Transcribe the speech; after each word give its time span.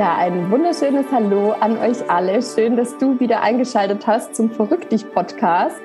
Ja, 0.00 0.16
ein 0.16 0.50
wunderschönes 0.50 1.04
Hallo 1.12 1.52
an 1.60 1.76
euch 1.76 2.10
alle. 2.10 2.40
Schön, 2.40 2.74
dass 2.74 2.96
du 2.96 3.20
wieder 3.20 3.42
eingeschaltet 3.42 4.06
hast 4.06 4.34
zum 4.34 4.50
Verrückt 4.50 4.92
dich 4.92 5.06
Podcast. 5.12 5.78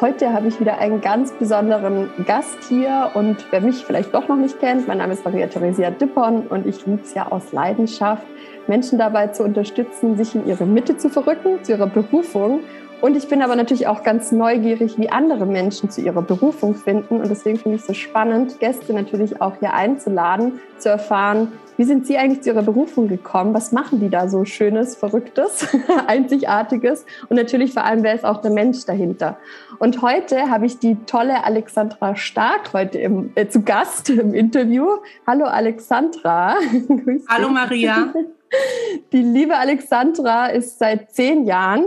Heute 0.00 0.32
habe 0.32 0.46
ich 0.46 0.60
wieder 0.60 0.78
einen 0.78 1.00
ganz 1.00 1.32
besonderen 1.32 2.08
Gast 2.26 2.56
hier 2.68 3.10
und 3.14 3.44
wer 3.50 3.60
mich 3.60 3.84
vielleicht 3.84 4.14
doch 4.14 4.28
noch 4.28 4.36
nicht 4.36 4.60
kennt, 4.60 4.86
mein 4.86 4.98
Name 4.98 5.14
ist 5.14 5.24
Maria 5.24 5.48
Theresia 5.48 5.90
Dippon 5.90 6.46
und 6.46 6.64
ich 6.64 6.86
liebe 6.86 7.02
es 7.02 7.12
ja 7.14 7.26
aus 7.32 7.50
Leidenschaft, 7.50 8.22
Menschen 8.68 9.00
dabei 9.00 9.26
zu 9.26 9.42
unterstützen, 9.42 10.16
sich 10.16 10.36
in 10.36 10.46
ihre 10.46 10.64
Mitte 10.64 10.96
zu 10.96 11.08
verrücken, 11.08 11.64
zu 11.64 11.72
ihrer 11.72 11.88
Berufung 11.88 12.60
und 13.00 13.16
ich 13.16 13.28
bin 13.28 13.42
aber 13.42 13.56
natürlich 13.56 13.86
auch 13.86 14.02
ganz 14.02 14.32
neugierig, 14.32 14.98
wie 14.98 15.08
andere 15.08 15.46
Menschen 15.46 15.90
zu 15.90 16.00
ihrer 16.00 16.22
Berufung 16.22 16.74
finden. 16.74 17.20
Und 17.20 17.28
deswegen 17.28 17.58
finde 17.58 17.76
ich 17.76 17.82
es 17.82 17.86
so 17.86 17.94
spannend, 17.94 18.58
Gäste 18.60 18.92
natürlich 18.92 19.40
auch 19.40 19.54
hier 19.60 19.74
einzuladen, 19.74 20.60
zu 20.78 20.88
erfahren, 20.88 21.52
wie 21.76 21.84
sind 21.84 22.06
Sie 22.06 22.16
eigentlich 22.16 22.42
zu 22.42 22.50
Ihrer 22.50 22.62
Berufung 22.62 23.06
gekommen? 23.06 23.52
Was 23.52 23.70
machen 23.70 24.00
die 24.00 24.08
da 24.08 24.28
so 24.28 24.46
Schönes, 24.46 24.96
Verrücktes, 24.96 25.68
Einzigartiges? 26.06 27.04
Und 27.28 27.36
natürlich 27.36 27.74
vor 27.74 27.84
allem, 27.84 28.02
wer 28.02 28.14
ist 28.14 28.24
auch 28.24 28.40
der 28.40 28.50
Mensch 28.50 28.86
dahinter? 28.86 29.36
Und 29.78 30.00
heute 30.00 30.48
habe 30.48 30.64
ich 30.64 30.78
die 30.78 30.96
tolle 31.04 31.44
Alexandra 31.44 32.16
Stark 32.16 32.72
heute 32.72 32.98
im, 32.98 33.30
äh, 33.34 33.48
zu 33.48 33.62
Gast 33.62 34.08
im 34.08 34.32
Interview. 34.32 34.86
Hallo 35.26 35.44
Alexandra. 35.44 36.56
Hallo 37.28 37.50
Maria. 37.50 38.12
Die 39.12 39.22
liebe 39.22 39.56
Alexandra 39.56 40.46
ist 40.46 40.78
seit 40.78 41.10
zehn 41.10 41.44
Jahren 41.44 41.86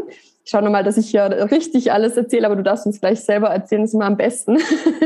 schaue 0.50 0.64
nochmal, 0.64 0.84
dass 0.84 0.98
ich 0.98 1.10
hier 1.10 1.24
richtig 1.52 1.92
alles 1.92 2.18
erzähle, 2.18 2.48
aber 2.48 2.56
du 2.56 2.64
darfst 2.64 2.86
uns 2.86 3.00
gleich 3.00 3.22
selber 3.22 3.50
erzählen, 3.50 3.84
ist 3.84 3.94
immer 3.94 4.06
am 4.06 4.18
besten. 4.18 4.58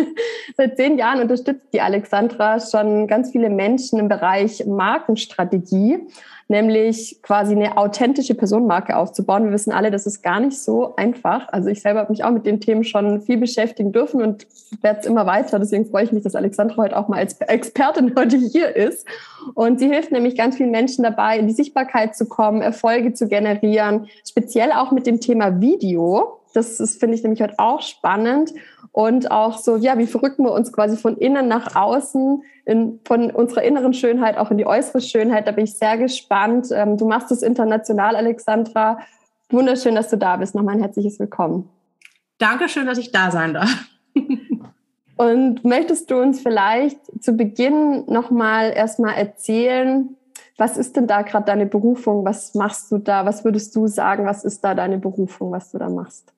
Seit 0.58 0.77
zehn 0.77 0.97
Jahren 0.97 1.22
unterstützt 1.22 1.67
die 1.73 1.81
Alexandra 1.81 2.59
schon 2.59 3.08
ganz 3.08 3.31
viele 3.31 3.50
Menschen 3.50 4.00
im 4.00 4.08
Bereich 4.08 4.66
Markenstrategie 4.66 6.00
nämlich 6.47 7.19
quasi 7.22 7.55
eine 7.55 7.77
authentische 7.77 8.36
Personenmarke 8.36 8.95
aufzubauen. 8.95 9.45
Wir 9.45 9.52
wissen 9.52 9.72
alle, 9.72 9.91
das 9.91 10.05
ist 10.05 10.22
gar 10.22 10.39
nicht 10.39 10.59
so 10.59 10.95
einfach. 10.95 11.47
Also 11.50 11.69
ich 11.69 11.81
selber 11.81 12.02
habe 12.02 12.11
mich 12.11 12.23
auch 12.23 12.31
mit 12.31 12.45
den 12.45 12.59
Themen 12.59 12.83
schon 12.83 13.22
viel 13.22 13.38
beschäftigen 13.38 13.91
dürfen 13.91 14.22
und 14.22 14.47
werde 14.81 15.00
es 15.02 15.05
immer 15.05 15.25
weiter. 15.25 15.59
Deswegen 15.59 15.85
freue 15.85 16.03
ich 16.03 16.11
mich, 16.11 16.23
dass 16.23 16.35
Alexandra 16.35 16.77
heute 16.77 16.97
auch 16.97 17.08
mal 17.08 17.19
als 17.19 17.39
Expertin 17.39 18.13
heute 18.17 18.38
hier 18.38 18.75
ist. 18.75 19.08
Und 19.55 19.80
sie 19.80 19.88
hilft 19.88 20.11
nämlich 20.11 20.38
ganz 20.38 20.58
vielen 20.58 20.72
Menschen 20.72 21.03
dabei, 21.03 21.38
in 21.38 21.47
die 21.47 21.53
Sichtbarkeit 21.53 22.16
zu 22.16 22.27
kommen, 22.27 22.61
Erfolge 22.61 23.13
zu 23.13 23.28
generieren, 23.28 24.07
speziell 24.25 24.72
auch 24.72 24.91
mit 24.91 25.07
dem 25.07 25.19
Thema 25.19 25.59
Video. 25.59 26.39
Das 26.53 26.79
ist, 26.79 26.99
finde 26.99 27.15
ich 27.15 27.23
nämlich 27.23 27.41
heute 27.41 27.55
auch 27.57 27.81
spannend. 27.81 28.53
Und 28.91 29.31
auch 29.31 29.57
so, 29.57 29.75
ja, 29.75 29.97
wie 29.97 30.05
verrücken 30.05 30.45
wir 30.45 30.51
uns 30.51 30.71
quasi 30.71 30.97
von 30.97 31.17
innen 31.17 31.47
nach 31.47 31.75
außen, 31.75 32.43
in, 32.65 32.99
von 33.03 33.31
unserer 33.31 33.63
inneren 33.63 33.93
Schönheit 33.93 34.37
auch 34.37 34.51
in 34.51 34.57
die 34.57 34.67
äußere 34.67 35.01
Schönheit. 35.01 35.47
Da 35.47 35.51
bin 35.51 35.63
ich 35.63 35.75
sehr 35.77 35.97
gespannt. 35.97 36.67
Ähm, 36.71 36.97
du 36.97 37.07
machst 37.07 37.31
es 37.31 37.41
international, 37.41 38.15
Alexandra. 38.15 38.99
Wunderschön, 39.49 39.95
dass 39.95 40.09
du 40.09 40.17
da 40.17 40.37
bist. 40.37 40.53
Nochmal 40.53 40.75
ein 40.75 40.81
herzliches 40.81 41.19
Willkommen. 41.19 41.69
Dankeschön, 42.37 42.85
dass 42.85 42.99
ich 42.99 43.11
da 43.11 43.31
sein 43.31 43.53
darf. 43.53 43.69
Und 45.17 45.63
möchtest 45.63 46.09
du 46.11 46.19
uns 46.19 46.41
vielleicht 46.41 46.99
zu 47.23 47.33
Beginn 47.33 48.05
nochmal 48.07 48.73
erstmal 48.75 49.15
erzählen, 49.15 50.15
was 50.57 50.77
ist 50.77 50.95
denn 50.95 51.07
da 51.07 51.23
gerade 51.23 51.45
deine 51.45 51.65
Berufung? 51.65 52.25
Was 52.25 52.53
machst 52.53 52.91
du 52.91 52.99
da? 52.99 53.25
Was 53.25 53.43
würdest 53.43 53.75
du 53.75 53.88
sagen? 53.88 54.25
Was 54.25 54.43
ist 54.43 54.63
da 54.63 54.75
deine 54.75 54.99
Berufung, 54.99 55.51
was 55.51 55.71
du 55.71 55.77
da 55.77 55.89
machst? 55.89 56.31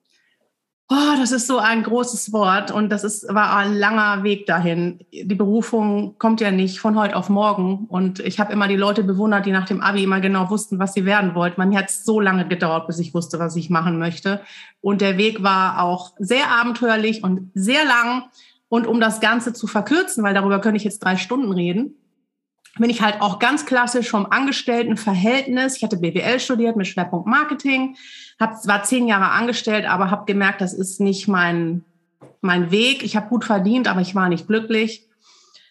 Oh, 0.88 1.16
das 1.18 1.32
ist 1.32 1.48
so 1.48 1.58
ein 1.58 1.82
großes 1.82 2.32
Wort 2.32 2.70
und 2.70 2.90
das 2.90 3.02
ist, 3.02 3.26
war 3.34 3.56
ein 3.56 3.74
langer 3.74 4.22
Weg 4.22 4.46
dahin. 4.46 5.00
Die 5.12 5.34
Berufung 5.34 6.16
kommt 6.18 6.40
ja 6.40 6.52
nicht 6.52 6.78
von 6.78 6.96
heute 6.96 7.16
auf 7.16 7.28
morgen 7.28 7.86
und 7.88 8.20
ich 8.20 8.38
habe 8.38 8.52
immer 8.52 8.68
die 8.68 8.76
Leute 8.76 9.02
bewundert, 9.02 9.46
die 9.46 9.50
nach 9.50 9.66
dem 9.66 9.80
Abi 9.80 10.04
immer 10.04 10.20
genau 10.20 10.48
wussten, 10.48 10.78
was 10.78 10.94
sie 10.94 11.04
werden 11.04 11.34
wollten. 11.34 11.68
Mir 11.68 11.78
hat 11.80 11.88
es 11.88 12.04
so 12.04 12.20
lange 12.20 12.46
gedauert, 12.46 12.86
bis 12.86 13.00
ich 13.00 13.14
wusste, 13.14 13.40
was 13.40 13.56
ich 13.56 13.68
machen 13.68 13.98
möchte. 13.98 14.42
Und 14.80 15.00
der 15.00 15.18
Weg 15.18 15.42
war 15.42 15.82
auch 15.82 16.12
sehr 16.20 16.52
abenteuerlich 16.52 17.24
und 17.24 17.50
sehr 17.54 17.84
lang. 17.84 18.26
Und 18.68 18.86
um 18.86 19.00
das 19.00 19.20
Ganze 19.20 19.52
zu 19.52 19.66
verkürzen, 19.66 20.22
weil 20.22 20.34
darüber 20.34 20.60
könnte 20.60 20.76
ich 20.76 20.84
jetzt 20.84 21.00
drei 21.00 21.16
Stunden 21.16 21.50
reden, 21.50 21.96
bin 22.78 22.90
ich 22.90 23.02
halt 23.02 23.20
auch 23.20 23.38
ganz 23.38 23.66
klassisch 23.66 24.10
vom 24.10 24.26
Angestelltenverhältnis. 24.26 25.76
Ich 25.76 25.82
hatte 25.82 25.96
BWL 25.96 26.40
studiert 26.40 26.76
mit 26.76 26.86
Schwerpunkt 26.86 27.26
Marketing, 27.26 27.96
hab, 28.38 28.66
war 28.66 28.82
zehn 28.82 29.06
Jahre 29.08 29.30
angestellt, 29.30 29.86
aber 29.86 30.10
habe 30.10 30.26
gemerkt, 30.26 30.60
das 30.60 30.74
ist 30.74 31.00
nicht 31.00 31.28
mein, 31.28 31.84
mein 32.40 32.70
Weg. 32.70 33.02
Ich 33.02 33.16
habe 33.16 33.28
gut 33.28 33.44
verdient, 33.44 33.88
aber 33.88 34.00
ich 34.00 34.14
war 34.14 34.28
nicht 34.28 34.46
glücklich. 34.46 35.06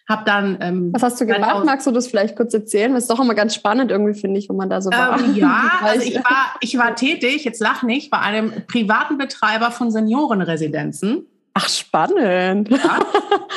Hab 0.08 0.24
dann, 0.24 0.58
ähm, 0.60 0.92
Was 0.92 1.02
hast 1.02 1.20
du 1.20 1.26
gemacht? 1.26 1.64
Magst 1.64 1.86
du 1.86 1.90
das 1.90 2.06
vielleicht 2.06 2.36
kurz 2.36 2.54
erzählen? 2.54 2.94
Das 2.94 3.04
ist 3.04 3.10
doch 3.10 3.18
immer 3.18 3.34
ganz 3.34 3.56
spannend 3.56 3.90
irgendwie, 3.90 4.14
finde 4.14 4.38
ich, 4.38 4.48
wenn 4.48 4.56
man 4.56 4.70
da 4.70 4.80
so 4.80 4.90
war. 4.90 5.18
Ähm, 5.18 5.34
ja, 5.34 5.72
also 5.82 6.06
ich 6.06 6.16
war, 6.16 6.54
ich 6.60 6.78
war 6.78 6.94
tätig, 6.94 7.44
jetzt 7.44 7.60
lach 7.60 7.82
nicht, 7.82 8.08
bei 8.10 8.20
einem 8.20 8.52
privaten 8.68 9.18
Betreiber 9.18 9.72
von 9.72 9.90
Seniorenresidenzen. 9.90 11.26
Ach, 11.54 11.68
spannend. 11.68 12.70
Ja, 12.70 13.00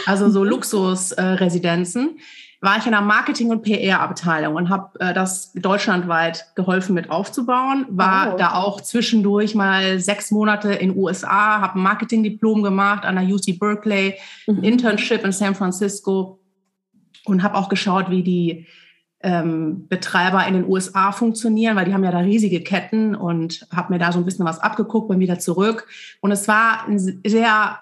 also 0.08 0.30
so 0.32 0.44
Luxusresidenzen. 0.46 2.18
Äh, 2.18 2.22
war 2.62 2.78
ich 2.78 2.86
in 2.86 2.92
der 2.92 3.02
Marketing- 3.02 3.52
und 3.52 3.62
PR-Abteilung 3.62 4.56
und 4.56 4.70
habe 4.70 5.00
äh, 5.00 5.14
das 5.14 5.54
deutschlandweit 5.54 6.46
geholfen 6.56 6.94
mit 6.94 7.10
aufzubauen. 7.10 7.86
War 7.90 8.34
oh. 8.34 8.38
da 8.38 8.54
auch 8.54 8.82
zwischendurch 8.82 9.56
mal 9.56 10.00
sechs 10.00 10.30
Monate 10.30 10.74
in 10.74 10.96
USA, 10.96 11.62
habe 11.62 11.80
ein 11.80 11.84
Marketing-Diplom 11.84 12.62
gemacht 12.62 13.06
an 13.06 13.16
der 13.16 13.26
UC 13.26 13.60
Berkeley, 13.60 14.16
mhm. 14.46 14.58
ein 14.58 14.64
Internship 14.64 15.24
in 15.24 15.32
San 15.32 15.56
Francisco 15.56 16.40
und 17.26 17.44
habe 17.44 17.56
auch 17.56 17.70
geschaut, 17.70 18.10
wie 18.10 18.24
die 18.24 18.68
ähm, 19.22 19.88
Betreiber 19.88 20.46
in 20.46 20.54
den 20.54 20.68
USA 20.68 21.12
funktionieren, 21.12 21.76
weil 21.76 21.86
die 21.86 21.94
haben 21.94 22.04
ja 22.04 22.12
da 22.12 22.20
riesige 22.20 22.62
Ketten 22.62 23.16
und 23.16 23.68
habe 23.74 23.94
mir 23.94 24.00
da 24.00 24.12
so 24.12 24.20
ein 24.20 24.26
bisschen 24.26 24.46
was 24.46 24.60
abgeguckt, 24.60 25.10
bin 25.10 25.20
wieder 25.20 25.40
zurück. 25.40 25.88
Und 26.22 26.32
es 26.32 26.48
war 26.48 26.88
ein 26.88 27.00
sehr, 27.00 27.80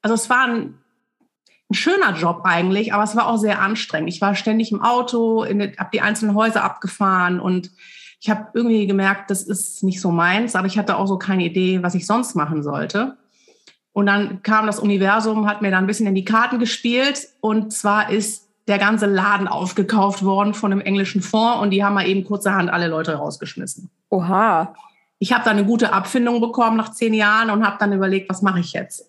also 0.00 0.14
es 0.14 0.28
war 0.30 0.46
ein 0.48 0.74
ein 1.70 1.74
schöner 1.74 2.14
Job 2.14 2.42
eigentlich, 2.44 2.92
aber 2.92 3.04
es 3.04 3.16
war 3.16 3.26
auch 3.26 3.38
sehr 3.38 3.60
anstrengend. 3.60 4.08
Ich 4.08 4.20
war 4.20 4.34
ständig 4.34 4.70
im 4.70 4.82
Auto, 4.82 5.44
habe 5.44 5.90
die 5.92 6.00
einzelnen 6.00 6.36
Häuser 6.36 6.62
abgefahren 6.62 7.40
und 7.40 7.70
ich 8.20 8.30
habe 8.30 8.48
irgendwie 8.54 8.86
gemerkt, 8.86 9.30
das 9.30 9.42
ist 9.42 9.82
nicht 9.82 10.00
so 10.00 10.10
meins, 10.10 10.54
aber 10.54 10.66
ich 10.66 10.78
hatte 10.78 10.96
auch 10.96 11.06
so 11.06 11.18
keine 11.18 11.44
Idee, 11.44 11.82
was 11.82 11.94
ich 11.94 12.06
sonst 12.06 12.34
machen 12.34 12.62
sollte. 12.62 13.16
Und 13.92 14.06
dann 14.06 14.42
kam 14.42 14.66
das 14.66 14.78
Universum, 14.78 15.48
hat 15.48 15.62
mir 15.62 15.70
dann 15.70 15.84
ein 15.84 15.86
bisschen 15.86 16.06
in 16.06 16.14
die 16.14 16.24
Karten 16.24 16.58
gespielt 16.58 17.28
und 17.40 17.72
zwar 17.72 18.10
ist 18.10 18.46
der 18.68 18.78
ganze 18.78 19.06
Laden 19.06 19.48
aufgekauft 19.48 20.24
worden 20.24 20.54
von 20.54 20.72
einem 20.72 20.80
englischen 20.80 21.22
Fonds 21.22 21.62
und 21.62 21.70
die 21.70 21.84
haben 21.84 21.94
mal 21.94 22.06
eben 22.06 22.24
kurzerhand 22.24 22.70
alle 22.70 22.88
Leute 22.88 23.14
rausgeschmissen. 23.14 23.90
Oha. 24.10 24.74
Ich 25.18 25.32
habe 25.32 25.44
dann 25.44 25.56
eine 25.56 25.66
gute 25.66 25.92
Abfindung 25.92 26.40
bekommen 26.40 26.76
nach 26.76 26.92
zehn 26.92 27.14
Jahren 27.14 27.50
und 27.50 27.64
habe 27.64 27.76
dann 27.78 27.92
überlegt, 27.92 28.28
was 28.28 28.42
mache 28.42 28.60
ich 28.60 28.72
jetzt? 28.72 29.08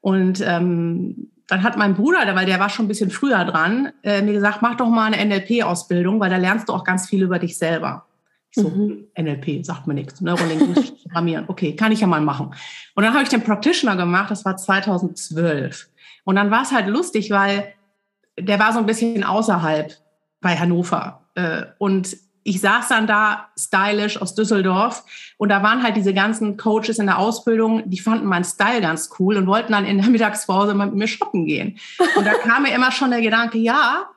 Und 0.00 0.40
ähm, 0.46 1.30
dann 1.50 1.64
hat 1.64 1.76
mein 1.76 1.94
Bruder, 1.94 2.34
weil 2.36 2.46
der 2.46 2.60
war 2.60 2.70
schon 2.70 2.84
ein 2.84 2.88
bisschen 2.88 3.10
früher 3.10 3.44
dran, 3.44 3.92
äh, 4.04 4.22
mir 4.22 4.32
gesagt, 4.32 4.62
mach 4.62 4.76
doch 4.76 4.88
mal 4.88 5.12
eine 5.12 5.24
NLP-Ausbildung, 5.24 6.20
weil 6.20 6.30
da 6.30 6.36
lernst 6.36 6.68
du 6.68 6.72
auch 6.72 6.84
ganz 6.84 7.08
viel 7.08 7.22
über 7.22 7.40
dich 7.40 7.58
selber. 7.58 8.06
Ich 8.52 8.62
so, 8.62 8.68
mhm. 8.68 9.08
NLP, 9.18 9.64
sagt 9.64 9.86
mir 9.86 9.94
nichts, 9.94 10.20
Neurolinguistisches 10.20 11.02
Programmieren. 11.02 11.44
Okay, 11.48 11.74
kann 11.74 11.90
ich 11.92 12.00
ja 12.00 12.06
mal 12.06 12.20
machen. 12.20 12.54
Und 12.94 13.04
dann 13.04 13.12
habe 13.14 13.24
ich 13.24 13.28
den 13.28 13.42
Practitioner 13.42 13.96
gemacht, 13.96 14.30
das 14.30 14.44
war 14.44 14.56
2012. 14.56 15.88
Und 16.24 16.36
dann 16.36 16.50
war 16.52 16.62
es 16.62 16.70
halt 16.70 16.86
lustig, 16.86 17.30
weil 17.30 17.74
der 18.38 18.58
war 18.60 18.72
so 18.72 18.78
ein 18.78 18.86
bisschen 18.86 19.24
außerhalb 19.24 19.92
bei 20.40 20.56
Hannover. 20.56 21.26
Äh, 21.34 21.62
und 21.78 22.16
ich 22.50 22.60
saß 22.60 22.88
dann 22.88 23.06
da 23.06 23.48
stylisch 23.56 24.20
aus 24.20 24.34
Düsseldorf 24.34 25.04
und 25.38 25.50
da 25.50 25.62
waren 25.62 25.84
halt 25.84 25.94
diese 25.94 26.12
ganzen 26.12 26.56
Coaches 26.56 26.98
in 26.98 27.06
der 27.06 27.18
Ausbildung, 27.18 27.88
die 27.88 28.00
fanden 28.00 28.26
meinen 28.26 28.42
Style 28.42 28.80
ganz 28.80 29.10
cool 29.20 29.36
und 29.36 29.46
wollten 29.46 29.70
dann 29.72 29.86
in 29.86 29.98
der 29.98 30.08
Mittagspause 30.10 30.74
mal 30.74 30.86
mit 30.86 30.96
mir 30.96 31.06
shoppen 31.06 31.46
gehen. 31.46 31.78
Und 32.16 32.26
da 32.26 32.34
kam 32.34 32.64
mir 32.64 32.74
immer 32.74 32.90
schon 32.90 33.12
der 33.12 33.20
Gedanke, 33.20 33.58
ja, 33.58 34.08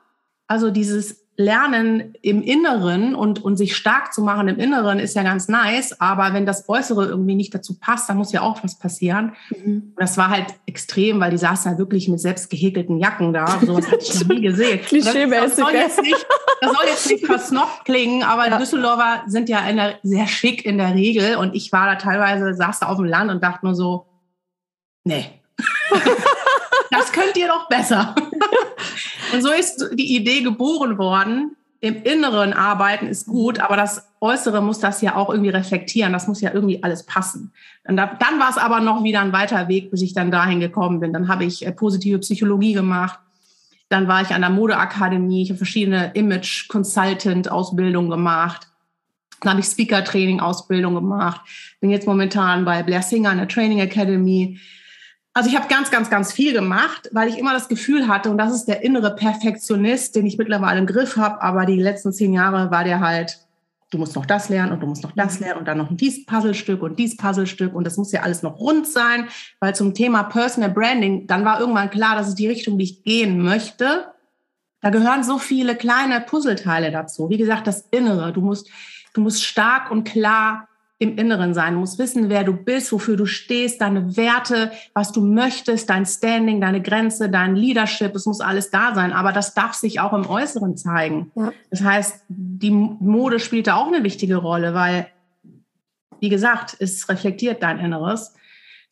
also 0.48 0.72
dieses 0.72 1.23
Lernen 1.36 2.14
im 2.22 2.42
Inneren 2.42 3.16
und, 3.16 3.42
und 3.42 3.56
sich 3.56 3.76
stark 3.76 4.14
zu 4.14 4.22
machen 4.22 4.46
im 4.46 4.58
Inneren 4.58 5.00
ist 5.00 5.16
ja 5.16 5.24
ganz 5.24 5.48
nice, 5.48 6.00
aber 6.00 6.32
wenn 6.32 6.46
das 6.46 6.68
Äußere 6.68 7.06
irgendwie 7.06 7.34
nicht 7.34 7.52
dazu 7.52 7.76
passt, 7.78 8.08
dann 8.08 8.18
muss 8.18 8.30
ja 8.30 8.42
auch 8.42 8.62
was 8.62 8.78
passieren. 8.78 9.32
Mhm. 9.50 9.92
Und 9.94 9.96
das 9.96 10.16
war 10.16 10.30
halt 10.30 10.46
extrem, 10.66 11.18
weil 11.18 11.32
die 11.32 11.38
saßen 11.38 11.72
da 11.72 11.78
wirklich 11.78 12.08
mit 12.08 12.20
selbst 12.20 12.50
gehäkelten 12.50 13.00
Jacken 13.00 13.32
da. 13.32 13.46
Sowas 13.66 13.90
hatte 13.90 14.02
ich 14.02 14.20
noch 14.20 14.28
nie 14.28 14.42
gesehen. 14.42 14.80
Klischeemäßig. 14.84 15.40
Das, 15.40 15.56
soll 15.56 15.72
jetzt 15.72 16.02
nicht, 16.02 16.26
das 16.60 16.72
soll 16.72 16.86
jetzt 16.86 17.10
nicht 17.10 17.26
versnoppt 17.26 17.84
klingen, 17.84 18.22
aber 18.22 18.48
ja. 18.48 18.58
Düsseldorfer 18.58 19.24
sind 19.26 19.48
ja 19.48 19.60
der, 19.72 19.98
sehr 20.04 20.28
schick 20.28 20.64
in 20.64 20.78
der 20.78 20.94
Regel 20.94 21.36
und 21.36 21.56
ich 21.56 21.72
war 21.72 21.86
da 21.86 21.96
teilweise, 21.96 22.54
saß 22.54 22.80
da 22.80 22.86
auf 22.86 22.96
dem 22.96 23.06
Land 23.06 23.32
und 23.32 23.42
dachte 23.42 23.66
nur 23.66 23.74
so, 23.74 24.06
nee. 25.02 25.26
das 26.90 27.10
könnt 27.12 27.36
ihr 27.36 27.48
doch 27.48 27.68
besser. 27.68 28.14
Und 29.34 29.42
so 29.42 29.50
ist 29.50 29.90
die 29.94 30.14
Idee 30.16 30.42
geboren 30.42 30.96
worden. 30.98 31.56
Im 31.80 32.02
Inneren 32.02 32.54
arbeiten 32.54 33.08
ist 33.08 33.26
gut, 33.26 33.60
aber 33.60 33.76
das 33.76 34.08
Äußere 34.20 34.62
muss 34.62 34.78
das 34.78 35.02
ja 35.02 35.16
auch 35.16 35.28
irgendwie 35.28 35.50
reflektieren. 35.50 36.14
Das 36.14 36.26
muss 36.28 36.40
ja 36.40 36.52
irgendwie 36.54 36.82
alles 36.82 37.04
passen. 37.04 37.52
Und 37.86 37.96
da, 37.96 38.06
dann 38.06 38.40
war 38.40 38.48
es 38.48 38.56
aber 38.56 38.80
noch 38.80 39.04
wieder 39.04 39.20
ein 39.20 39.34
weiter 39.34 39.68
Weg, 39.68 39.90
bis 39.90 40.00
ich 40.00 40.14
dann 40.14 40.30
dahin 40.30 40.60
gekommen 40.60 41.00
bin. 41.00 41.12
Dann 41.12 41.28
habe 41.28 41.44
ich 41.44 41.66
äh, 41.66 41.72
positive 41.72 42.20
Psychologie 42.20 42.72
gemacht. 42.72 43.18
Dann 43.90 44.08
war 44.08 44.22
ich 44.22 44.30
an 44.30 44.40
der 44.40 44.50
Modeakademie, 44.50 45.42
ich 45.42 45.50
habe 45.50 45.58
verschiedene 45.58 46.12
Image 46.14 46.68
Consultant 46.68 47.50
Ausbildungen 47.50 48.08
gemacht. 48.08 48.68
Dann 49.42 49.50
habe 49.50 49.60
ich 49.60 49.66
Speaker 49.66 50.02
Training 50.04 50.40
Ausbildung 50.40 50.94
gemacht. 50.94 51.42
Bin 51.80 51.90
jetzt 51.90 52.06
momentan 52.06 52.64
bei 52.64 52.82
Blair 52.82 53.02
Singer 53.02 53.32
in 53.32 53.38
der 53.38 53.48
Training 53.48 53.80
Academy. 53.80 54.58
Also 55.36 55.50
ich 55.50 55.56
habe 55.56 55.66
ganz, 55.66 55.90
ganz, 55.90 56.10
ganz 56.10 56.32
viel 56.32 56.52
gemacht, 56.52 57.10
weil 57.10 57.28
ich 57.28 57.38
immer 57.38 57.52
das 57.52 57.68
Gefühl 57.68 58.06
hatte, 58.06 58.30
und 58.30 58.38
das 58.38 58.54
ist 58.54 58.66
der 58.66 58.84
innere 58.84 59.16
Perfektionist, 59.16 60.14
den 60.14 60.26
ich 60.26 60.38
mittlerweile 60.38 60.78
im 60.78 60.86
Griff 60.86 61.16
habe, 61.16 61.42
aber 61.42 61.66
die 61.66 61.80
letzten 61.80 62.12
zehn 62.12 62.32
Jahre 62.32 62.70
war 62.70 62.84
der 62.84 63.00
halt, 63.00 63.40
du 63.90 63.98
musst 63.98 64.14
noch 64.14 64.26
das 64.26 64.48
lernen 64.48 64.70
und 64.70 64.80
du 64.80 64.86
musst 64.86 65.02
noch 65.02 65.10
das 65.10 65.40
lernen 65.40 65.58
und 65.58 65.66
dann 65.66 65.78
noch 65.78 65.88
dies 65.90 66.24
Puzzlestück 66.24 66.82
und 66.82 67.00
dies 67.00 67.16
Puzzlestück 67.16 67.74
und 67.74 67.84
das 67.84 67.96
muss 67.96 68.12
ja 68.12 68.22
alles 68.22 68.44
noch 68.44 68.60
rund 68.60 68.86
sein, 68.86 69.26
weil 69.58 69.74
zum 69.74 69.92
Thema 69.92 70.22
Personal 70.22 70.70
Branding, 70.70 71.26
dann 71.26 71.44
war 71.44 71.58
irgendwann 71.58 71.90
klar, 71.90 72.14
das 72.14 72.28
ist 72.28 72.38
die 72.38 72.48
Richtung, 72.48 72.78
die 72.78 72.84
ich 72.84 73.02
gehen 73.02 73.42
möchte. 73.42 74.12
Da 74.82 74.90
gehören 74.90 75.24
so 75.24 75.38
viele 75.38 75.74
kleine 75.74 76.20
Puzzleteile 76.20 76.92
dazu. 76.92 77.28
Wie 77.28 77.38
gesagt, 77.38 77.66
das 77.66 77.88
Innere. 77.90 78.32
Du 78.32 78.40
musst, 78.40 78.70
du 79.14 79.20
musst 79.20 79.42
stark 79.42 79.90
und 79.90 80.04
klar 80.04 80.68
im 81.04 81.16
Inneren 81.16 81.54
sein. 81.54 81.74
Du 81.74 81.80
musst 81.80 81.98
wissen, 81.98 82.28
wer 82.28 82.42
du 82.42 82.52
bist, 82.52 82.90
wofür 82.92 83.16
du 83.16 83.26
stehst, 83.26 83.80
deine 83.80 84.16
Werte, 84.16 84.72
was 84.92 85.12
du 85.12 85.20
möchtest, 85.20 85.88
dein 85.88 86.04
Standing, 86.04 86.60
deine 86.60 86.82
Grenze, 86.82 87.28
dein 87.28 87.54
Leadership. 87.54 88.14
Es 88.14 88.26
muss 88.26 88.40
alles 88.40 88.70
da 88.70 88.94
sein. 88.94 89.12
Aber 89.12 89.32
das 89.32 89.54
darf 89.54 89.74
sich 89.74 90.00
auch 90.00 90.12
im 90.12 90.26
Äußeren 90.26 90.76
zeigen. 90.76 91.30
Ja. 91.36 91.52
Das 91.70 91.82
heißt, 91.82 92.24
die 92.28 92.70
Mode 92.70 93.38
spielt 93.38 93.68
da 93.68 93.76
auch 93.76 93.86
eine 93.86 94.02
wichtige 94.02 94.36
Rolle, 94.36 94.74
weil, 94.74 95.06
wie 96.20 96.28
gesagt, 96.28 96.76
es 96.80 97.08
reflektiert 97.08 97.62
dein 97.62 97.78
Inneres. 97.78 98.34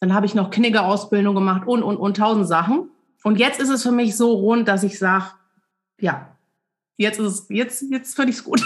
Dann 0.00 0.15
habe 0.15 0.26
ich 0.26 0.35
noch 0.35 0.50
Knigge-Ausbildung 0.50 1.35
gemacht 1.35 1.67
und, 1.67 1.82
und, 1.82 1.97
und 1.97 2.17
tausend 2.17 2.47
Sachen. 2.47 2.91
Und 3.25 3.38
jetzt 3.38 3.61
ist 3.61 3.69
es 3.69 3.82
für 3.82 3.93
mich 3.93 4.17
so 4.17 4.32
rund, 4.32 4.69
dass 4.69 4.82
ich 4.82 4.99
sage, 4.99 5.26
ja, 6.00 6.37
jetzt 6.97 7.20
ist 7.20 7.26
es, 7.26 7.47
jetzt, 7.49 7.85
jetzt 7.91 8.17
finde 8.17 8.31
ich 8.31 8.38
es 8.38 8.44
gut. 8.44 8.62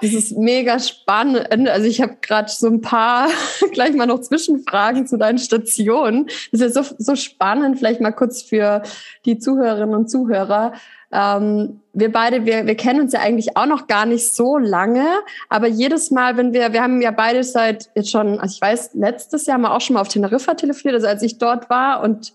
Das 0.00 0.12
ist 0.12 0.36
mega 0.36 0.78
spannend. 0.78 1.68
Also 1.68 1.86
ich 1.86 2.00
habe 2.00 2.16
gerade 2.20 2.50
so 2.50 2.66
ein 2.66 2.80
paar 2.80 3.28
gleich 3.72 3.94
mal 3.94 4.06
noch 4.06 4.20
Zwischenfragen 4.20 5.06
zu 5.06 5.16
deinen 5.16 5.38
Stationen. 5.38 6.26
Das 6.52 6.60
ist 6.60 6.76
ja 6.76 6.82
so, 6.82 6.94
so 6.98 7.16
spannend, 7.16 7.78
vielleicht 7.78 8.00
mal 8.00 8.12
kurz 8.12 8.42
für 8.42 8.82
die 9.24 9.38
Zuhörerinnen 9.38 9.94
und 9.94 10.10
Zuhörer. 10.10 10.72
Ähm, 11.10 11.80
wir 11.94 12.12
beide, 12.12 12.44
wir, 12.44 12.66
wir 12.66 12.74
kennen 12.74 13.00
uns 13.00 13.12
ja 13.12 13.20
eigentlich 13.20 13.56
auch 13.56 13.66
noch 13.66 13.86
gar 13.86 14.04
nicht 14.04 14.34
so 14.34 14.58
lange, 14.58 15.06
aber 15.48 15.66
jedes 15.66 16.10
Mal, 16.10 16.36
wenn 16.36 16.52
wir, 16.52 16.72
wir 16.72 16.82
haben 16.82 17.00
ja 17.00 17.10
beide 17.10 17.42
seit 17.42 17.88
jetzt 17.94 18.10
schon, 18.10 18.38
also 18.38 18.54
ich 18.54 18.60
weiß, 18.60 18.90
letztes 18.94 19.46
Jahr 19.46 19.58
wir 19.58 19.72
auch 19.72 19.80
schon 19.80 19.94
mal 19.94 20.00
auf 20.00 20.08
Teneriffa 20.08 20.54
telefoniert, 20.54 20.96
also 20.96 21.06
als 21.06 21.22
ich 21.22 21.38
dort 21.38 21.70
war 21.70 22.02
und 22.02 22.34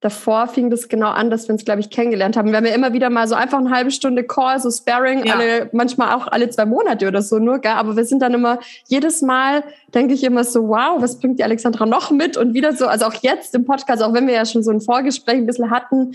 davor 0.00 0.46
fing 0.46 0.68
das 0.70 0.88
genau 0.88 1.08
an, 1.08 1.30
dass 1.30 1.48
wir 1.48 1.54
uns, 1.54 1.64
glaube 1.64 1.80
ich, 1.80 1.90
kennengelernt 1.90 2.36
haben. 2.36 2.50
Wir 2.50 2.58
haben 2.58 2.66
ja 2.66 2.74
immer 2.74 2.92
wieder 2.92 3.08
mal 3.08 3.26
so 3.26 3.34
einfach 3.34 3.58
eine 3.58 3.70
halbe 3.70 3.90
Stunde 3.90 4.24
Call, 4.24 4.60
so 4.60 4.70
Sparring, 4.70 5.24
ja. 5.24 5.34
alle, 5.34 5.70
manchmal 5.72 6.14
auch 6.14 6.26
alle 6.26 6.50
zwei 6.50 6.66
Monate 6.66 7.08
oder 7.08 7.22
so 7.22 7.38
nur, 7.38 7.60
gell? 7.60 7.72
aber 7.72 7.96
wir 7.96 8.04
sind 8.04 8.20
dann 8.20 8.34
immer, 8.34 8.58
jedes 8.88 9.22
Mal 9.22 9.64
denke 9.94 10.14
ich 10.14 10.22
immer 10.22 10.44
so, 10.44 10.68
wow, 10.68 11.00
was 11.00 11.18
bringt 11.18 11.38
die 11.38 11.44
Alexandra 11.44 11.86
noch 11.86 12.10
mit? 12.10 12.36
Und 12.36 12.52
wieder 12.52 12.74
so, 12.74 12.86
also 12.86 13.06
auch 13.06 13.14
jetzt 13.14 13.54
im 13.54 13.64
Podcast, 13.64 14.02
auch 14.02 14.12
wenn 14.12 14.26
wir 14.26 14.34
ja 14.34 14.44
schon 14.44 14.62
so 14.62 14.70
ein 14.70 14.80
Vorgespräch 14.80 15.36
ein 15.36 15.46
bisschen 15.46 15.70
hatten, 15.70 16.12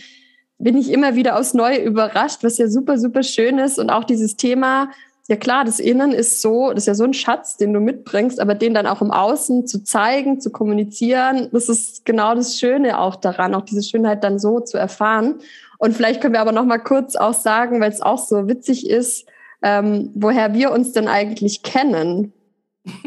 bin 0.60 0.78
ich 0.78 0.92
immer 0.92 1.16
wieder 1.16 1.40
aufs 1.40 1.56
Neue 1.56 1.78
überrascht, 1.78 2.44
was 2.44 2.60
ja 2.60 2.68
super, 2.68 3.00
super 3.00 3.24
schön 3.24 3.58
ist. 3.58 3.80
Und 3.80 3.90
auch 3.90 4.04
dieses 4.04 4.36
Thema, 4.38 4.90
ja 5.28 5.36
klar, 5.36 5.64
das 5.64 5.80
Innen 5.80 6.12
ist 6.12 6.42
so, 6.42 6.70
das 6.70 6.84
ist 6.84 6.88
ja 6.88 6.96
so 6.96 7.04
ein 7.04 7.14
Schatz, 7.14 7.58
den 7.58 7.74
du 7.74 7.80
mitbringst, 7.80 8.40
aber 8.40 8.56
den 8.56 8.74
dann 8.74 8.88
auch 8.88 9.02
im 9.02 9.12
Außen 9.12 9.68
zu 9.68 9.84
zeigen, 9.84 10.42
zu 10.42 10.52
kommunizieren, 10.52 11.50
das 11.52 11.70
ist 11.70 12.06
genau 12.06 12.36
das 12.36 12.60
Schöne 12.60 13.00
auch 13.00 13.16
daran, 13.16 13.56
auch 13.56 13.62
diese 13.62 13.84
Schönheit 13.84 14.24
dann 14.24 14.40
so 14.40 14.60
zu 14.60 14.78
erfahren. 14.78 15.40
Und 15.78 15.96
vielleicht 15.96 16.22
können 16.22 16.34
wir 16.34 16.42
aber 16.42 16.52
noch 16.52 16.66
mal 16.66 16.80
kurz 16.80 17.16
auch 17.16 17.34
sagen, 17.34 17.80
weil 17.82 17.92
es 17.92 18.02
auch 18.02 18.20
so 18.20 18.48
witzig 18.48 18.90
ist, 18.90 19.28
ähm, 19.62 20.12
woher 20.16 20.54
wir 20.54 20.72
uns 20.72 20.92
denn 20.92 21.08
eigentlich 21.08 21.64
kennen. 21.64 22.34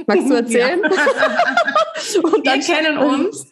Magst 0.07 0.29
du 0.29 0.35
erzählen? 0.35 0.81
wir 2.43 2.61
kennen 2.61 2.99
uns. 2.99 3.47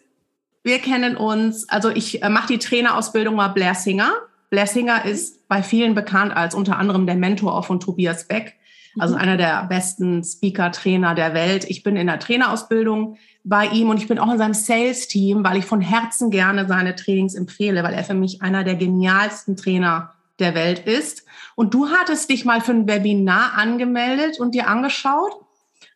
Wir 0.63 0.79
kennen 0.79 1.17
uns. 1.17 1.69
Also 1.69 1.91
ich 1.91 2.23
äh, 2.23 2.29
mache 2.29 2.49
die 2.49 2.59
Trainerausbildung 2.59 3.35
mal 3.35 3.49
Blair 3.49 3.75
Singer. 3.75 4.13
Blair 4.53 4.67
Singer 4.67 5.07
ist 5.07 5.49
bei 5.49 5.63
vielen 5.63 5.95
bekannt 5.95 6.37
als 6.37 6.55
unter 6.55 6.79
anderem 6.79 7.07
der 7.07 7.15
Mentor 7.15 7.57
auch 7.57 7.65
von 7.65 7.81
Tobias 7.81 8.29
Beck, 8.29 8.57
also 8.99 9.15
mhm. 9.15 9.21
einer 9.23 9.37
der 9.39 9.65
besten 9.65 10.23
Speaker-Trainer 10.23 11.15
der 11.15 11.33
Welt. 11.33 11.65
Ich 11.71 11.83
bin 11.83 11.97
in 11.97 12.07
der 12.07 12.19
Trainerausbildung 12.19 13.17
bei 13.45 13.69
ihm 13.69 13.89
und 13.89 13.97
ich 13.97 14.09
bin 14.09 14.19
auch 14.19 14.31
in 14.31 14.37
seinem 14.37 14.53
Sales-Team, 14.53 15.43
weil 15.43 15.57
ich 15.57 15.65
von 15.65 15.81
Herzen 15.81 16.31
gerne 16.31 16.69
seine 16.69 16.95
Trainings 16.95 17.35
empfehle, 17.35 17.83
weil 17.83 17.95
er 17.95 18.05
für 18.05 18.13
mich 18.13 18.43
einer 18.43 18.63
der 18.63 18.75
genialsten 18.75 19.57
Trainer 19.57 20.13
der 20.39 20.55
Welt 20.55 20.81
ist. 20.81 21.25
Und 21.55 21.73
du 21.73 21.89
hattest 21.89 22.29
dich 22.29 22.45
mal 22.45 22.61
für 22.61 22.73
ein 22.73 22.87
Webinar 22.87 23.55
angemeldet 23.57 24.39
und 24.39 24.55
dir 24.55 24.69
angeschaut. 24.69 25.33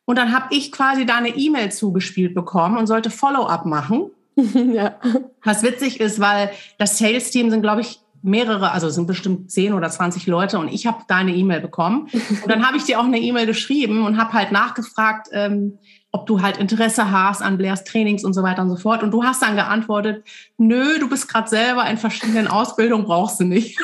Und 0.07 0.17
dann 0.17 0.35
habe 0.35 0.47
ich 0.49 0.73
quasi 0.73 1.05
deine 1.05 1.29
E-Mail 1.29 1.73
zugespielt 1.73 2.35
bekommen 2.35 2.79
und 2.79 2.87
sollte 2.87 3.11
Follow-up 3.11 3.67
machen. 3.67 4.13
ja. 4.37 4.99
Was 5.45 5.63
witzig 5.63 6.01
ist, 6.01 6.21
weil 6.21 6.51
das 6.79 6.97
Sales-Team 6.97 7.51
sind, 7.51 7.61
glaube 7.61 7.83
ich, 7.83 8.01
mehrere, 8.27 8.73
also 8.73 8.89
es 8.89 8.95
sind 8.95 9.07
bestimmt 9.07 9.51
10 9.51 9.73
oder 9.73 9.89
20 9.89 10.27
Leute 10.27 10.59
und 10.59 10.69
ich 10.69 10.87
habe 10.87 10.99
deine 11.09 11.35
E-Mail 11.35 11.61
bekommen. 11.61 12.09
Und 12.13 12.49
dann 12.49 12.67
habe 12.67 12.77
ich 12.77 12.85
dir 12.85 13.01
auch 13.01 13.05
eine 13.05 13.19
E-Mail 13.19 13.47
geschrieben 13.47 14.05
und 14.05 14.19
habe 14.19 14.33
halt 14.33 14.53
nachgefragt, 14.53 15.29
ähm, 15.33 15.79
ob 16.13 16.27
du 16.27 16.41
halt 16.41 16.57
Interesse 16.57 17.11
hast 17.11 17.43
an 17.43 17.59
Blairs 17.59 17.85
Trainings 17.85 18.25
und 18.25 18.33
so 18.33 18.43
weiter 18.43 18.63
und 18.63 18.71
so 18.71 18.77
fort. 18.77 19.03
Und 19.03 19.11
du 19.11 19.23
hast 19.23 19.43
dann 19.43 19.55
geantwortet, 19.55 20.25
nö, 20.57 20.99
du 20.99 21.09
bist 21.09 21.29
gerade 21.29 21.49
selber 21.49 21.89
in 21.89 21.99
verschiedenen 21.99 22.49
Ausbildungen, 22.49 23.05
brauchst 23.05 23.39
du 23.39 23.45
nicht. 23.45 23.79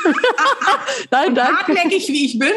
Nein, 1.10 1.34
danke. 1.34 1.74
ich, 1.90 2.08
wie 2.08 2.24
ich 2.24 2.38
bin. 2.38 2.52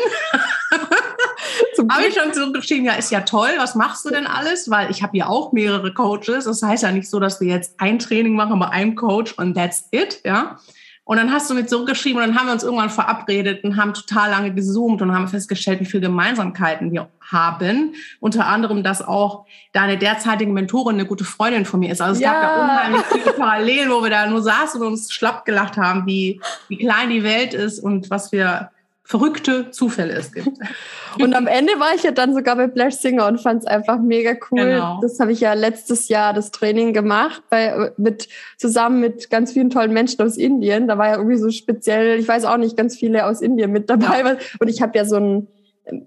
habe 1.92 2.08
ich 2.08 2.16
schon 2.16 2.34
so 2.34 2.52
geschrieben, 2.52 2.86
ja, 2.86 2.94
ist 2.94 3.12
ja 3.12 3.22
toll, 3.22 3.50
was 3.58 3.76
machst 3.76 4.06
du 4.06 4.10
denn 4.10 4.28
alles? 4.28 4.70
Weil 4.70 4.90
ich 4.92 5.04
habe 5.04 5.18
ja 5.18 5.28
auch 5.28 5.52
mehrere 5.52 5.94
Coaches. 5.94 6.46
Das 6.46 6.62
heißt 6.62 6.84
ja 6.84 6.92
nicht 6.92 7.10
so, 7.10 7.20
dass 7.20 7.42
wir 7.42 7.50
jetzt 7.50 7.76
ein 7.78 8.00
Training 8.00 8.36
machen 8.36 8.60
bei 8.60 8.70
einem 8.70 8.96
Coach 8.96 9.34
und 9.34 9.56
that's 9.56 9.86
it, 9.92 10.22
ja. 10.24 10.58
Und 11.06 11.18
dann 11.18 11.32
hast 11.32 11.48
du 11.50 11.54
mit 11.54 11.70
zurückgeschrieben 11.70 12.20
und 12.20 12.28
dann 12.28 12.38
haben 12.38 12.48
wir 12.48 12.54
uns 12.54 12.64
irgendwann 12.64 12.90
verabredet 12.90 13.64
und 13.64 13.78
haben 13.78 13.94
total 13.94 14.32
lange 14.32 14.52
gezoomt 14.54 15.04
und 15.04 15.14
haben 15.14 15.28
festgestellt, 15.28 15.80
wie 15.80 15.86
viele 15.86 16.08
Gemeinsamkeiten 16.08 16.92
wir 16.92 17.10
haben. 17.22 17.94
Unter 18.20 18.48
anderem, 18.48 18.82
dass 18.82 19.04
auch 19.04 19.46
deine 19.72 20.00
derzeitige 20.00 20.52
Mentorin 20.52 20.96
eine 20.96 21.06
gute 21.06 21.24
Freundin 21.24 21.66
von 21.66 21.80
mir 21.80 21.92
ist. 21.92 22.02
Also 22.02 22.16
es 22.16 22.22
ja. 22.22 22.34
gab 22.34 22.56
da 22.56 22.64
unheimlich 22.64 23.06
viele 23.06 23.34
Parallelen, 23.34 23.92
wo 23.92 24.02
wir 24.02 24.10
da 24.10 24.26
nur 24.26 24.42
saßen 24.42 24.82
und 24.82 24.88
uns 24.88 25.14
schlapp 25.14 25.46
gelacht 25.46 25.78
haben, 25.78 26.08
wie, 26.08 26.42
wie 26.70 26.78
klein 26.78 27.12
die 27.12 27.24
Welt 27.24 27.54
ist 27.54 27.80
und 27.80 28.10
was 28.10 28.32
wir 28.32 28.72
verrückte 29.06 29.70
Zufälle 29.70 30.14
es 30.14 30.34
gibt. 30.34 30.58
Und 31.22 31.34
am 31.34 31.48
Ende 31.48 31.74
war 31.80 31.96
ich 31.96 32.04
ja 32.04 32.12
dann 32.12 32.34
sogar 32.34 32.56
bei 32.58 32.68
Blash 32.68 32.96
Singer 32.96 33.26
und 33.28 33.40
fand 33.40 33.62
es 33.62 33.66
einfach 33.66 34.02
mega 34.02 34.32
cool. 34.52 34.66
Genau. 34.66 35.00
Das 35.02 35.18
habe 35.22 35.32
ich 35.32 35.40
ja 35.40 35.54
letztes 35.54 36.10
Jahr 36.10 36.34
das 36.34 36.52
Training 36.52 36.92
gemacht, 36.92 37.42
bei, 37.50 37.94
mit, 37.96 38.28
zusammen 38.58 39.00
mit 39.00 39.30
ganz 39.30 39.54
vielen 39.54 39.70
tollen 39.70 39.94
Menschen 39.94 40.22
aus 40.22 40.36
Indien. 40.36 40.90
Da 40.90 40.98
war 40.98 41.08
ja 41.08 41.16
irgendwie 41.16 41.38
so 41.38 41.50
speziell, 41.52 42.20
ich 42.20 42.28
weiß 42.28 42.44
auch 42.44 42.58
nicht, 42.58 42.76
ganz 42.76 42.98
viele 42.98 43.28
aus 43.28 43.40
Indien 43.40 43.72
mit 43.72 43.90
dabei. 43.90 44.20
Ja. 44.20 44.36
Und 44.60 44.68
ich 44.68 44.82
habe 44.82 44.98
ja 44.98 45.06
so 45.06 45.16
ein 45.16 45.48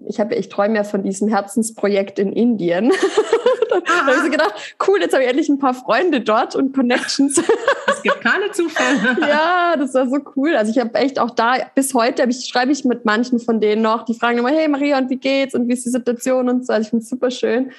ich 0.07 0.19
habe, 0.19 0.35
ich 0.35 0.49
träume 0.49 0.75
ja 0.75 0.83
von 0.83 1.03
diesem 1.03 1.29
Herzensprojekt 1.29 2.19
in 2.19 2.33
Indien. 2.33 2.91
da 3.69 4.05
habe 4.05 4.11
ich 4.11 4.23
so 4.23 4.29
gedacht, 4.29 4.75
cool, 4.87 4.99
jetzt 5.01 5.13
habe 5.13 5.23
ich 5.23 5.29
endlich 5.29 5.49
ein 5.49 5.59
paar 5.59 5.73
Freunde 5.73 6.21
dort 6.21 6.55
und 6.55 6.73
Connections. 6.73 7.37
es 7.87 8.01
gibt 8.03 8.21
keine 8.21 8.51
Zufälle. 8.51 9.17
ja, 9.27 9.75
das 9.77 9.93
war 9.93 10.07
so 10.07 10.17
cool. 10.35 10.55
Also 10.55 10.71
ich 10.71 10.79
habe 10.79 10.93
echt 10.95 11.19
auch 11.19 11.31
da, 11.31 11.55
bis 11.75 11.93
heute 11.93 12.23
ich, 12.29 12.47
schreibe 12.47 12.71
ich 12.71 12.85
mit 12.85 13.05
manchen 13.05 13.39
von 13.39 13.59
denen 13.59 13.81
noch, 13.81 14.03
die 14.05 14.13
fragen 14.13 14.37
immer, 14.37 14.49
hey 14.49 14.67
Maria, 14.67 14.97
und 14.97 15.09
wie 15.09 15.17
geht's 15.17 15.55
und 15.55 15.67
wie 15.67 15.73
ist 15.73 15.85
die 15.85 15.89
Situation 15.89 16.49
und 16.49 16.65
so. 16.65 16.73
Also 16.73 16.83
ich 16.83 16.89
finde 16.89 17.03
es 17.03 17.09
super 17.09 17.31
schön. 17.31 17.71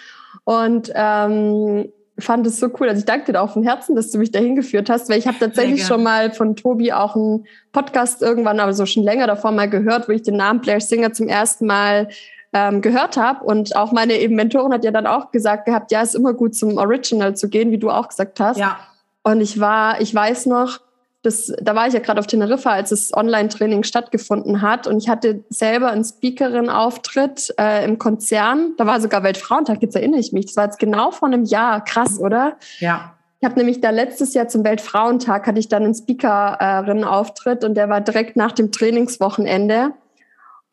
Und 0.44 0.92
ähm, 0.94 1.90
fand 2.20 2.46
es 2.46 2.58
so 2.58 2.68
cool. 2.78 2.88
Also 2.88 3.00
ich 3.00 3.04
danke 3.06 3.32
dir 3.32 3.40
auch 3.40 3.52
von 3.52 3.62
Herzen, 3.62 3.96
dass 3.96 4.10
du 4.10 4.18
mich 4.18 4.30
dahin 4.30 4.56
geführt 4.56 4.90
hast, 4.90 5.08
weil 5.08 5.18
ich 5.18 5.26
habe 5.26 5.38
tatsächlich 5.38 5.84
schon 5.84 6.02
mal 6.02 6.32
von 6.32 6.56
Tobi 6.56 6.92
auch 6.92 7.16
einen 7.16 7.46
Podcast 7.72 8.22
irgendwann, 8.22 8.60
aber 8.60 8.72
so 8.72 8.86
schon 8.86 9.02
länger 9.02 9.26
davor 9.26 9.52
mal 9.52 9.68
gehört, 9.68 10.08
wo 10.08 10.12
ich 10.12 10.22
den 10.22 10.36
Namen 10.36 10.60
Blair 10.60 10.80
Singer 10.80 11.12
zum 11.12 11.28
ersten 11.28 11.66
Mal 11.66 12.08
ähm, 12.52 12.80
gehört 12.80 13.16
habe. 13.16 13.44
Und 13.44 13.76
auch 13.76 13.92
meine 13.92 14.14
eben 14.14 14.34
Mentorin 14.34 14.72
hat 14.72 14.84
ja 14.84 14.90
dann 14.90 15.06
auch 15.06 15.30
gesagt 15.30 15.66
gehabt, 15.66 15.92
ja, 15.92 16.02
ist 16.02 16.14
immer 16.14 16.32
gut 16.32 16.54
zum 16.54 16.76
Original 16.78 17.36
zu 17.36 17.48
gehen, 17.48 17.70
wie 17.70 17.78
du 17.78 17.90
auch 17.90 18.08
gesagt 18.08 18.40
hast. 18.40 18.58
Ja. 18.58 18.78
Und 19.22 19.40
ich 19.40 19.60
war, 19.60 20.00
ich 20.00 20.14
weiß 20.14 20.46
noch, 20.46 20.80
das, 21.22 21.52
da 21.60 21.74
war 21.74 21.86
ich 21.86 21.92
ja 21.92 22.00
gerade 22.00 22.18
auf 22.18 22.26
Teneriffa, 22.26 22.70
als 22.70 22.90
das 22.90 23.12
Online-Training 23.14 23.82
stattgefunden 23.82 24.62
hat. 24.62 24.86
Und 24.86 24.98
ich 24.98 25.08
hatte 25.10 25.44
selber 25.50 25.90
einen 25.90 26.04
Speakerin-Auftritt 26.04 27.54
äh, 27.58 27.84
im 27.84 27.98
Konzern. 27.98 28.72
Da 28.78 28.86
war 28.86 29.00
sogar 29.00 29.22
Weltfrauentag, 29.22 29.82
jetzt 29.82 29.96
erinnere 29.96 30.20
ich 30.20 30.32
mich. 30.32 30.46
Das 30.46 30.56
war 30.56 30.64
jetzt 30.64 30.78
genau 30.78 31.10
vor 31.10 31.28
einem 31.28 31.44
Jahr. 31.44 31.84
Krass, 31.84 32.18
oder? 32.18 32.56
Ja. 32.78 33.14
Ich 33.40 33.44
habe 33.44 33.58
nämlich 33.58 33.80
da 33.80 33.90
letztes 33.90 34.34
Jahr 34.34 34.48
zum 34.48 34.64
Weltfrauentag 34.64 35.46
hatte 35.46 35.58
ich 35.58 35.68
dann 35.68 35.84
einen 35.84 35.94
Speakerin-Auftritt 35.94 37.64
und 37.64 37.74
der 37.74 37.88
war 37.88 38.00
direkt 38.00 38.36
nach 38.36 38.52
dem 38.52 38.70
Trainingswochenende. 38.72 39.92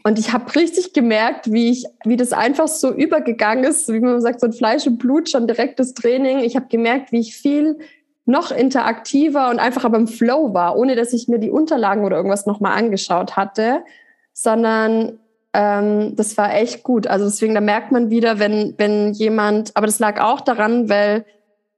Und 0.03 0.19
ich 0.19 0.31
habe 0.31 0.55
richtig 0.55 0.93
gemerkt, 0.93 1.51
wie 1.51 1.71
ich, 1.71 1.85
wie 2.05 2.17
das 2.17 2.31
einfach 2.31 2.67
so 2.67 2.93
übergegangen 2.93 3.63
ist, 3.63 3.91
wie 3.91 3.99
man 3.99 4.21
sagt, 4.21 4.39
so 4.39 4.47
ein 4.47 4.53
Fleisch 4.53 4.87
und 4.87 4.99
Blut, 4.99 5.29
schon 5.29 5.47
direktes 5.47 5.93
Training. 5.93 6.39
Ich 6.39 6.55
habe 6.55 6.67
gemerkt, 6.67 7.11
wie 7.11 7.19
ich 7.19 7.35
viel 7.35 7.79
noch 8.25 8.51
interaktiver 8.51 9.49
und 9.49 9.59
einfach 9.59 9.85
aber 9.85 9.97
im 9.97 10.07
Flow 10.07 10.53
war, 10.53 10.77
ohne 10.77 10.95
dass 10.95 11.13
ich 11.13 11.27
mir 11.27 11.39
die 11.39 11.49
Unterlagen 11.49 12.03
oder 12.05 12.17
irgendwas 12.17 12.45
nochmal 12.45 12.77
angeschaut 12.77 13.37
hatte, 13.37 13.83
sondern 14.33 15.19
ähm, 15.53 16.15
das 16.15 16.37
war 16.37 16.53
echt 16.53 16.83
gut. 16.83 17.07
Also 17.07 17.25
deswegen, 17.25 17.55
da 17.55 17.61
merkt 17.61 17.91
man 17.91 18.09
wieder, 18.09 18.37
wenn, 18.37 18.75
wenn 18.77 19.13
jemand, 19.13 19.75
aber 19.75 19.87
das 19.87 19.99
lag 19.99 20.21
auch 20.21 20.41
daran, 20.41 20.89
weil, 20.89 21.25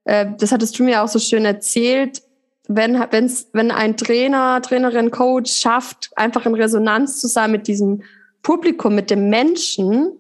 äh, 0.06 0.26
das 0.40 0.52
hattest 0.52 0.78
du 0.78 0.84
mir 0.84 1.04
auch 1.04 1.08
so 1.08 1.20
schön 1.20 1.46
erzählt, 1.46 2.22
wenn, 2.70 3.04
wenn's, 3.10 3.50
wenn 3.52 3.72
ein 3.72 3.98
Trainer, 3.98 4.62
Trainerin, 4.62 5.10
Coach 5.10 5.52
schafft, 5.52 6.12
einfach 6.16 6.46
in 6.46 6.54
Resonanz 6.54 7.20
zu 7.20 7.28
sein 7.28 7.52
mit 7.52 7.68
diesem 7.68 8.04
Publikum, 8.44 8.94
mit 8.94 9.10
dem 9.10 9.30
Menschen, 9.30 10.20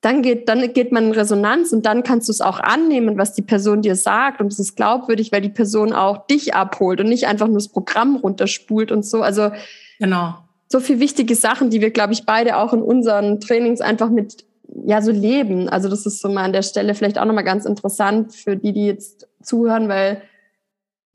dann 0.00 0.20
geht, 0.20 0.48
dann 0.48 0.72
geht 0.72 0.90
man 0.90 1.06
in 1.06 1.12
Resonanz 1.12 1.72
und 1.72 1.86
dann 1.86 2.02
kannst 2.02 2.28
du 2.28 2.32
es 2.32 2.40
auch 2.40 2.58
annehmen, 2.58 3.16
was 3.18 3.34
die 3.34 3.42
Person 3.42 3.82
dir 3.82 3.94
sagt. 3.94 4.40
Und 4.40 4.52
es 4.52 4.58
ist 4.58 4.74
glaubwürdig, 4.74 5.30
weil 5.30 5.40
die 5.40 5.48
Person 5.48 5.92
auch 5.92 6.26
dich 6.26 6.54
abholt 6.54 7.00
und 7.00 7.08
nicht 7.08 7.28
einfach 7.28 7.46
nur 7.46 7.58
das 7.58 7.68
Programm 7.68 8.16
runterspult 8.16 8.90
und 8.90 9.06
so. 9.06 9.22
Also 9.22 9.52
genau. 10.00 10.34
so 10.68 10.80
viel 10.80 10.98
wichtige 10.98 11.36
Sachen, 11.36 11.70
die 11.70 11.80
wir, 11.80 11.90
glaube 11.90 12.12
ich, 12.12 12.26
beide 12.26 12.56
auch 12.56 12.72
in 12.72 12.82
unseren 12.82 13.40
Trainings 13.40 13.80
einfach 13.80 14.10
mit 14.10 14.44
ja 14.84 15.00
so 15.02 15.12
leben. 15.12 15.68
Also 15.68 15.88
das 15.88 16.04
ist 16.04 16.20
so 16.20 16.28
mal 16.28 16.44
an 16.44 16.52
der 16.52 16.62
Stelle 16.62 16.94
vielleicht 16.94 17.18
auch 17.18 17.24
nochmal 17.24 17.44
ganz 17.44 17.64
interessant 17.64 18.34
für 18.34 18.56
die, 18.56 18.72
die 18.72 18.86
jetzt 18.86 19.28
zuhören, 19.40 19.88
weil 19.88 20.20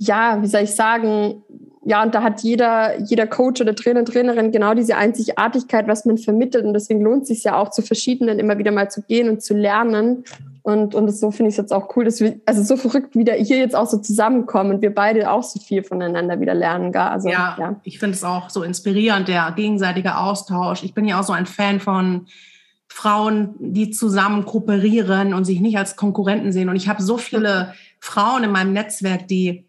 ja, 0.01 0.41
wie 0.41 0.47
soll 0.47 0.61
ich 0.61 0.75
sagen, 0.75 1.43
ja, 1.83 2.01
und 2.01 2.15
da 2.15 2.23
hat 2.23 2.41
jeder, 2.41 2.99
jeder 3.01 3.27
Coach 3.27 3.61
oder 3.61 3.75
Trainer, 3.75 4.03
Trainerin 4.03 4.51
genau 4.51 4.73
diese 4.73 4.97
Einzigartigkeit, 4.97 5.87
was 5.87 6.05
man 6.05 6.17
vermittelt. 6.17 6.65
Und 6.65 6.73
deswegen 6.73 7.01
lohnt 7.01 7.23
es 7.23 7.27
sich 7.27 7.43
ja 7.43 7.55
auch 7.55 7.69
zu 7.69 7.83
verschiedenen 7.83 8.39
immer 8.39 8.57
wieder 8.57 8.71
mal 8.71 8.89
zu 8.89 9.03
gehen 9.03 9.29
und 9.29 9.43
zu 9.43 9.53
lernen. 9.53 10.23
Und, 10.63 10.95
und 10.95 11.09
so 11.09 11.29
finde 11.29 11.49
ich 11.49 11.53
es 11.53 11.57
jetzt 11.57 11.71
auch 11.71 11.95
cool, 11.95 12.05
dass 12.05 12.19
wir, 12.19 12.39
also 12.47 12.63
so 12.63 12.77
verrückt 12.77 13.15
wieder 13.15 13.33
hier 13.33 13.57
jetzt 13.57 13.75
auch 13.75 13.87
so 13.87 13.97
zusammenkommen 13.97 14.75
und 14.75 14.81
wir 14.81 14.93
beide 14.93 15.31
auch 15.31 15.43
so 15.43 15.59
viel 15.59 15.83
voneinander 15.83 16.39
wieder 16.39 16.55
lernen. 16.55 16.91
Gar. 16.91 17.11
Also, 17.11 17.29
ja, 17.29 17.55
ja, 17.59 17.75
ich 17.83 17.99
finde 17.99 18.15
es 18.15 18.23
auch 18.23 18.49
so 18.49 18.63
inspirierend, 18.63 19.27
der 19.27 19.53
gegenseitige 19.55 20.17
Austausch. 20.17 20.83
Ich 20.83 20.95
bin 20.95 21.05
ja 21.05 21.19
auch 21.19 21.23
so 21.23 21.33
ein 21.33 21.45
Fan 21.45 21.79
von 21.79 22.25
Frauen, 22.87 23.55
die 23.59 23.91
zusammen 23.91 24.45
kooperieren 24.45 25.35
und 25.35 25.45
sich 25.45 25.61
nicht 25.61 25.77
als 25.77 25.95
Konkurrenten 25.95 26.51
sehen. 26.51 26.69
Und 26.69 26.75
ich 26.75 26.89
habe 26.89 27.03
so 27.03 27.17
viele 27.17 27.73
Frauen 27.99 28.43
in 28.43 28.51
meinem 28.51 28.73
Netzwerk, 28.73 29.27
die 29.27 29.65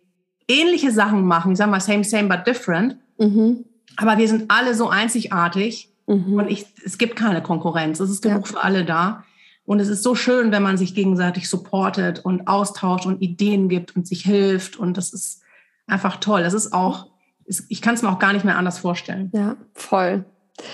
ähnliche 0.52 0.92
Sachen 0.92 1.24
machen. 1.24 1.52
Ich 1.52 1.58
sage 1.58 1.70
mal 1.70 1.80
same, 1.80 2.04
same, 2.04 2.28
but 2.28 2.46
different. 2.46 2.96
Mhm. 3.18 3.64
Aber 3.96 4.18
wir 4.18 4.28
sind 4.28 4.50
alle 4.50 4.74
so 4.74 4.88
einzigartig 4.88 5.90
mhm. 6.06 6.34
und 6.34 6.50
ich, 6.50 6.66
es 6.84 6.98
gibt 6.98 7.16
keine 7.16 7.42
Konkurrenz. 7.42 8.00
Es 8.00 8.10
ist 8.10 8.22
genug 8.22 8.46
ja. 8.46 8.52
für 8.52 8.62
alle 8.62 8.84
da. 8.84 9.24
Und 9.64 9.80
es 9.80 9.88
ist 9.88 10.02
so 10.02 10.14
schön, 10.14 10.50
wenn 10.50 10.62
man 10.62 10.76
sich 10.76 10.94
gegenseitig 10.94 11.48
supportet 11.48 12.24
und 12.24 12.48
austauscht 12.48 13.06
und 13.06 13.22
Ideen 13.22 13.68
gibt 13.68 13.94
und 13.94 14.06
sich 14.06 14.22
hilft. 14.22 14.76
Und 14.76 14.96
das 14.96 15.12
ist 15.12 15.42
einfach 15.86 16.16
toll. 16.16 16.42
Das 16.42 16.52
ist 16.52 16.72
auch, 16.72 17.06
ich 17.46 17.80
kann 17.80 17.94
es 17.94 18.02
mir 18.02 18.10
auch 18.10 18.18
gar 18.18 18.32
nicht 18.32 18.44
mehr 18.44 18.58
anders 18.58 18.78
vorstellen. 18.78 19.30
Ja, 19.32 19.56
voll. 19.74 20.24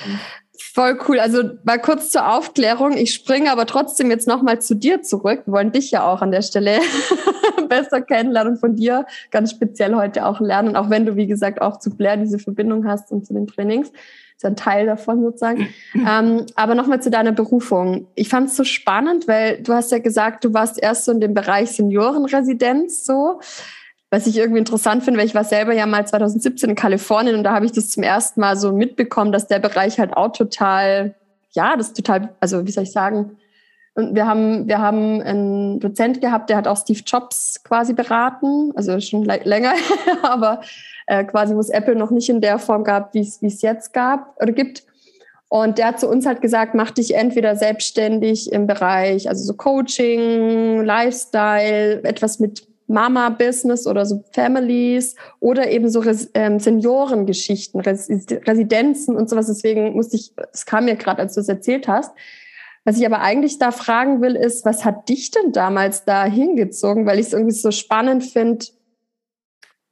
Mhm. 0.07 0.19
Voll 0.61 0.99
cool. 1.09 1.21
Also 1.21 1.43
mal 1.62 1.79
kurz 1.79 2.11
zur 2.11 2.29
Aufklärung. 2.29 2.97
Ich 2.97 3.15
springe 3.15 3.53
aber 3.53 3.65
trotzdem 3.67 4.11
jetzt 4.11 4.27
nochmal 4.27 4.61
zu 4.61 4.75
dir 4.75 5.03
zurück. 5.03 5.43
Wir 5.45 5.53
wollen 5.53 5.71
dich 5.71 5.93
ja 5.93 6.05
auch 6.05 6.21
an 6.21 6.33
der 6.33 6.43
Stelle 6.43 6.81
besser 7.69 8.00
kennenlernen 8.00 8.55
und 8.55 8.59
von 8.59 8.75
dir 8.75 9.07
ganz 9.31 9.53
speziell 9.53 9.95
heute 9.95 10.27
auch 10.27 10.41
lernen, 10.41 10.75
auch 10.75 10.91
wenn 10.91 11.07
du, 11.07 11.15
wie 11.15 11.29
gesagt, 11.29 11.62
auch 11.62 11.79
zu 11.79 11.91
Blair 11.91 12.17
diese 12.17 12.41
Verbindung 12.41 12.87
hast 12.87 13.12
und 13.12 13.25
zu 13.25 13.35
den 13.35 13.47
Trainings. 13.47 13.88
ist 13.88 14.43
ja 14.43 14.50
ein 14.50 14.57
Teil 14.57 14.87
davon 14.87 15.23
sozusagen. 15.23 15.69
ähm, 15.95 16.47
aber 16.57 16.75
nochmal 16.75 17.00
zu 17.00 17.11
deiner 17.11 17.33
Berufung. 17.33 18.09
Ich 18.17 18.29
fand 18.29 18.49
es 18.49 18.57
so 18.57 18.65
spannend, 18.65 19.29
weil 19.29 19.62
du 19.62 19.73
hast 19.75 19.93
ja 19.93 20.00
gesagt, 20.00 20.45
du 20.45 20.55
warst 20.55 20.83
erst 20.83 21.05
so 21.05 21.12
in 21.12 21.21
dem 21.21 21.35
Bereich 21.35 21.71
Seniorenresidenz 21.71 23.05
so 23.05 23.41
was 24.11 24.27
ich 24.27 24.38
irgendwie 24.38 24.59
interessant 24.59 25.05
finde, 25.05 25.19
weil 25.19 25.27
ich 25.27 25.35
war 25.35 25.45
selber 25.45 25.75
ja 25.75 25.87
mal 25.87 26.07
2017 26.07 26.71
in 26.71 26.77
Kalifornien 26.77 27.37
und 27.37 27.45
da 27.45 27.55
habe 27.55 27.67
ich 27.67 27.73
das 27.73 27.91
zum 27.91 28.03
ersten 28.03 28.41
Mal 28.41 28.57
so 28.57 28.73
mitbekommen, 28.73 29.33
dass 29.33 29.49
der 29.49 29.59
Bereich 29.59 29.99
halt 29.99 30.17
auch 30.17 30.33
total, 30.33 31.15
ja, 31.53 31.77
das 31.77 31.93
total, 31.93 32.31
also 32.41 32.67
wie 32.67 32.71
soll 32.71 32.85
ich 32.85 32.93
sagen, 32.93 33.37
und 33.99 34.15
wir 34.15 34.29
haben, 34.29 34.69
wir 34.69 34.79
haben 34.79 35.21
einen 35.21 35.81
Dozent 35.81 36.21
gehabt, 36.21 36.50
der 36.50 36.57
hat 36.57 36.69
auch 36.69 36.77
Steve 36.77 37.00
Jobs 37.05 37.61
quasi 37.65 37.95
beraten, 37.95 38.71
also 38.77 39.00
schon 39.00 39.25
länger, 39.25 39.73
aber 40.23 40.61
äh, 41.09 41.25
quasi, 41.25 41.55
wo 41.57 41.59
es 41.59 41.69
Apple 41.69 41.97
noch 41.97 42.12
nicht 42.12 42.29
in 42.29 42.41
der 42.41 42.61
Form 42.61 42.85
gab, 42.85 43.12
wie 43.12 43.21
es 43.21 43.61
jetzt 43.61 43.93
gab 43.93 44.41
oder 44.41 44.53
gibt. 44.53 44.85
Und 45.49 45.79
der 45.79 45.87
hat 45.88 45.99
zu 45.99 46.09
uns 46.09 46.27
halt 46.27 46.43
gesagt, 46.43 46.75
mach 46.75 46.93
dich 46.93 47.17
entweder 47.17 47.57
selbstständig 47.57 48.53
im 48.53 48.69
Bereich, 48.69 49.29
also 49.29 49.43
so 49.43 49.55
Coaching, 49.55 50.85
Lifestyle, 50.85 52.05
etwas 52.05 52.38
mit 52.38 52.68
Mama-Business 52.88 53.87
oder 53.87 54.04
so 54.04 54.25
Families 54.33 55.14
oder 55.40 55.71
eben 55.71 55.88
so 55.88 56.00
Res 56.00 56.30
ähm, 56.35 56.59
Seniorengeschichten, 56.59 57.80
Res 57.80 58.09
Residenzen 58.09 59.16
und 59.16 59.30
sowas. 59.30 59.47
Deswegen 59.47 59.95
musste 59.95 60.16
ich, 60.16 60.33
es 60.52 60.66
kam 60.66 60.87
mir 60.87 60.97
gerade, 60.97 61.21
als 61.21 61.35
du 61.35 61.40
es 61.40 61.49
erzählt 61.49 61.87
hast, 61.87 62.12
was 62.85 62.99
ich 62.99 63.04
aber 63.04 63.21
eigentlich 63.21 63.59
da 63.59 63.71
fragen 63.71 64.23
will, 64.23 64.35
ist, 64.35 64.64
was 64.64 64.85
hat 64.85 65.11
dich 65.11 65.30
denn 65.30 65.52
damals 65.52 66.07
da 66.07 66.25
hingezogen? 66.25 67.04
Weil 67.04 67.18
ich 67.18 67.26
es 67.26 67.33
irgendwie 67.35 67.54
so 67.54 67.71
spannend 67.71 68.25
finde, 68.25 68.64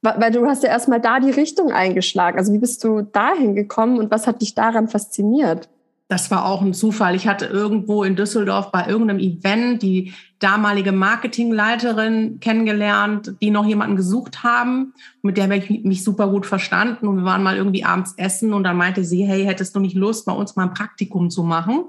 weil 0.01 0.31
du 0.31 0.47
hast 0.47 0.63
ja 0.63 0.69
erstmal 0.69 0.99
da 0.99 1.19
die 1.19 1.29
Richtung 1.29 1.71
eingeschlagen. 1.71 2.39
Also 2.39 2.53
wie 2.53 2.57
bist 2.57 2.83
du 2.83 3.01
da 3.01 3.33
hingekommen 3.35 3.99
und 3.99 4.09
was 4.09 4.25
hat 4.25 4.41
dich 4.41 4.55
daran 4.55 4.87
fasziniert? 4.87 5.69
Das 6.07 6.31
war 6.31 6.45
auch 6.45 6.61
ein 6.61 6.73
Zufall. 6.73 7.15
Ich 7.15 7.27
hatte 7.27 7.45
irgendwo 7.45 8.03
in 8.03 8.15
Düsseldorf 8.15 8.71
bei 8.71 8.87
irgendeinem 8.87 9.19
Event 9.19 9.83
die 9.83 10.13
damalige 10.39 10.91
Marketingleiterin 10.91 12.39
kennengelernt, 12.39 13.33
die 13.41 13.49
noch 13.49 13.65
jemanden 13.65 13.95
gesucht 13.95 14.43
haben. 14.43 14.93
Mit 15.21 15.37
der 15.37 15.45
habe 15.45 15.57
ich 15.57 15.83
mich 15.83 16.03
super 16.03 16.27
gut 16.27 16.45
verstanden. 16.45 17.07
Und 17.07 17.17
wir 17.17 17.25
waren 17.25 17.43
mal 17.43 17.57
irgendwie 17.57 17.83
abends 17.83 18.13
essen 18.17 18.53
und 18.53 18.63
dann 18.63 18.77
meinte 18.77 19.03
sie, 19.03 19.25
hey, 19.25 19.45
hättest 19.45 19.75
du 19.75 19.79
nicht 19.79 19.95
Lust, 19.95 20.25
bei 20.25 20.33
uns 20.33 20.55
mal 20.55 20.63
ein 20.63 20.73
Praktikum 20.73 21.29
zu 21.29 21.43
machen? 21.43 21.85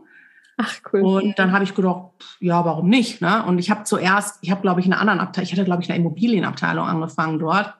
Ach 0.56 0.74
cool. 0.92 1.02
Und 1.02 1.38
dann 1.38 1.52
habe 1.52 1.62
ich 1.62 1.74
gedacht, 1.74 2.10
ja, 2.40 2.64
warum 2.64 2.88
nicht? 2.88 3.20
Ne? 3.20 3.44
Und 3.44 3.58
ich 3.58 3.70
habe 3.70 3.84
zuerst, 3.84 4.38
ich 4.42 4.50
habe 4.50 4.60
glaube 4.60 4.80
ich 4.80 4.86
eine 4.86 4.98
anderen 4.98 5.20
Abteilung, 5.20 5.44
ich 5.46 5.52
hatte 5.52 5.64
glaube 5.64 5.82
ich 5.82 5.88
eine 5.88 5.98
Immobilienabteilung 6.00 6.84
angefangen 6.84 7.38
dort, 7.38 7.74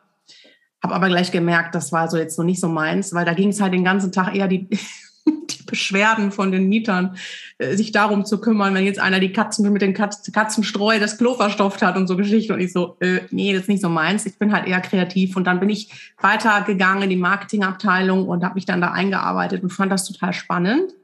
habe 0.81 0.95
aber 0.95 1.09
gleich 1.09 1.33
gemerkt, 1.33 1.75
das 1.75 1.91
war 1.91 2.09
so 2.09 2.17
jetzt 2.17 2.37
so 2.37 2.45
nicht 2.45 2.61
so 2.61 2.69
meins, 2.69 3.13
weil 3.13 3.25
da 3.25 3.35
ging 3.35 3.49
es 3.49 3.61
halt 3.61 3.73
den 3.73 3.83
ganzen 3.83 4.13
Tag 4.13 4.33
eher 4.33 4.47
die, 4.47 4.69
die 5.51 5.63
Beschwerden 5.65 6.33
von 6.33 6.53
den 6.53 6.69
Mietern, 6.69 7.17
äh, 7.59 7.77
sich 7.77 7.93
darum 7.93 8.25
zu 8.25 8.41
kümmern, 8.41 8.75
wenn 8.75 8.85
jetzt 8.85 8.99
einer 8.99 9.21
die 9.21 9.33
Katzen 9.33 9.71
mit 9.73 9.83
den 9.83 9.95
Katz, 9.95 10.31
Katzenstreu 10.33 10.99
das 10.99 11.19
Klo 11.19 11.35
verstopft 11.35 11.83
hat 11.83 11.97
und 11.97 12.07
so 12.07 12.17
Geschichten. 12.17 12.53
Und 12.53 12.61
ich 12.61 12.73
so, 12.73 12.97
äh, 13.01 13.21
nee, 13.31 13.53
das 13.53 13.63
ist 13.63 13.69
nicht 13.69 13.83
so 13.83 13.89
meins. 13.89 14.27
Ich 14.27 14.39
bin 14.39 14.53
halt 14.53 14.67
eher 14.67 14.81
kreativ. 14.81 15.37
Und 15.37 15.45
dann 15.45 15.61
bin 15.61 15.71
ich 15.71 16.13
weitergegangen 16.21 17.05
in 17.05 17.11
die 17.11 17.17
Marketingabteilung 17.17 18.29
und 18.29 18.45
habe 18.45 18.55
mich 18.55 18.67
dann 18.67 18.81
da 18.81 18.93
eingearbeitet 18.93 19.63
und 19.63 19.71
fand 19.71 19.93
das 19.93 20.07
total 20.07 20.33
spannend. 20.33 20.95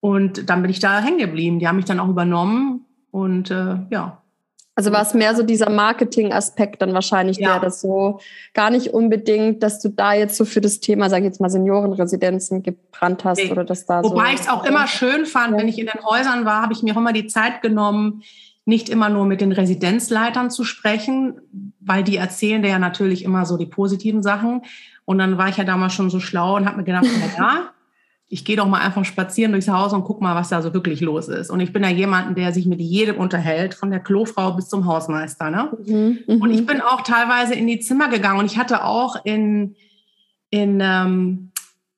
Und 0.00 0.50
dann 0.50 0.60
bin 0.62 0.70
ich 0.70 0.80
da 0.80 1.00
hängen 1.00 1.18
geblieben. 1.18 1.58
Die 1.58 1.68
haben 1.68 1.76
mich 1.76 1.86
dann 1.86 2.00
auch 2.00 2.08
übernommen 2.08 2.84
und 3.10 3.50
äh, 3.50 3.76
ja. 3.90 4.23
Also 4.76 4.90
war 4.90 5.02
es 5.02 5.14
mehr 5.14 5.36
so 5.36 5.44
dieser 5.44 5.70
Marketing-Aspekt 5.70 6.82
dann 6.82 6.94
wahrscheinlich, 6.94 7.38
ja. 7.38 7.52
der 7.52 7.60
das 7.60 7.80
so 7.80 8.18
gar 8.54 8.70
nicht 8.70 8.88
unbedingt, 8.88 9.62
dass 9.62 9.80
du 9.80 9.88
da 9.88 10.14
jetzt 10.14 10.36
so 10.36 10.44
für 10.44 10.60
das 10.60 10.80
Thema, 10.80 11.08
sag 11.08 11.18
ich 11.18 11.24
jetzt 11.24 11.40
mal, 11.40 11.48
Seniorenresidenzen 11.48 12.62
gebrannt 12.62 13.24
hast 13.24 13.38
nee. 13.38 13.52
oder 13.52 13.64
dass 13.64 13.86
da 13.86 14.02
Wobei 14.02 14.30
so 14.30 14.34
ich 14.34 14.40
es 14.40 14.48
auch 14.48 14.64
immer 14.64 14.88
schön 14.88 15.26
fand, 15.26 15.52
ja. 15.52 15.58
wenn 15.58 15.68
ich 15.68 15.78
in 15.78 15.86
den 15.86 16.04
Häusern 16.04 16.44
war, 16.44 16.62
habe 16.62 16.72
ich 16.72 16.82
mir 16.82 16.94
auch 16.94 16.98
immer 16.98 17.12
die 17.12 17.28
Zeit 17.28 17.62
genommen, 17.62 18.22
nicht 18.64 18.88
immer 18.88 19.10
nur 19.10 19.26
mit 19.26 19.40
den 19.40 19.52
Residenzleitern 19.52 20.50
zu 20.50 20.64
sprechen, 20.64 21.40
weil 21.80 22.02
die 22.02 22.16
erzählen 22.16 22.64
ja 22.64 22.78
natürlich 22.78 23.24
immer 23.24 23.44
so 23.46 23.56
die 23.56 23.66
positiven 23.66 24.22
Sachen. 24.22 24.62
Und 25.04 25.18
dann 25.18 25.36
war 25.38 25.48
ich 25.48 25.58
ja 25.58 25.64
damals 25.64 25.92
schon 25.92 26.10
so 26.10 26.18
schlau 26.18 26.56
und 26.56 26.66
habe 26.66 26.78
mir 26.78 26.84
gedacht, 26.84 27.04
na 27.04 27.44
ja, 27.44 27.62
ich 28.28 28.44
gehe 28.44 28.56
doch 28.56 28.66
mal 28.66 28.80
einfach 28.80 29.04
spazieren 29.04 29.52
durchs 29.52 29.68
Haus 29.68 29.92
und 29.92 30.04
guck 30.04 30.20
mal, 30.20 30.34
was 30.34 30.48
da 30.48 30.62
so 30.62 30.72
wirklich 30.72 31.00
los 31.00 31.28
ist. 31.28 31.50
Und 31.50 31.60
ich 31.60 31.72
bin 31.72 31.82
ja 31.82 31.90
jemand, 31.90 32.36
der 32.38 32.52
sich 32.52 32.66
mit 32.66 32.80
jedem 32.80 33.16
unterhält, 33.16 33.74
von 33.74 33.90
der 33.90 34.00
Klofrau 34.00 34.52
bis 34.52 34.68
zum 34.68 34.86
Hausmeister. 34.86 35.50
Ne? 35.50 35.70
Mhm, 35.86 36.18
mhm. 36.26 36.42
und 36.42 36.50
ich 36.50 36.66
bin 36.66 36.80
auch 36.80 37.02
teilweise 37.02 37.54
in 37.54 37.66
die 37.66 37.80
Zimmer 37.80 38.08
gegangen 38.08 38.40
und 38.40 38.46
ich 38.46 38.58
hatte 38.58 38.84
auch 38.84 39.24
in, 39.24 39.76
in 40.50 40.80
ähm, 40.82 41.50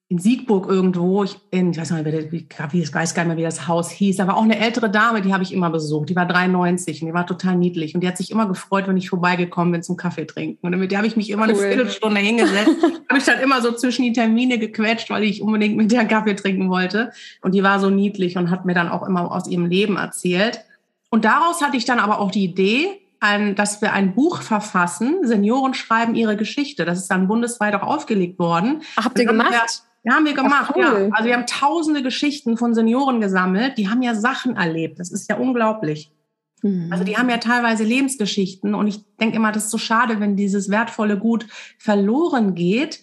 in 0.09 0.19
Siegburg 0.19 0.69
irgendwo, 0.69 1.25
ich, 1.25 1.37
in, 1.51 1.73
ich 1.73 1.79
weiß 1.79 1.91
nicht 1.91 2.05
mehr, 2.05 2.31
wie, 2.31 2.81
ich 2.81 2.95
weiß 2.95 3.15
gar 3.15 3.25
nicht 3.25 3.29
mehr, 3.29 3.37
wie 3.39 3.43
das 3.43 3.67
Haus 3.67 3.91
hieß, 3.91 4.19
da 4.19 4.29
war 4.29 4.37
auch 4.37 4.45
eine 4.45 4.61
ältere 4.61 4.89
Dame, 4.89 5.21
die 5.21 5.33
habe 5.33 5.43
ich 5.43 5.53
immer 5.53 5.69
besucht, 5.69 6.09
die 6.11 6.15
war 6.15 6.27
93 6.27 7.03
und 7.03 7.09
die 7.09 7.15
war 7.15 7.27
total 7.27 7.57
niedlich. 7.57 7.95
Und 7.95 8.03
die 8.03 8.09
hat 8.09 8.17
sich 8.17 8.31
immer 8.31 8.47
gefreut, 8.47 8.87
wenn 8.87 8.97
ich 8.97 9.09
vorbeigekommen 9.09 9.73
bin 9.73 9.83
zum 9.83 9.97
Kaffee 9.97 10.25
trinken. 10.25 10.65
Und 10.65 10.79
mit 10.79 10.93
der 10.93 10.99
habe 10.99 11.09
ich 11.09 11.17
mich 11.17 11.29
immer 11.31 11.49
cool. 11.49 11.55
eine 11.55 11.59
Viertelstunde 11.59 12.21
hingesetzt, 12.21 12.71
habe 13.09 13.19
ich 13.19 13.25
dann 13.25 13.41
immer 13.41 13.61
so 13.61 13.73
zwischen 13.73 14.05
die 14.05 14.13
Termine 14.13 14.61
gequetscht, 14.61 15.11
weil 15.11 15.25
ich 15.25 15.43
unbedingt 15.43 15.77
mit 15.77 15.91
der 15.91 16.05
Kaffee 16.05 16.35
trinken 16.35 16.71
wollte. 16.71 17.11
Und 17.43 17.53
die 17.57 17.65
war 17.65 17.81
so 17.81 17.91
niedlich 17.91 18.37
und 18.37 18.51
hat 18.51 18.65
mir 18.65 18.75
dann 18.75 18.89
auch 18.89 19.03
immer 19.03 19.33
aus 19.33 19.49
ihrem 19.49 19.67
Leben 19.67 19.97
erzählt. 19.97 20.61
Und 21.11 21.25
daraus 21.25 21.63
hatte 21.63 21.77
ich 21.77 21.85
dann 21.85 21.99
aber 21.99 22.21
auch 22.21 22.31
die 22.31 22.45
Idee, 22.45 23.01
ein, 23.19 23.57
dass 23.57 23.81
wir 23.83 23.93
ein 23.93 24.15
Buch 24.15 24.43
verfassen, 24.43 25.27
Senioren 25.27 25.75
schreiben 25.75 26.15
ihre 26.15 26.37
Geschichte. 26.37 26.85
Das 26.85 26.99
ist 26.99 27.11
dann 27.11 27.27
bundesweit 27.27 27.75
auch 27.75 27.83
aufgelegt 27.83 28.39
worden. 28.39 28.83
Habt 28.97 29.19
ihr 29.19 29.25
gemacht? 29.25 29.83
Ja, 30.07 30.15
haben 30.15 30.25
wir 30.25 30.35
gemacht, 30.35 30.71
Ach, 30.71 30.77
cool. 30.77 30.83
ja. 30.83 31.09
Also 31.11 31.29
wir 31.29 31.35
haben 31.35 31.47
tausende 31.47 32.01
Geschichten 32.01 32.57
von 32.57 32.75
Senioren 32.75 33.21
gesammelt, 33.21 33.77
die 33.77 33.89
haben 33.89 34.03
ja 34.03 34.15
Sachen 34.15 34.55
erlebt. 34.55 35.01
Das 35.01 35.11
ist 35.11 35.29
ja 35.29 35.37
unglaublich. 35.37 36.13
Mhm. 36.63 36.93
Also 36.93 37.03
die 37.03 37.17
haben 37.17 37.29
ja 37.29 37.39
teilweise 37.39 37.83
Lebensgeschichten 37.83 38.77
und 38.77 38.87
ich 38.87 39.01
denke 39.21 39.35
immer, 39.35 39.51
das 39.51 39.65
ist 39.65 39.73
so 39.73 39.79
schade, 39.79 40.21
wenn 40.21 40.37
dieses 40.37 40.71
wertvolle 40.71 41.19
Gut 41.19 41.49
verloren 41.77 42.55
geht, 42.55 43.01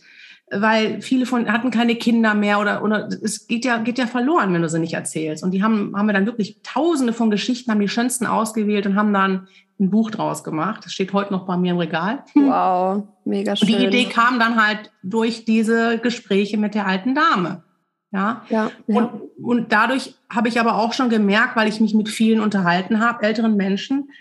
weil 0.49 1.01
viele 1.01 1.25
von 1.25 1.51
hatten 1.51 1.71
keine 1.71 1.95
Kinder 1.95 2.35
mehr 2.35 2.61
oder, 2.61 2.81
oder 2.81 3.09
es 3.21 3.47
geht 3.47 3.65
ja, 3.65 3.79
geht 3.79 3.97
ja 3.97 4.07
verloren, 4.07 4.53
wenn 4.53 4.61
du 4.61 4.69
sie 4.69 4.79
nicht 4.79 4.93
erzählst. 4.93 5.43
Und 5.43 5.51
die 5.51 5.61
haben, 5.61 5.93
haben 5.97 6.07
wir 6.07 6.13
dann 6.13 6.25
wirklich 6.25 6.61
tausende 6.63 7.11
von 7.11 7.29
Geschichten, 7.29 7.69
haben 7.69 7.81
die 7.81 7.89
schönsten 7.89 8.27
ausgewählt 8.27 8.85
und 8.85 8.95
haben 8.95 9.11
dann 9.11 9.49
ein 9.79 9.89
Buch 9.89 10.11
draus 10.11 10.43
gemacht. 10.43 10.85
Das 10.85 10.93
steht 10.93 11.13
heute 11.13 11.33
noch 11.33 11.45
bei 11.45 11.57
mir 11.57 11.71
im 11.71 11.77
Regal. 11.77 12.23
Wow, 12.35 13.03
mega 13.25 13.55
schön. 13.55 13.67
Und 13.67 13.79
die 13.79 13.85
Idee 13.85 14.05
kam 14.05 14.39
dann 14.39 14.63
halt 14.63 14.91
durch 15.03 15.45
diese 15.45 15.97
Gespräche 15.99 16.57
mit 16.57 16.75
der 16.75 16.87
alten 16.87 17.15
Dame. 17.15 17.63
Ja. 18.11 18.43
ja, 18.49 18.71
ja. 18.87 18.95
Und, 18.97 19.21
und 19.43 19.71
dadurch 19.71 20.15
habe 20.29 20.47
ich 20.47 20.59
aber 20.59 20.77
auch 20.77 20.93
schon 20.93 21.09
gemerkt, 21.09 21.55
weil 21.55 21.67
ich 21.67 21.79
mich 21.81 21.95
mit 21.95 22.09
vielen 22.09 22.41
unterhalten 22.41 22.99
habe, 22.99 23.23
älteren 23.23 23.55
Menschen, 23.55 24.11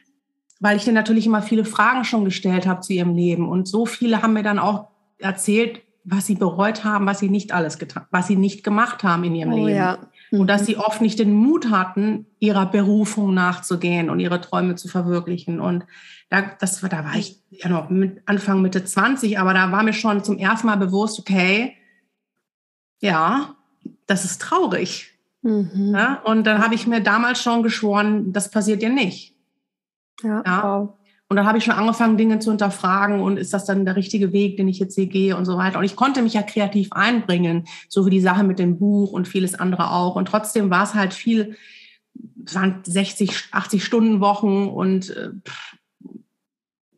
weil 0.61 0.77
ich 0.77 0.85
denen 0.85 0.95
natürlich 0.95 1.27
immer 1.27 1.43
viele 1.43 1.67
Fragen 1.67 2.05
schon 2.05 2.25
gestellt 2.25 2.67
habe 2.67 2.81
zu 2.81 2.95
ihrem 2.95 3.15
Leben. 3.15 3.49
Und 3.49 3.69
so 3.69 3.85
viele 3.85 4.23
haben 4.23 4.33
mir 4.33 4.43
dann 4.43 4.59
auch 4.59 4.89
erzählt, 5.19 5.83
was 6.05 6.27
sie 6.27 6.35
bereut 6.35 6.85
haben, 6.85 7.07
was 7.07 7.21
sie 7.21 7.29
nicht 7.29 7.53
alles 7.53 7.79
getan, 7.79 8.07
was 8.11 8.27
sie 8.27 8.37
nicht 8.37 8.65
gemacht 8.65 9.05
haben 9.05 9.25
in 9.25 9.35
ihrem 9.35 9.53
oh, 9.53 9.67
Leben. 9.67 9.79
Ja. 9.79 9.99
Und 10.39 10.47
dass 10.47 10.63
mhm. 10.63 10.67
sie 10.67 10.77
oft 10.79 11.01
nicht 11.01 11.19
den 11.19 11.33
Mut 11.33 11.71
hatten, 11.71 12.27
ihrer 12.39 12.67
Berufung 12.67 13.35
nachzugehen 13.35 14.09
und 14.09 14.19
ihre 14.19 14.41
Träume 14.41 14.77
zu 14.77 14.89
verwirklichen. 14.89 15.61
Und 15.61 15.85
da, 16.31 16.43
das, 16.59 16.81
da 16.81 17.05
war 17.05 17.17
ich 17.17 17.43
ja 17.51 17.69
noch 17.69 17.91
mit 17.91 18.23
Anfang 18.25 18.63
Mitte 18.63 18.83
20, 18.83 19.39
aber 19.39 19.53
da 19.53 19.71
war 19.71 19.83
mir 19.83 19.93
schon 19.93 20.25
zum 20.25 20.39
ersten 20.39 20.67
Mal 20.67 20.77
bewusst, 20.77 21.19
okay, 21.19 21.77
ja, 23.01 23.57
das 24.07 24.25
ist 24.25 24.41
traurig. 24.41 25.11
Mhm. 25.43 25.93
Ja, 25.95 26.23
und 26.25 26.45
dann 26.45 26.63
habe 26.63 26.75
ich 26.75 26.87
mir 26.87 27.03
damals 27.03 27.43
schon 27.43 27.63
geschworen, 27.63 28.33
das 28.33 28.51
passiert 28.51 28.81
dir 28.81 28.91
nicht. 28.91 29.37
Ja, 30.23 30.43
ja. 30.47 30.63
Wow. 30.63 30.95
Und 31.33 31.37
dann 31.37 31.47
habe 31.47 31.57
ich 31.57 31.65
schon 31.65 31.73
angefangen, 31.73 32.19
Dinge 32.19 32.41
zu 32.41 32.51
hinterfragen 32.51 33.23
und 33.23 33.39
ist 33.39 33.55
das 33.55 33.65
dann 33.65 33.87
der 33.87 33.97
richtige 33.97 34.35
Weg, 34.35 34.59
den 34.59 34.69
ich 34.69 34.79
jetzt 34.79 34.97
hier 34.97 35.07
gehe 35.07 35.35
und 35.35 35.47
so 35.47 35.57
weiter. 35.57 35.79
Und 35.79 35.85
ich 35.87 35.97
konnte 35.97 36.21
mich 36.21 36.35
ja 36.35 36.43
kreativ 36.43 36.93
einbringen, 36.93 37.65
so 37.89 38.05
wie 38.05 38.11
die 38.11 38.21
Sache 38.21 38.45
mit 38.45 38.59
dem 38.59 38.79
Buch 38.79 39.13
und 39.13 39.27
vieles 39.27 39.55
andere 39.55 39.93
auch. 39.93 40.15
Und 40.15 40.29
trotzdem 40.29 40.69
war 40.69 40.83
es 40.83 40.93
halt 40.93 41.15
viel, 41.15 41.57
es 42.45 42.55
waren 42.55 42.81
60, 42.85 43.49
80 43.51 43.83
Stunden 43.83 44.21
Wochen 44.21 44.69
und 44.69 45.17
äh, 45.17 45.31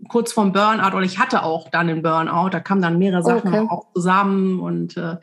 kurz 0.09 0.33
vorm 0.33 0.53
Burnout 0.53 0.97
oder 0.97 1.07
ich 1.07 1.21
hatte 1.21 1.45
auch 1.45 1.69
dann 1.69 1.87
den 1.87 2.03
Burnout, 2.03 2.49
da 2.50 2.59
kamen 2.59 2.83
dann 2.83 2.99
mehrere 2.99 3.23
Sachen 3.23 3.55
okay. 3.55 3.69
auch 3.71 3.93
zusammen 3.95 4.59
und 4.59 4.97
äh, 4.97 5.19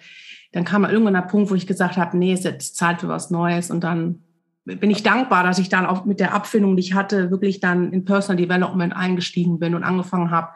dann 0.54 0.64
kam 0.64 0.86
irgendwann 0.86 1.16
der 1.16 1.22
Punkt, 1.24 1.52
wo 1.52 1.56
ich 1.56 1.68
gesagt 1.68 1.98
habe, 1.98 2.18
nee, 2.18 2.32
es 2.32 2.40
ist 2.40 2.46
jetzt 2.46 2.78
Zeit 2.78 3.02
für 3.02 3.10
was 3.10 3.30
Neues 3.30 3.72
und 3.72 3.84
dann 3.84 4.24
bin 4.66 4.92
ich 4.92 5.04
dankbar, 5.04 5.44
dass 5.44 5.60
ich 5.60 5.70
dann 5.70 5.86
auch 5.86 6.06
mit 6.06 6.20
der 6.20 6.34
Abfindung, 6.34 6.76
die 6.76 6.82
ich 6.82 6.94
hatte, 6.94 7.32
wirklich 7.32 7.60
dann 7.60 7.92
in 7.92 8.06
Personal 8.06 8.38
Development 8.38 8.96
eingestiegen 8.96 9.60
bin 9.60 9.76
und 9.76 9.84
angefangen 9.84 10.32
habe, 10.32 10.50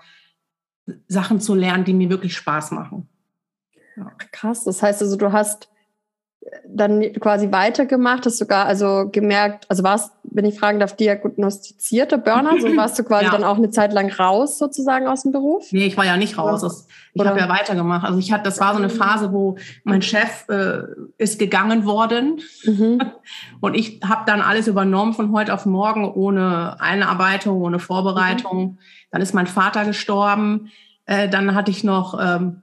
Sachen 1.08 1.40
zu 1.40 1.56
lernen, 1.56 1.84
die 1.84 1.94
mir 1.94 2.10
wirklich 2.10 2.36
Spaß 2.36 2.72
machen. 2.72 3.10
Ja. 3.96 4.12
Krass, 4.32 4.64
das 4.64 4.84
heißt 4.84 5.02
also, 5.02 5.16
du 5.16 5.32
hast 5.32 5.70
dann 6.68 7.02
quasi 7.14 7.52
weitergemacht, 7.52 8.26
hast 8.26 8.38
sogar 8.38 8.66
also 8.66 9.10
gemerkt, 9.12 9.66
also 9.70 9.84
warst, 9.84 10.12
wenn 10.24 10.46
ich 10.46 10.60
fragen 10.60 10.80
darf, 10.80 10.96
diagnostizierte 10.96 12.18
Burner, 12.18 12.60
so 12.60 12.68
warst 12.78 13.00
du 13.00 13.04
quasi 13.04 13.26
ja. 13.26 13.32
dann 13.32 13.44
auch 13.44 13.58
eine 13.58 13.70
Zeit 13.72 13.94
lang 13.94 14.12
raus 14.12 14.58
sozusagen 14.58 15.08
aus 15.08 15.24
dem 15.24 15.32
Beruf? 15.32 15.72
Nee, 15.72 15.86
ich 15.86 15.98
war 15.98 16.06
ja 16.06 16.18
nicht 16.18 16.38
raus. 16.38 16.62
Das, 16.62 16.88
ich 17.14 17.26
habe 17.26 17.40
ja 17.40 17.50
weitergemacht. 17.50 18.06
Also 18.06 18.20
ich 18.20 18.32
hatte, 18.32 18.44
das 18.44 18.60
war 18.60 18.74
so 18.74 18.80
eine 18.80 18.90
Phase, 18.90 19.32
wo 19.32 19.58
mein 19.84 20.02
Chef 20.02 20.48
äh, 20.50 20.84
ist 21.18 21.40
gegangen 21.40 21.86
worden 21.86 22.42
mhm. 22.64 23.02
und 23.62 23.74
ich 23.76 24.02
habe 24.08 24.24
dann 24.26 24.42
alles 24.42 24.68
übernommen 24.68 25.14
von 25.14 25.32
heute 25.32 25.54
auf 25.54 25.66
morgen 25.66 26.06
ohne 26.06 26.80
Einarbeitung, 26.80 27.62
ohne 27.62 27.80
Vorbereitung. 27.80 28.64
Mhm. 28.64 28.78
Dann 29.12 29.22
ist 29.22 29.34
mein 29.34 29.48
Vater 29.48 29.86
gestorben. 29.86 30.72
Äh, 31.06 31.30
dann 31.30 31.56
hatte 31.56 31.72
ich 31.72 31.84
noch 31.84 32.20
ähm, 32.22 32.62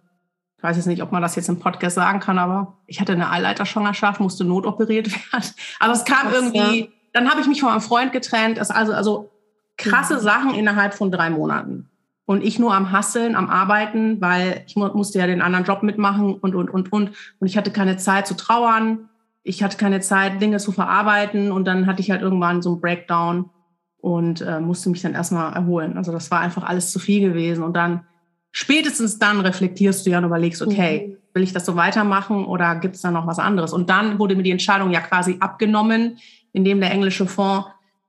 ich 0.63 0.69
weiß 0.69 0.77
jetzt 0.77 0.87
nicht, 0.87 1.03
ob 1.03 1.11
man 1.11 1.21
das 1.21 1.35
jetzt 1.35 1.49
im 1.49 1.59
Podcast 1.59 1.97
sagen 1.97 2.21
kann, 2.21 2.39
aber 2.39 2.79
ich 2.87 3.01
hatte 3.01 3.15
eine 3.15 3.31
Eileiterschwangerschaft, 3.31 4.21
musste 4.21 4.45
notoperiert 4.45 5.11
werden. 5.33 5.45
Aber 5.81 5.93
es 5.93 6.05
kam 6.05 6.31
das, 6.31 6.35
irgendwie, 6.35 6.81
ja. 6.83 6.87
dann 7.15 7.29
habe 7.29 7.41
ich 7.41 7.49
mich 7.49 7.59
von 7.59 7.71
meinem 7.71 7.81
Freund 7.81 8.13
getrennt. 8.13 8.59
Das 8.59 8.71
also, 8.71 8.93
also 8.93 9.33
krasse 9.77 10.15
mhm. 10.15 10.21
Sachen 10.21 10.55
innerhalb 10.55 10.95
von 10.95 11.11
drei 11.11 11.31
Monaten. 11.31 11.91
Und 12.27 12.45
ich 12.45 12.61
nur 12.61 12.73
am 12.73 12.93
Hasseln, 12.93 13.35
am 13.35 13.51
Arbeiten, 13.51 14.21
weil 14.21 14.63
ich 14.69 14.77
musste 14.77 15.19
ja 15.19 15.27
den 15.27 15.43
anderen 15.43 15.65
Job 15.65 15.83
mitmachen 15.83 16.33
und, 16.35 16.55
und, 16.55 16.71
und, 16.71 16.93
und. 16.93 17.11
Und 17.41 17.47
ich 17.49 17.57
hatte 17.57 17.73
keine 17.73 17.97
Zeit 17.97 18.29
zu 18.29 18.37
trauern. 18.37 19.09
Ich 19.43 19.65
hatte 19.65 19.77
keine 19.77 19.99
Zeit, 19.99 20.41
Dinge 20.41 20.59
zu 20.59 20.71
verarbeiten. 20.71 21.51
Und 21.51 21.65
dann 21.65 21.89
hatte 21.89 22.03
ich 22.03 22.13
halt 22.13 22.23
irgendwann 22.23 22.63
so 22.63 22.75
einen 22.75 22.81
Breakdown 22.81 23.51
und 23.97 24.43
äh, 24.43 24.61
musste 24.61 24.91
mich 24.91 25.03
dann 25.03 25.15
erstmal 25.15 25.53
erholen. 25.55 25.97
Also 25.97 26.13
das 26.13 26.31
war 26.31 26.39
einfach 26.39 26.63
alles 26.63 26.93
zu 26.93 27.01
viel 27.01 27.29
gewesen. 27.29 27.65
Und 27.65 27.77
dann 27.77 28.07
spätestens 28.53 29.19
dann 29.19 29.41
reflektierst 29.41 30.07
du 30.07 30.11
ja 30.11 30.19
und 30.19 30.25
überlegst, 30.25 30.63
okay, 30.63 31.09
mhm. 31.09 31.17
will 31.35 31.43
ich 31.43 31.53
das 31.53 31.67
so 31.67 31.75
weitermachen 31.75 32.45
oder 32.45 32.77
gibt 32.77 32.95
es 32.95 33.03
da 33.03 33.11
noch 33.11 33.27
was 33.27 33.39
anderes? 33.39 33.73
Und 33.73 33.91
dann 33.91 34.19
wurde 34.19 34.37
mir 34.37 34.43
die 34.43 34.51
Entscheidung 34.51 34.91
ja 34.91 35.01
quasi 35.01 35.39
abgenommen, 35.41 36.19
indem 36.53 36.81
der 36.81 36.93
englische 36.93 37.27
Fonds 37.27 37.67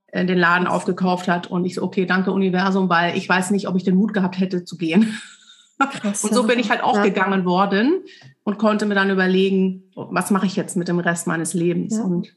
äh, 0.07 0.25
den 0.25 0.37
Laden 0.37 0.67
aufgekauft 0.67 1.27
hat 1.27 1.47
und 1.47 1.65
ich 1.65 1.75
so, 1.75 1.83
okay, 1.83 2.05
danke 2.05 2.31
Universum, 2.31 2.89
weil 2.89 3.17
ich 3.17 3.27
weiß 3.27 3.51
nicht, 3.51 3.67
ob 3.67 3.75
ich 3.77 3.83
den 3.83 3.95
Mut 3.95 4.13
gehabt 4.13 4.39
hätte 4.39 4.65
zu 4.65 4.77
gehen. 4.77 5.17
Krass, 5.79 6.23
und 6.23 6.33
so 6.33 6.43
bin 6.43 6.59
ich 6.59 6.69
halt 6.69 6.83
auch 6.83 6.97
ja. 6.97 7.03
gegangen 7.03 7.45
worden 7.45 8.03
und 8.43 8.57
konnte 8.57 8.85
mir 8.85 8.95
dann 8.95 9.09
überlegen, 9.09 9.83
was 9.95 10.29
mache 10.29 10.45
ich 10.45 10.55
jetzt 10.55 10.77
mit 10.77 10.87
dem 10.87 10.99
Rest 10.99 11.25
meines 11.25 11.53
Lebens? 11.53 11.97
Ja. 11.97 12.03
Und 12.03 12.35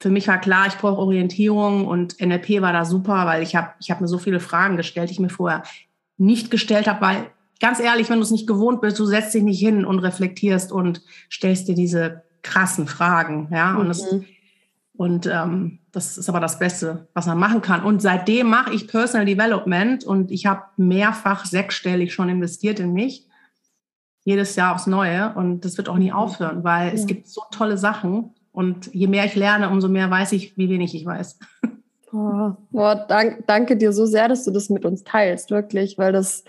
für 0.00 0.08
mich 0.08 0.28
war 0.28 0.38
klar, 0.38 0.66
ich 0.66 0.76
brauche 0.76 0.98
Orientierung 0.98 1.86
und 1.86 2.20
NLP 2.20 2.62
war 2.62 2.72
da 2.72 2.84
super, 2.84 3.26
weil 3.26 3.42
ich 3.42 3.56
habe 3.56 3.70
ich 3.80 3.90
hab 3.90 4.00
mir 4.00 4.08
so 4.08 4.18
viele 4.18 4.40
Fragen 4.40 4.76
gestellt, 4.76 5.10
die 5.10 5.14
ich 5.14 5.20
mir 5.20 5.28
vorher 5.28 5.62
nicht 6.20 6.50
gestellt 6.50 6.86
habe, 6.86 7.00
weil 7.00 7.30
ganz 7.60 7.80
ehrlich, 7.80 8.08
wenn 8.10 8.18
du 8.18 8.22
es 8.22 8.30
nicht 8.30 8.46
gewohnt 8.46 8.80
bist, 8.80 8.98
du 8.98 9.06
setzt 9.06 9.34
dich 9.34 9.42
nicht 9.42 9.58
hin 9.58 9.84
und 9.84 9.98
reflektierst 10.00 10.70
und 10.70 11.02
stellst 11.30 11.66
dir 11.66 11.74
diese 11.74 12.22
krassen 12.42 12.86
Fragen, 12.86 13.48
ja. 13.50 13.76
Und, 13.76 13.84
mhm. 13.84 13.88
das, 13.88 14.06
und 14.96 15.26
ähm, 15.26 15.78
das 15.92 16.18
ist 16.18 16.28
aber 16.28 16.40
das 16.40 16.58
Beste, 16.58 17.08
was 17.14 17.26
man 17.26 17.38
machen 17.38 17.62
kann. 17.62 17.82
Und 17.82 18.00
seitdem 18.00 18.48
mache 18.48 18.72
ich 18.72 18.86
Personal 18.86 19.26
Development 19.26 20.04
und 20.04 20.30
ich 20.30 20.46
habe 20.46 20.62
mehrfach 20.76 21.44
sechsstellig 21.44 22.12
schon 22.12 22.28
investiert 22.28 22.80
in 22.80 22.92
mich. 22.92 23.26
Jedes 24.24 24.56
Jahr 24.56 24.74
aufs 24.74 24.86
Neue. 24.86 25.34
Und 25.34 25.64
das 25.64 25.78
wird 25.78 25.88
auch 25.88 25.96
nie 25.96 26.10
mhm. 26.10 26.16
aufhören, 26.16 26.64
weil 26.64 26.88
ja. 26.88 26.94
es 26.94 27.06
gibt 27.06 27.28
so 27.28 27.42
tolle 27.50 27.78
Sachen. 27.78 28.34
Und 28.52 28.92
je 28.92 29.06
mehr 29.06 29.24
ich 29.24 29.36
lerne, 29.36 29.70
umso 29.70 29.88
mehr 29.88 30.10
weiß 30.10 30.32
ich, 30.32 30.56
wie 30.56 30.68
wenig 30.68 30.94
ich 30.94 31.04
weiß. 31.06 31.38
Oh, 32.12 32.52
oh, 32.72 32.94
dank, 33.08 33.44
danke 33.46 33.76
dir 33.76 33.92
so 33.92 34.06
sehr, 34.06 34.28
dass 34.28 34.44
du 34.44 34.50
das 34.50 34.68
mit 34.68 34.84
uns 34.84 35.04
teilst, 35.04 35.50
wirklich, 35.50 35.96
weil 35.96 36.12
das, 36.12 36.44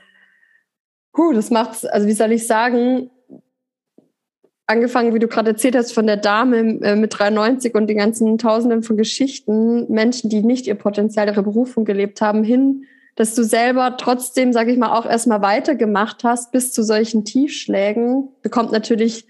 huh, 1.15 1.34
das 1.34 1.52
macht, 1.52 1.88
also 1.91 2.08
wie 2.08 2.13
soll 2.13 2.32
ich 2.32 2.47
sagen, 2.47 3.12
angefangen, 4.65 5.13
wie 5.13 5.19
du 5.19 5.28
gerade 5.28 5.52
erzählt 5.52 5.76
hast, 5.76 5.91
von 5.91 6.08
der 6.08 6.17
Dame 6.17 6.80
äh, 6.82 6.95
mit 6.95 7.17
93 7.17 7.76
und 7.76 7.88
den 7.88 7.97
ganzen 7.97 8.38
Tausenden 8.38 8.84
von 8.84 8.97
Geschichten, 8.97 9.91
Menschen, 9.91 10.30
die 10.30 10.41
nicht 10.41 10.65
ihr 10.65 10.76
Potenzial, 10.76 11.28
ihre 11.28 11.43
Berufung 11.43 11.86
gelebt 11.86 12.21
haben, 12.21 12.43
hin, 12.43 12.86
dass 13.15 13.36
du 13.36 13.43
selber 13.43 13.97
trotzdem, 13.97 14.54
sage 14.54 14.71
ich 14.71 14.78
mal, 14.78 14.97
auch 14.97 15.06
erstmal 15.06 15.41
weitergemacht 15.41 16.24
hast 16.24 16.52
bis 16.52 16.71
zu 16.71 16.84
solchen 16.84 17.26
Tiefschlägen, 17.26 18.30
bekommt 18.41 18.71
natürlich 18.71 19.28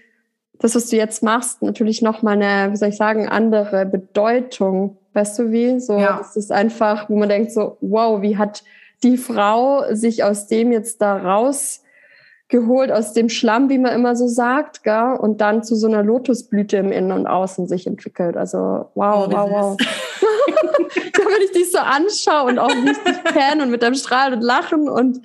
das, 0.60 0.76
was 0.76 0.88
du 0.88 0.96
jetzt 0.96 1.22
machst, 1.22 1.60
natürlich 1.60 2.02
nochmal 2.02 2.40
eine, 2.40 2.72
wie 2.72 2.76
soll 2.76 2.90
ich 2.90 2.96
sagen, 2.96 3.28
andere 3.28 3.84
Bedeutung. 3.84 4.96
Weißt 5.12 5.38
du 5.38 5.50
wie? 5.50 5.78
So, 5.78 5.98
ja. 5.98 6.18
das 6.18 6.36
ist 6.36 6.50
einfach, 6.50 7.08
wo 7.10 7.16
man 7.16 7.28
denkt 7.28 7.52
so, 7.52 7.76
wow, 7.80 8.22
wie 8.22 8.36
hat 8.38 8.64
die 9.02 9.16
Frau 9.16 9.84
sich 9.94 10.24
aus 10.24 10.46
dem 10.46 10.72
jetzt 10.72 11.02
da 11.02 11.16
rausgeholt, 11.16 12.92
aus 12.92 13.12
dem 13.12 13.28
Schlamm, 13.28 13.68
wie 13.68 13.78
man 13.78 13.92
immer 13.92 14.16
so 14.16 14.28
sagt, 14.28 14.84
gell? 14.84 15.16
und 15.18 15.40
dann 15.40 15.64
zu 15.64 15.74
so 15.74 15.86
einer 15.86 16.02
Lotusblüte 16.02 16.76
im 16.78 16.92
Innen 16.92 17.12
und 17.12 17.26
Außen 17.26 17.66
sich 17.66 17.86
entwickelt. 17.86 18.36
Also, 18.36 18.58
wow, 18.94 19.26
oh, 19.28 19.32
wow, 19.32 19.50
wow. 19.50 19.76
ja, 19.80 20.26
wenn 21.24 21.42
ich 21.44 21.52
dich 21.52 21.72
so 21.72 21.78
anschaue 21.78 22.50
und 22.50 22.58
auch 22.58 22.70
richtig 22.70 23.24
kenne 23.24 23.64
und 23.64 23.70
mit 23.70 23.82
deinem 23.82 23.94
Strahlen 23.94 24.34
und 24.34 24.42
Lachen 24.42 24.88
und 24.88 25.20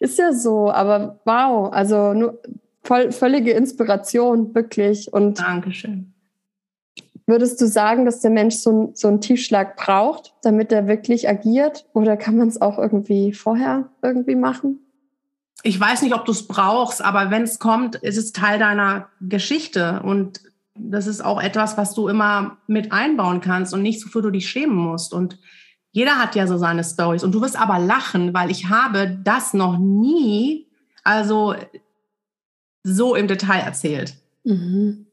ist 0.00 0.18
ja 0.18 0.32
so, 0.32 0.70
aber 0.70 1.20
wow, 1.24 1.72
also 1.72 2.12
nur 2.12 2.40
voll, 2.82 3.12
völlige 3.12 3.52
Inspiration, 3.52 4.54
wirklich. 4.54 5.12
Und 5.12 5.38
Dankeschön. 5.38 6.11
Würdest 7.26 7.60
du 7.60 7.66
sagen, 7.66 8.04
dass 8.04 8.20
der 8.20 8.30
Mensch 8.30 8.56
so, 8.56 8.90
so 8.94 9.08
einen 9.08 9.20
Tiefschlag 9.20 9.76
braucht, 9.76 10.34
damit 10.42 10.72
er 10.72 10.88
wirklich 10.88 11.28
agiert? 11.28 11.86
Oder 11.92 12.16
kann 12.16 12.36
man 12.36 12.48
es 12.48 12.60
auch 12.60 12.78
irgendwie 12.78 13.32
vorher 13.32 13.90
irgendwie 14.02 14.34
machen? 14.34 14.80
Ich 15.62 15.78
weiß 15.78 16.02
nicht, 16.02 16.14
ob 16.14 16.24
du 16.24 16.32
es 16.32 16.48
brauchst, 16.48 17.02
aber 17.02 17.30
wenn 17.30 17.42
es 17.42 17.60
kommt, 17.60 17.94
ist 17.96 18.16
es 18.16 18.32
Teil 18.32 18.58
deiner 18.58 19.08
Geschichte. 19.20 20.02
Und 20.02 20.40
das 20.74 21.06
ist 21.06 21.24
auch 21.24 21.40
etwas, 21.40 21.76
was 21.76 21.94
du 21.94 22.08
immer 22.08 22.58
mit 22.66 22.90
einbauen 22.90 23.40
kannst 23.40 23.72
und 23.72 23.82
nicht, 23.82 24.04
wofür 24.04 24.22
du 24.22 24.30
dich 24.30 24.48
schämen 24.48 24.76
musst. 24.76 25.12
Und 25.12 25.38
jeder 25.92 26.18
hat 26.18 26.34
ja 26.34 26.46
so 26.46 26.58
seine 26.58 26.82
Stories. 26.82 27.22
Und 27.22 27.32
du 27.32 27.40
wirst 27.40 27.60
aber 27.60 27.78
lachen, 27.78 28.34
weil 28.34 28.50
ich 28.50 28.68
habe 28.68 29.16
das 29.22 29.54
noch 29.54 29.78
nie, 29.78 30.66
also 31.04 31.54
so 32.82 33.14
im 33.14 33.28
Detail 33.28 33.60
erzählt. 33.60 34.16
Mhm. 34.42 35.06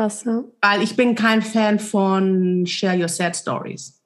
Krass, 0.00 0.24
ja. 0.24 0.44
Weil 0.62 0.80
ich 0.80 0.96
bin 0.96 1.14
kein 1.14 1.42
Fan 1.42 1.78
von 1.78 2.64
Share 2.64 2.98
Your 2.98 3.08
Sad 3.08 3.36
Stories. 3.36 4.02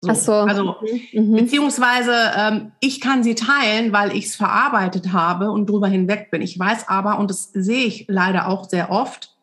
So. 0.00 0.10
Ach 0.10 0.16
so. 0.16 0.32
Also, 0.32 0.76
mhm. 1.12 1.30
mhm. 1.30 1.36
beziehungsweise 1.36 2.12
ähm, 2.36 2.72
ich 2.80 3.00
kann 3.00 3.22
sie 3.22 3.36
teilen, 3.36 3.92
weil 3.92 4.16
ich 4.16 4.26
es 4.26 4.34
verarbeitet 4.34 5.12
habe 5.12 5.52
und 5.52 5.70
drüber 5.70 5.86
hinweg 5.86 6.32
bin. 6.32 6.42
Ich 6.42 6.58
weiß 6.58 6.88
aber, 6.88 7.20
und 7.20 7.30
das 7.30 7.52
sehe 7.52 7.84
ich 7.84 8.06
leider 8.08 8.48
auch 8.48 8.68
sehr 8.68 8.90
oft, 8.90 9.36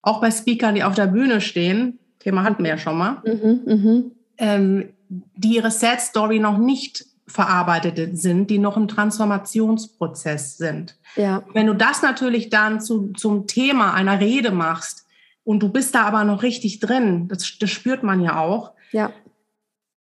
auch 0.00 0.20
bei 0.20 0.30
Speakern, 0.30 0.76
die 0.76 0.84
auf 0.84 0.94
der 0.94 1.08
Bühne 1.08 1.40
stehen, 1.40 1.98
Thema 2.20 2.44
hatten 2.44 2.62
wir 2.62 2.70
ja 2.70 2.78
schon 2.78 2.96
mal, 2.96 3.20
mhm, 3.24 3.62
mhm. 3.66 4.12
ähm, 4.38 4.90
die 5.08 5.56
ihre 5.56 5.72
Sad 5.72 6.00
Story 6.00 6.38
noch 6.38 6.58
nicht 6.58 7.04
verarbeitet 7.26 8.16
sind, 8.16 8.48
die 8.48 8.58
noch 8.58 8.76
im 8.76 8.86
Transformationsprozess 8.86 10.56
sind. 10.56 10.99
Ja. 11.16 11.42
Wenn 11.52 11.66
du 11.66 11.74
das 11.74 12.02
natürlich 12.02 12.50
dann 12.50 12.80
zu, 12.80 13.12
zum 13.12 13.46
Thema 13.46 13.94
einer 13.94 14.20
Rede 14.20 14.50
machst 14.50 15.06
und 15.44 15.60
du 15.60 15.68
bist 15.68 15.94
da 15.94 16.02
aber 16.02 16.24
noch 16.24 16.42
richtig 16.42 16.80
drin, 16.80 17.28
das, 17.28 17.58
das 17.58 17.70
spürt 17.70 18.02
man 18.02 18.20
ja 18.20 18.38
auch. 18.38 18.72
Ja. 18.92 19.12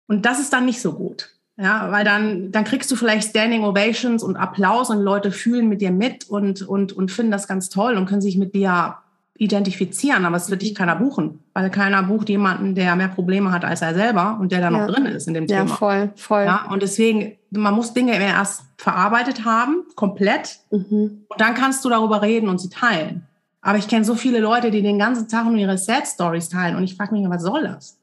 Und 0.08 0.26
das 0.26 0.40
ist 0.40 0.54
dann 0.54 0.66
nicht 0.66 0.82
so 0.82 0.94
gut. 0.94 1.30
Ja, 1.56 1.92
weil 1.92 2.04
dann, 2.04 2.52
dann 2.52 2.64
kriegst 2.64 2.90
du 2.90 2.96
vielleicht 2.96 3.30
Standing 3.30 3.64
Ovations 3.64 4.24
und 4.24 4.38
Applaus 4.38 4.90
und 4.90 5.00
Leute 5.00 5.32
fühlen 5.32 5.70
mit 5.70 5.82
dir 5.82 5.92
mit 5.92 6.28
und, 6.28 6.64
und, 6.64 6.94
und 6.94 7.12
finden 7.12 7.32
das 7.32 7.48
ganz 7.48 7.70
toll 7.70 7.96
und 7.96 8.08
können 8.08 8.22
sich 8.22 8.38
mit 8.38 8.56
dir 8.56 8.98
identifizieren, 9.38 10.26
aber 10.26 10.38
es 10.38 10.50
wird 10.50 10.62
dich 10.62 10.74
mhm. 10.74 10.78
keiner 10.78 10.96
buchen, 10.96 11.40
weil 11.54 11.70
keiner 11.70 12.04
bucht 12.04 12.30
jemanden, 12.30 12.76
der 12.76 12.96
mehr 12.96 13.08
Probleme 13.08 13.52
hat 13.52 13.66
als 13.66 13.82
er 13.82 13.94
selber 13.94 14.38
und 14.40 14.52
der 14.52 14.62
da 14.62 14.70
noch 14.70 14.88
drin 14.88 15.06
ist 15.06 15.28
in 15.28 15.34
dem 15.34 15.48
Thema. 15.48 15.62
Ja, 15.62 15.68
voll, 15.68 16.12
voll. 16.16 16.44
Ja, 16.44 16.68
und 16.70 16.84
deswegen, 16.84 17.34
man 17.50 17.74
muss 17.74 17.94
Dinge 17.94 18.18
erst 18.20 18.64
verarbeitet 18.78 19.44
haben, 19.44 19.84
komplett, 19.96 20.60
mhm. 20.72 21.26
und 21.28 21.42
dann 21.42 21.56
kannst 21.56 21.84
du 21.84 21.90
darüber 21.90 22.22
reden 22.22 22.48
und 22.48 22.60
sie 22.60 22.70
teilen. 22.70 23.26
Aber 23.62 23.78
ich 23.78 23.88
kenne 23.88 24.06
so 24.06 24.16
viele 24.16 24.40
Leute, 24.40 24.72
die 24.72 24.82
den 24.82 25.00
ganzen 25.00 25.28
Tag 25.28 25.46
nur 25.46 25.56
ihre 25.56 25.78
Sad 25.78 26.06
Stories 26.06 26.50
teilen 26.50 26.76
und 26.76 26.84
ich 26.84 26.96
frage 26.96 27.16
mich, 27.16 27.28
was 27.30 27.42
soll 27.42 27.64
das? 27.64 27.98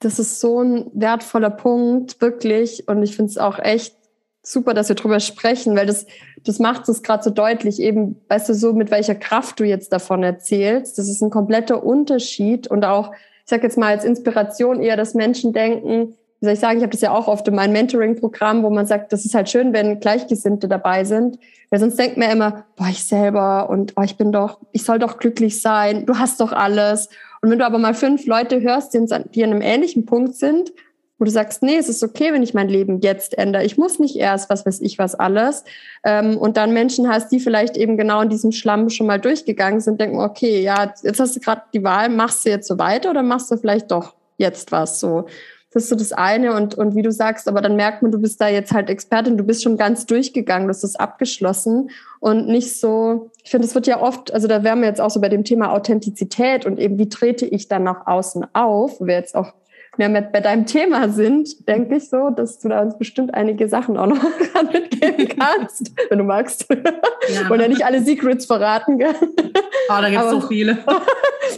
Das 0.00 0.18
ist 0.18 0.40
so 0.40 0.62
ein 0.62 0.90
wertvoller 0.94 1.50
Punkt, 1.50 2.20
wirklich. 2.20 2.86
Und 2.86 3.02
ich 3.02 3.16
finde 3.16 3.30
es 3.30 3.38
auch 3.38 3.58
echt 3.58 3.96
super, 4.42 4.74
dass 4.74 4.88
wir 4.88 4.96
drüber 4.96 5.20
sprechen, 5.20 5.76
weil 5.76 5.86
das, 5.86 6.06
das 6.44 6.58
macht 6.58 6.88
es 6.88 7.02
gerade 7.02 7.22
so 7.22 7.30
deutlich, 7.30 7.80
eben, 7.80 8.20
weißt 8.28 8.48
du, 8.48 8.54
so 8.54 8.72
mit 8.72 8.90
welcher 8.90 9.14
Kraft 9.14 9.60
du 9.60 9.64
jetzt 9.64 9.92
davon 9.92 10.22
erzählst. 10.22 10.98
Das 10.98 11.08
ist 11.08 11.22
ein 11.22 11.30
kompletter 11.30 11.84
Unterschied 11.84 12.68
und 12.68 12.84
auch, 12.84 13.12
ich 13.12 13.50
sage 13.50 13.62
jetzt 13.62 13.78
mal 13.78 13.88
als 13.88 14.04
Inspiration 14.04 14.80
eher, 14.80 14.96
dass 14.96 15.14
Menschen 15.14 15.52
denken, 15.52 16.14
wie 16.40 16.44
soll 16.44 16.54
ich 16.54 16.60
sagen, 16.60 16.78
ich 16.78 16.82
habe 16.84 16.92
das 16.92 17.00
ja 17.00 17.10
auch 17.12 17.26
oft 17.26 17.48
in 17.48 17.54
meinem 17.54 17.72
Mentoring-Programm, 17.72 18.62
wo 18.62 18.70
man 18.70 18.86
sagt, 18.86 19.12
das 19.12 19.24
ist 19.24 19.34
halt 19.34 19.48
schön, 19.48 19.72
wenn 19.72 19.98
Gleichgesinnte 19.98 20.68
dabei 20.68 21.04
sind, 21.04 21.38
weil 21.70 21.80
sonst 21.80 21.98
denkt 21.98 22.16
man 22.16 22.30
immer, 22.30 22.64
boah, 22.76 22.88
ich 22.88 23.04
selber 23.04 23.68
und 23.68 23.94
oh, 23.96 24.02
ich 24.02 24.16
bin 24.16 24.30
doch, 24.30 24.58
ich 24.72 24.84
soll 24.84 24.98
doch 24.98 25.18
glücklich 25.18 25.60
sein, 25.60 26.06
du 26.06 26.18
hast 26.18 26.40
doch 26.40 26.52
alles. 26.52 27.08
Und 27.42 27.50
wenn 27.50 27.58
du 27.58 27.66
aber 27.66 27.78
mal 27.78 27.94
fünf 27.94 28.26
Leute 28.26 28.60
hörst, 28.60 28.94
die 28.94 28.98
an 28.98 29.52
einem 29.52 29.62
ähnlichen 29.62 30.06
Punkt 30.06 30.34
sind 30.36 30.72
wo 31.18 31.24
du 31.24 31.30
sagst, 31.30 31.62
nee, 31.62 31.76
es 31.76 31.88
ist 31.88 32.02
okay, 32.04 32.32
wenn 32.32 32.42
ich 32.42 32.54
mein 32.54 32.68
Leben 32.68 33.00
jetzt 33.00 33.36
ändere. 33.36 33.64
Ich 33.64 33.76
muss 33.76 33.98
nicht 33.98 34.16
erst, 34.16 34.48
was 34.50 34.64
weiß 34.64 34.80
ich, 34.80 34.98
was 34.98 35.16
alles. 35.16 35.64
Ähm, 36.04 36.38
und 36.38 36.56
dann 36.56 36.72
Menschen 36.72 37.08
hast, 37.08 37.30
die 37.32 37.40
vielleicht 37.40 37.76
eben 37.76 37.96
genau 37.96 38.20
in 38.20 38.28
diesem 38.28 38.52
Schlamm 38.52 38.88
schon 38.88 39.06
mal 39.06 39.18
durchgegangen 39.18 39.80
sind, 39.80 40.00
denken, 40.00 40.20
okay, 40.20 40.62
ja, 40.62 40.92
jetzt 41.02 41.20
hast 41.20 41.36
du 41.36 41.40
gerade 41.40 41.62
die 41.74 41.82
Wahl, 41.82 42.08
machst 42.08 42.46
du 42.46 42.50
jetzt 42.50 42.68
so 42.68 42.78
weiter 42.78 43.10
oder 43.10 43.22
machst 43.22 43.50
du 43.50 43.56
vielleicht 43.56 43.90
doch 43.90 44.14
jetzt 44.36 44.70
was 44.70 45.00
so? 45.00 45.26
Das 45.70 45.82
ist 45.82 45.90
so 45.90 45.96
das 45.96 46.12
eine 46.12 46.54
und, 46.54 46.76
und 46.76 46.94
wie 46.94 47.02
du 47.02 47.12
sagst, 47.12 47.46
aber 47.46 47.60
dann 47.60 47.76
merkt 47.76 48.00
man, 48.00 48.10
du 48.10 48.18
bist 48.18 48.40
da 48.40 48.48
jetzt 48.48 48.72
halt 48.72 48.88
Expertin, 48.88 49.36
du 49.36 49.44
bist 49.44 49.62
schon 49.62 49.76
ganz 49.76 50.06
durchgegangen, 50.06 50.66
du 50.66 50.70
hast 50.72 50.82
das 50.82 50.96
abgeschlossen 50.96 51.90
und 52.20 52.48
nicht 52.48 52.80
so, 52.80 53.30
ich 53.44 53.50
finde, 53.50 53.66
es 53.66 53.74
wird 53.74 53.86
ja 53.86 54.00
oft, 54.00 54.32
also 54.32 54.48
da 54.48 54.64
wären 54.64 54.80
wir 54.80 54.88
jetzt 54.88 55.00
auch 55.00 55.10
so 55.10 55.20
bei 55.20 55.28
dem 55.28 55.44
Thema 55.44 55.72
Authentizität 55.72 56.64
und 56.64 56.78
eben, 56.78 56.98
wie 56.98 57.10
trete 57.10 57.44
ich 57.44 57.68
dann 57.68 57.82
nach 57.82 58.06
außen 58.06 58.46
auf, 58.54 58.98
wir 58.98 59.14
jetzt 59.14 59.34
auch 59.34 59.52
mehr 59.98 60.08
mit 60.08 60.32
bei 60.32 60.40
deinem 60.40 60.66
Thema 60.66 61.08
sind, 61.08 61.68
denke 61.68 61.96
ich 61.96 62.08
so, 62.08 62.30
dass 62.30 62.58
du 62.58 62.68
da 62.68 62.80
uns 62.80 62.96
bestimmt 62.96 63.34
einige 63.34 63.68
Sachen 63.68 63.96
auch 63.96 64.06
noch 64.06 64.22
mitgeben 64.72 65.28
kannst, 65.38 65.92
wenn 66.08 66.18
du 66.18 66.24
magst. 66.24 66.66
Ja. 66.70 67.48
Und 67.50 67.60
ja 67.60 67.68
nicht 67.68 67.84
alle 67.84 68.00
Secrets 68.00 68.46
verraten. 68.46 68.98
Gell? 68.98 69.14
Oh, 69.20 70.00
da 70.00 70.08
gibt 70.08 70.22
es 70.22 70.30
so 70.30 70.40
viele. 70.40 70.78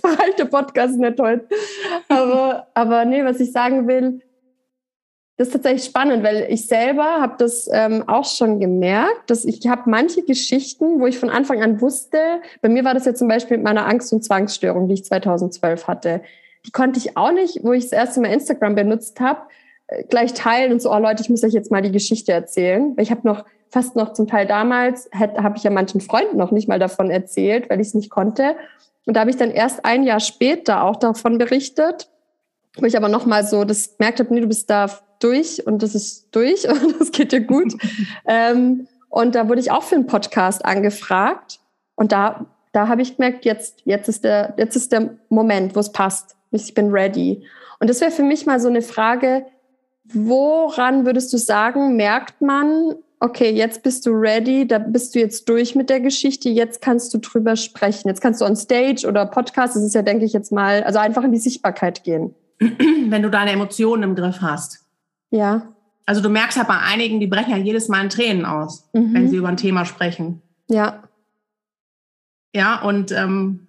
reicht 0.02 0.38
der 0.38 0.46
Podcast 0.46 0.96
nicht 0.96 1.20
heute. 1.20 1.46
Aber, 2.08 2.66
aber 2.74 3.04
nee, 3.04 3.24
was 3.24 3.40
ich 3.40 3.52
sagen 3.52 3.86
will, 3.86 4.20
das 5.36 5.48
ist 5.48 5.52
tatsächlich 5.54 5.84
spannend, 5.84 6.22
weil 6.22 6.46
ich 6.50 6.66
selber 6.66 7.20
habe 7.20 7.36
das 7.38 7.66
ähm, 7.72 8.04
auch 8.06 8.26
schon 8.26 8.60
gemerkt, 8.60 9.30
dass 9.30 9.46
ich 9.46 9.66
habe 9.68 9.88
manche 9.88 10.22
Geschichten, 10.22 11.00
wo 11.00 11.06
ich 11.06 11.18
von 11.18 11.30
Anfang 11.30 11.62
an 11.62 11.80
wusste, 11.80 12.18
bei 12.60 12.68
mir 12.68 12.84
war 12.84 12.92
das 12.92 13.06
ja 13.06 13.14
zum 13.14 13.28
Beispiel 13.28 13.56
mit 13.56 13.64
meiner 13.64 13.86
Angst- 13.86 14.12
und 14.12 14.22
Zwangsstörung, 14.22 14.88
die 14.88 14.94
ich 14.94 15.04
2012 15.04 15.88
hatte 15.88 16.20
die 16.66 16.70
konnte 16.72 16.98
ich 16.98 17.16
auch 17.16 17.32
nicht, 17.32 17.60
wo 17.62 17.72
ich 17.72 17.84
das 17.84 17.92
erste 17.92 18.20
Mal 18.20 18.32
Instagram 18.32 18.74
benutzt 18.74 19.20
habe, 19.20 19.40
äh, 19.86 20.04
gleich 20.04 20.34
teilen 20.34 20.72
und 20.72 20.82
so, 20.82 20.92
oh 20.92 20.98
Leute, 20.98 21.22
ich 21.22 21.30
muss 21.30 21.44
euch 21.44 21.52
jetzt 21.52 21.70
mal 21.70 21.82
die 21.82 21.92
Geschichte 21.92 22.32
erzählen. 22.32 22.96
Weil 22.96 23.04
ich 23.04 23.10
habe 23.10 23.26
noch 23.26 23.44
fast 23.70 23.96
noch 23.96 24.12
zum 24.12 24.26
Teil 24.26 24.46
damals, 24.46 25.08
habe 25.14 25.56
ich 25.56 25.62
ja 25.62 25.70
manchen 25.70 26.00
Freunden 26.00 26.36
noch 26.36 26.50
nicht 26.50 26.68
mal 26.68 26.78
davon 26.78 27.10
erzählt, 27.10 27.70
weil 27.70 27.80
ich 27.80 27.88
es 27.88 27.94
nicht 27.94 28.10
konnte. 28.10 28.56
Und 29.06 29.14
da 29.14 29.20
habe 29.20 29.30
ich 29.30 29.36
dann 29.36 29.50
erst 29.50 29.84
ein 29.84 30.02
Jahr 30.02 30.20
später 30.20 30.84
auch 30.84 30.96
davon 30.96 31.38
berichtet, 31.38 32.10
wo 32.76 32.84
ich 32.84 32.96
aber 32.96 33.08
noch 33.08 33.26
mal 33.26 33.44
so 33.44 33.64
das 33.64 33.96
gemerkt 33.96 34.20
habe, 34.20 34.34
nee, 34.34 34.40
du 34.40 34.48
bist 34.48 34.70
da 34.70 34.90
durch 35.20 35.66
und 35.66 35.82
das 35.82 35.94
ist 35.94 36.28
durch 36.32 36.68
und 36.68 37.00
das 37.00 37.12
geht 37.12 37.32
dir 37.32 37.40
gut. 37.40 37.72
ähm, 38.26 38.88
und 39.08 39.34
da 39.34 39.48
wurde 39.48 39.60
ich 39.60 39.70
auch 39.70 39.82
für 39.82 39.96
einen 39.96 40.06
Podcast 40.06 40.64
angefragt 40.64 41.60
und 41.94 42.12
da 42.12 42.46
da 42.72 42.86
habe 42.86 43.02
ich 43.02 43.16
gemerkt, 43.16 43.44
jetzt 43.44 43.82
jetzt 43.84 44.08
ist 44.08 44.22
der 44.24 44.54
jetzt 44.56 44.76
ist 44.76 44.92
der 44.92 45.16
Moment, 45.28 45.74
wo 45.74 45.80
es 45.80 45.90
passt 45.90 46.36
ich 46.50 46.74
bin 46.74 46.90
ready. 46.90 47.44
Und 47.78 47.88
das 47.88 48.00
wäre 48.00 48.10
für 48.10 48.22
mich 48.22 48.46
mal 48.46 48.60
so 48.60 48.68
eine 48.68 48.82
Frage, 48.82 49.46
woran 50.04 51.06
würdest 51.06 51.32
du 51.32 51.38
sagen, 51.38 51.96
merkt 51.96 52.40
man, 52.40 52.94
okay, 53.20 53.50
jetzt 53.50 53.82
bist 53.82 54.06
du 54.06 54.10
ready, 54.10 54.66
da 54.66 54.78
bist 54.78 55.14
du 55.14 55.18
jetzt 55.18 55.48
durch 55.48 55.74
mit 55.74 55.90
der 55.90 56.00
Geschichte, 56.00 56.48
jetzt 56.48 56.80
kannst 56.80 57.12
du 57.14 57.18
drüber 57.18 57.54
sprechen. 57.56 58.08
Jetzt 58.08 58.20
kannst 58.20 58.40
du 58.40 58.46
on 58.46 58.56
Stage 58.56 59.06
oder 59.06 59.26
Podcast, 59.26 59.76
das 59.76 59.82
ist 59.82 59.94
ja, 59.94 60.02
denke 60.02 60.24
ich, 60.24 60.32
jetzt 60.32 60.52
mal, 60.52 60.82
also 60.82 60.98
einfach 60.98 61.22
in 61.22 61.32
die 61.32 61.38
Sichtbarkeit 61.38 62.02
gehen. 62.02 62.34
Wenn 62.58 63.22
du 63.22 63.30
deine 63.30 63.52
Emotionen 63.52 64.02
im 64.02 64.14
Griff 64.14 64.40
hast. 64.40 64.86
Ja. 65.30 65.74
Also 66.06 66.22
du 66.22 66.28
merkst 66.28 66.56
ja 66.56 66.64
bei 66.64 66.78
einigen, 66.78 67.20
die 67.20 67.26
brechen 67.26 67.50
ja 67.50 67.56
jedes 67.56 67.88
Mal 67.88 68.02
in 68.02 68.10
Tränen 68.10 68.44
aus, 68.44 68.88
mhm. 68.92 69.14
wenn 69.14 69.28
sie 69.28 69.36
über 69.36 69.46
ein 69.46 69.56
Thema 69.56 69.84
sprechen. 69.84 70.42
Ja. 70.68 71.04
Ja, 72.52 72.82
und 72.82 73.12
ähm, 73.12 73.68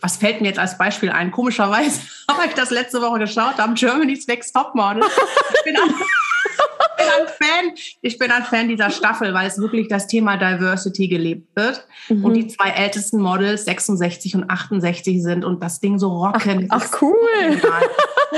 was 0.00 0.16
fällt 0.16 0.40
mir 0.40 0.48
jetzt 0.48 0.58
als 0.58 0.78
Beispiel 0.78 1.10
ein? 1.10 1.30
Komischerweise 1.30 2.00
habe 2.30 2.46
ich 2.46 2.54
das 2.54 2.70
letzte 2.70 3.00
Woche 3.00 3.20
geschaut, 3.20 3.58
am 3.58 3.74
Germany's 3.74 4.26
Next 4.26 4.54
Topmodel. 4.54 5.02
Ich 5.02 5.64
bin, 5.64 5.76
ein, 5.76 5.90
ich 5.90 6.96
bin 6.96 7.06
ein 7.06 7.26
Fan. 7.28 7.74
Ich 8.02 8.18
bin 8.18 8.30
ein 8.30 8.44
Fan 8.44 8.68
dieser 8.68 8.90
Staffel, 8.90 9.34
weil 9.34 9.46
es 9.46 9.58
wirklich 9.58 9.88
das 9.88 10.06
Thema 10.06 10.36
Diversity 10.36 11.08
gelebt 11.08 11.54
wird 11.56 11.86
mhm. 12.08 12.24
und 12.24 12.34
die 12.34 12.48
zwei 12.48 12.70
ältesten 12.70 13.20
Models 13.20 13.64
66 13.64 14.36
und 14.36 14.50
68 14.50 15.22
sind 15.22 15.44
und 15.44 15.62
das 15.62 15.80
Ding 15.80 15.98
so 15.98 16.08
rocken. 16.08 16.68
Ach, 16.70 16.82
ach 16.82 17.02
cool. 17.02 17.60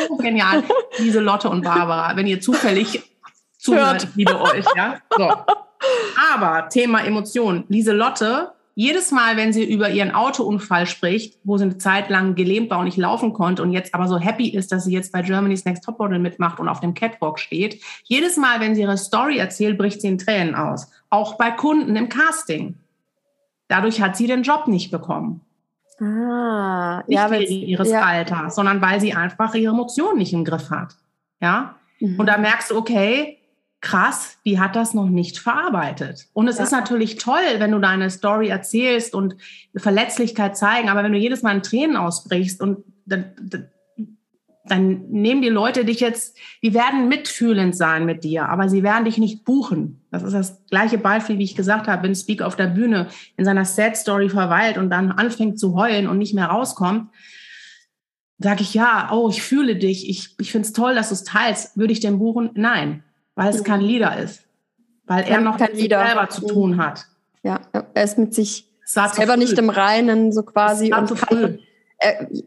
So 0.09 0.17
genial. 0.19 0.63
Diese 0.99 1.21
Lotte 1.21 1.49
und 1.49 1.63
Barbara, 1.63 2.17
wenn 2.17 2.27
ihr 2.27 2.41
zufällig 2.41 3.03
zuhört, 3.59 4.09
liebe 4.15 4.41
euch, 4.41 4.65
ja. 4.77 5.01
So. 5.17 5.33
Aber 6.33 6.69
Thema 6.69 7.05
Emotionen. 7.05 7.65
Lieselotte 7.69 8.53
jedes 8.79 9.11
Mal, 9.11 9.39
wenn 9.39 9.55
sie 9.55 9.65
über 9.65 9.89
ihren 9.89 10.15
Autounfall 10.15 10.87
spricht, 10.87 11.39
wo 11.45 11.57
sie 11.57 11.65
eine 11.65 11.79
Zeit 11.79 12.11
lang 12.11 12.35
gelähmt 12.35 12.71
war 12.71 12.79
und 12.79 12.85
nicht 12.85 12.99
laufen 12.99 13.33
konnte 13.33 13.63
und 13.63 13.73
jetzt 13.73 13.95
aber 13.95 14.07
so 14.07 14.19
happy 14.19 14.51
ist, 14.51 14.71
dass 14.71 14.85
sie 14.85 14.93
jetzt 14.93 15.13
bei 15.13 15.23
Germany's 15.23 15.65
Next 15.65 15.83
Topmodel 15.83 16.19
mitmacht 16.19 16.61
und 16.61 16.69
auf 16.69 16.81
dem 16.81 16.93
Catwalk 16.93 17.39
steht, 17.39 17.83
jedes 18.05 18.37
Mal, 18.37 18.61
wenn 18.61 18.75
sie 18.75 18.83
ihre 18.83 18.99
Story 18.99 19.39
erzählt, 19.39 19.79
bricht 19.79 20.03
sie 20.03 20.09
in 20.09 20.19
Tränen 20.19 20.55
aus. 20.55 20.91
Auch 21.09 21.39
bei 21.39 21.53
Kunden 21.53 21.97
im 21.97 22.11
Casting. 22.11 22.75
Dadurch 23.69 24.03
hat 24.03 24.15
sie 24.15 24.27
den 24.27 24.43
Job 24.43 24.69
nicht 24.69 24.91
bekommen. 24.91 25.41
Ah, 25.99 27.03
nicht 27.07 27.17
ja, 27.17 27.31
wegen 27.31 27.67
ihres 27.67 27.89
ja. 27.89 28.03
Alters, 28.03 28.57
sondern 28.57 28.83
weil 28.83 29.01
sie 29.01 29.15
einfach 29.15 29.55
ihre 29.55 29.73
Emotionen 29.73 30.19
nicht 30.19 30.35
im 30.35 30.45
Griff 30.45 30.69
hat. 30.69 30.97
Ja. 31.41 31.77
Mhm. 31.99 32.21
Und 32.21 32.27
da 32.27 32.37
merkst 32.37 32.73
du, 32.73 32.77
okay, 32.77 33.36
krass, 33.81 34.39
die 34.45 34.59
hat 34.59 34.75
das 34.75 34.95
noch 34.95 35.09
nicht 35.09 35.39
verarbeitet. 35.39 36.27
Und 36.33 36.49
es 36.49 36.59
ja. 36.59 36.65
ist 36.65 36.73
natürlich 36.73 37.17
toll, 37.17 37.43
wenn 37.59 37.73
du 37.73 37.79
deine 37.79 38.11
Story 38.11 38.49
erzählst 38.49 39.15
und 39.15 39.37
Verletzlichkeit 39.77 40.57
zeigen, 40.57 40.89
aber 40.89 41.05
wenn 41.05 41.13
du 41.13 41.19
jedes 41.19 41.43
Mal 41.43 41.57
in 41.57 41.63
Tränen 41.63 41.97
ausbrichst 41.97 42.61
und 42.61 42.85
dann, 43.05 43.33
dann 44.65 45.09
nehmen 45.11 45.43
die 45.43 45.49
Leute 45.49 45.85
dich 45.85 46.01
jetzt, 46.01 46.37
die 46.63 46.75
werden 46.75 47.09
mitfühlend 47.09 47.77
sein 47.77 48.07
mit 48.07 48.25
dir, 48.25 48.49
aber 48.49 48.69
sie 48.69 48.83
werden 48.83 49.05
dich 49.05 49.19
nicht 49.19 49.45
buchen. 49.45 50.05
Das 50.11 50.23
ist 50.23 50.33
das 50.33 50.67
gleiche 50.67 50.99
Beispiel, 50.99 51.39
wie 51.39 51.45
ich 51.45 51.55
gesagt 51.55 51.87
habe, 51.87 52.03
wenn 52.03 52.15
Speak 52.15 52.43
auf 52.43 52.57
der 52.57 52.67
Bühne 52.67 53.09
in 53.37 53.45
seiner 53.45 53.65
Sad 53.65 53.97
Story 53.97 54.29
verweilt 54.29 54.79
und 54.79 54.91
dann 54.91 55.13
anfängt 55.13 55.61
zu 55.61 55.77
heulen 55.77 56.09
und 56.09 56.19
nicht 56.19 56.35
mehr 56.35 56.47
rauskommt, 56.47 57.11
sage 58.39 58.63
ich 58.63 58.75
ja, 58.75 59.11
oh, 59.13 59.29
ich 59.31 59.43
fühle 59.43 59.77
dich, 59.77 60.11
ich, 60.11 60.35
ich 60.41 60.51
finde 60.51 60.67
es 60.67 60.73
toll, 60.73 60.95
dass 60.95 61.09
du 61.09 61.15
es 61.15 61.25
teilst. 61.25 61.77
Würde 61.77 61.93
ich 61.93 62.01
den 62.01 62.19
buchen? 62.19 62.51
Nein 62.55 63.03
weil 63.37 63.51
es 63.51 63.63
kein 63.63 63.81
Leader 63.81 64.19
ist. 64.19 64.43
Weil 65.07 65.25
er 65.25 65.41
noch 65.41 65.59
mit 65.61 65.77
sich 65.77 65.89
selber 65.89 66.29
zu 66.29 66.47
tun 66.47 66.73
mhm. 66.73 66.85
hat. 66.85 67.07
Ja, 67.45 67.61
er 67.95 68.03
ist 68.03 68.19
mit 68.19 68.35
sich 68.35 68.69
selber 68.85 69.37
nicht 69.37 69.57
im 69.57 69.71
Reinen, 69.71 70.33
so 70.33 70.43
quasi. 70.43 70.93
Und 70.93 71.15
kann, 71.15 71.61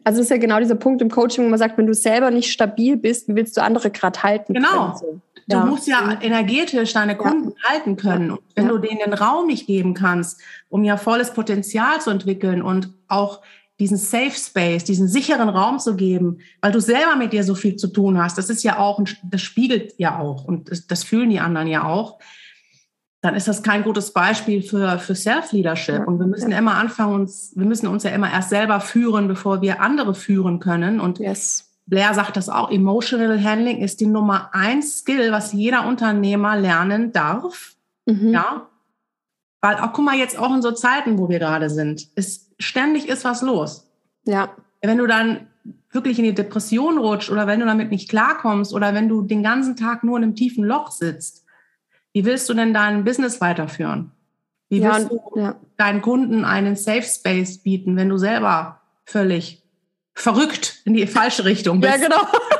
also 0.03 0.19
es 0.19 0.25
ist 0.25 0.29
ja 0.29 0.37
genau 0.37 0.59
dieser 0.59 0.75
Punkt 0.75 1.01
im 1.01 1.09
Coaching, 1.09 1.45
wo 1.45 1.49
man 1.49 1.57
sagt, 1.57 1.77
wenn 1.77 1.87
du 1.87 1.93
selber 1.93 2.31
nicht 2.31 2.51
stabil 2.51 2.97
bist, 2.97 3.29
wie 3.29 3.35
willst 3.35 3.55
du 3.55 3.61
andere 3.61 3.91
gerade 3.91 4.21
halten? 4.21 4.53
Genau. 4.53 4.93
Können, 4.99 5.21
Du 5.49 5.55
ja. 5.55 5.65
musst 5.65 5.87
ja 5.87 6.19
energetisch 6.21 6.93
deine 6.93 7.17
Kunden 7.17 7.49
ja. 7.49 7.69
halten 7.69 7.95
können. 7.95 8.29
Und 8.29 8.41
wenn 8.53 8.65
ja. 8.65 8.71
du 8.71 8.77
denen 8.77 8.99
den 8.99 9.13
Raum 9.13 9.47
nicht 9.47 9.65
geben 9.65 9.95
kannst, 9.95 10.39
um 10.69 10.83
ja 10.83 10.95
volles 10.95 11.33
Potenzial 11.33 11.99
zu 12.01 12.11
entwickeln 12.11 12.61
und 12.61 12.93
auch 13.07 13.41
diesen 13.79 13.97
Safe 13.97 14.31
Space, 14.31 14.83
diesen 14.83 15.07
sicheren 15.07 15.49
Raum 15.49 15.79
zu 15.79 15.95
geben, 15.95 16.39
weil 16.61 16.71
du 16.71 16.81
selber 16.81 17.15
mit 17.15 17.33
dir 17.33 17.43
so 17.43 17.55
viel 17.55 17.75
zu 17.77 17.87
tun 17.87 18.21
hast, 18.21 18.37
das 18.37 18.49
ist 18.49 18.63
ja 18.63 18.77
auch, 18.77 19.01
das 19.23 19.41
spiegelt 19.41 19.93
ja 19.97 20.19
auch 20.19 20.43
und 20.43 20.69
das, 20.91 21.03
fühlen 21.03 21.29
die 21.29 21.39
anderen 21.39 21.67
ja 21.67 21.85
auch, 21.85 22.19
dann 23.21 23.35
ist 23.35 23.47
das 23.47 23.63
kein 23.63 23.83
gutes 23.83 24.11
Beispiel 24.11 24.61
für, 24.61 24.99
für 24.99 25.15
Self-Leadership. 25.15 26.07
Und 26.07 26.19
wir 26.19 26.27
müssen 26.27 26.53
immer 26.53 26.75
anfangen, 26.75 27.15
uns, 27.15 27.51
wir 27.55 27.65
müssen 27.65 27.87
uns 27.87 28.03
ja 28.03 28.11
immer 28.11 28.31
erst 28.31 28.49
selber 28.49 28.79
führen, 28.79 29.27
bevor 29.27 29.61
wir 29.61 29.81
andere 29.81 30.15
führen 30.15 30.59
können. 30.59 31.01
Und 31.01 31.19
yes 31.19 31.69
Blair 31.89 32.13
sagt 32.13 32.37
das 32.37 32.49
auch, 32.49 32.69
Emotional 32.69 33.43
Handling 33.43 33.79
ist 33.79 33.99
die 33.99 34.05
Nummer 34.05 34.49
eins 34.53 34.99
Skill, 34.99 35.31
was 35.31 35.53
jeder 35.53 35.87
Unternehmer 35.87 36.55
lernen 36.55 37.11
darf. 37.11 37.73
Mhm. 38.05 38.29
Ja. 38.29 38.69
Weil 39.61 39.75
auch, 39.75 39.93
guck 39.93 40.05
mal, 40.05 40.17
jetzt 40.17 40.37
auch 40.37 40.53
in 40.53 40.61
so 40.61 40.71
Zeiten, 40.71 41.17
wo 41.17 41.29
wir 41.29 41.39
gerade 41.39 41.69
sind, 41.69 42.07
ist 42.15 42.51
ständig 42.59 43.09
ist 43.09 43.25
was 43.25 43.41
los. 43.41 43.89
Ja. 44.25 44.55
Wenn 44.81 44.97
du 44.97 45.07
dann 45.07 45.47
wirklich 45.91 46.19
in 46.19 46.25
die 46.25 46.33
Depression 46.33 46.97
rutscht 46.97 47.29
oder 47.29 47.47
wenn 47.47 47.59
du 47.59 47.65
damit 47.65 47.91
nicht 47.91 48.09
klarkommst 48.09 48.73
oder 48.73 48.93
wenn 48.93 49.09
du 49.09 49.21
den 49.21 49.43
ganzen 49.43 49.75
Tag 49.75 50.03
nur 50.03 50.17
in 50.17 50.23
einem 50.23 50.35
tiefen 50.35 50.63
Loch 50.63 50.91
sitzt, 50.91 51.45
wie 52.13 52.25
willst 52.25 52.47
du 52.49 52.53
denn 52.53 52.73
dein 52.73 53.03
Business 53.03 53.41
weiterführen? 53.41 54.11
Wie 54.69 54.83
willst 54.83 54.99
ja, 54.99 55.07
du 55.07 55.39
ja. 55.39 55.55
deinen 55.77 56.01
Kunden 56.01 56.45
einen 56.45 56.75
Safe 56.75 57.03
Space 57.03 57.57
bieten, 57.57 57.95
wenn 57.95 58.09
du 58.09 58.17
selber 58.17 58.81
völlig 59.05 59.63
verrückt 60.13 60.81
in 60.85 60.93
die 60.93 61.07
falsche 61.07 61.45
Richtung 61.45 61.79
bist. 61.79 61.93
Ja, 61.93 62.07
genau. 62.07 62.21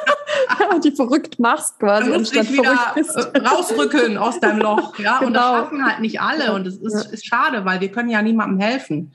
die 0.84 0.92
verrückt 0.92 1.40
machst 1.40 1.80
quasi. 1.80 2.10
Dann 2.10 2.20
musst 2.20 2.36
dich 2.36 2.52
wieder 2.52 2.78
äh, 2.96 3.38
rausrücken 3.40 4.18
aus 4.18 4.40
deinem 4.40 4.60
Loch. 4.60 4.98
Ja? 5.00 5.20
Genau. 5.20 5.28
Und 5.28 5.34
das 5.34 5.44
schaffen 5.44 5.86
halt 5.86 6.00
nicht 6.00 6.22
alle. 6.22 6.54
Und 6.54 6.68
es 6.68 6.78
ist, 6.78 7.06
ja. 7.06 7.12
ist 7.12 7.26
schade, 7.26 7.66
weil 7.66 7.82
wir 7.82 7.92
können 7.92 8.10
ja 8.10 8.22
niemandem 8.22 8.60
helfen 8.60 9.14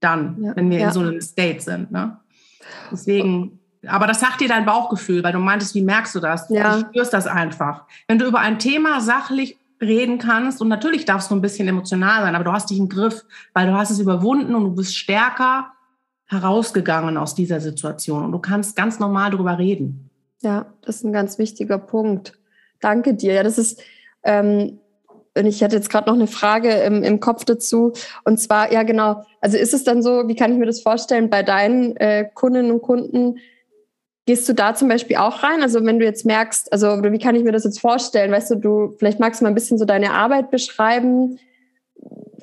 dann, 0.00 0.36
ja. 0.42 0.56
wenn 0.56 0.70
wir 0.70 0.78
ja. 0.78 0.86
in 0.88 0.92
so 0.92 1.00
einem 1.00 1.20
State 1.20 1.60
sind. 1.60 1.90
Ne? 1.90 2.16
Deswegen, 2.90 3.58
aber 3.86 4.06
das 4.06 4.20
sagt 4.20 4.40
dir 4.40 4.48
dein 4.48 4.66
Bauchgefühl, 4.66 5.22
weil 5.22 5.32
du 5.32 5.38
meintest, 5.38 5.74
wie 5.74 5.82
merkst 5.82 6.14
du 6.14 6.20
das? 6.20 6.48
Ja. 6.50 6.76
Du 6.76 6.86
spürst 6.86 7.12
das 7.12 7.26
einfach. 7.26 7.84
Wenn 8.08 8.18
du 8.18 8.26
über 8.26 8.40
ein 8.40 8.58
Thema 8.58 9.00
sachlich 9.00 9.56
reden 9.80 10.18
kannst 10.18 10.60
und 10.62 10.68
natürlich 10.68 11.04
darfst 11.04 11.30
du 11.30 11.34
ein 11.34 11.42
bisschen 11.42 11.68
emotional 11.68 12.22
sein, 12.22 12.34
aber 12.34 12.44
du 12.44 12.52
hast 12.52 12.70
dich 12.70 12.78
im 12.78 12.88
Griff, 12.88 13.24
weil 13.52 13.66
du 13.66 13.74
hast 13.74 13.90
es 13.90 13.98
überwunden 13.98 14.54
und 14.54 14.64
du 14.64 14.74
bist 14.74 14.96
stärker 14.96 15.72
herausgegangen 16.26 17.16
aus 17.16 17.34
dieser 17.34 17.60
Situation 17.60 18.24
und 18.24 18.32
du 18.32 18.38
kannst 18.38 18.74
ganz 18.74 18.98
normal 18.98 19.30
darüber 19.30 19.58
reden. 19.58 20.05
Ja, 20.42 20.66
das 20.82 20.96
ist 20.96 21.04
ein 21.04 21.12
ganz 21.12 21.38
wichtiger 21.38 21.78
Punkt. 21.78 22.34
Danke 22.80 23.14
dir. 23.14 23.34
Ja, 23.34 23.42
das 23.42 23.58
ist, 23.58 23.82
ähm, 24.22 24.78
ich 25.34 25.62
hatte 25.62 25.76
jetzt 25.76 25.90
gerade 25.90 26.08
noch 26.08 26.16
eine 26.16 26.26
Frage 26.26 26.70
im, 26.70 27.02
im 27.02 27.20
Kopf 27.20 27.44
dazu. 27.44 27.92
Und 28.24 28.38
zwar, 28.38 28.72
ja, 28.72 28.82
genau. 28.82 29.24
Also 29.40 29.56
ist 29.56 29.74
es 29.74 29.84
dann 29.84 30.02
so, 30.02 30.28
wie 30.28 30.36
kann 30.36 30.52
ich 30.52 30.58
mir 30.58 30.66
das 30.66 30.82
vorstellen, 30.82 31.30
bei 31.30 31.42
deinen 31.42 31.96
äh, 31.96 32.28
Kundinnen 32.34 32.70
und 32.70 32.82
Kunden, 32.82 33.38
gehst 34.26 34.48
du 34.48 34.52
da 34.52 34.74
zum 34.74 34.88
Beispiel 34.88 35.16
auch 35.16 35.42
rein? 35.42 35.62
Also 35.62 35.84
wenn 35.84 35.98
du 35.98 36.04
jetzt 36.04 36.26
merkst, 36.26 36.72
also 36.72 37.02
wie 37.02 37.18
kann 37.18 37.34
ich 37.34 37.44
mir 37.44 37.52
das 37.52 37.64
jetzt 37.64 37.80
vorstellen? 37.80 38.32
Weißt 38.32 38.50
du, 38.50 38.56
du, 38.56 38.94
vielleicht 38.98 39.20
magst 39.20 39.40
du 39.40 39.44
mal 39.44 39.50
ein 39.50 39.54
bisschen 39.54 39.78
so 39.78 39.84
deine 39.84 40.12
Arbeit 40.12 40.50
beschreiben 40.50 41.38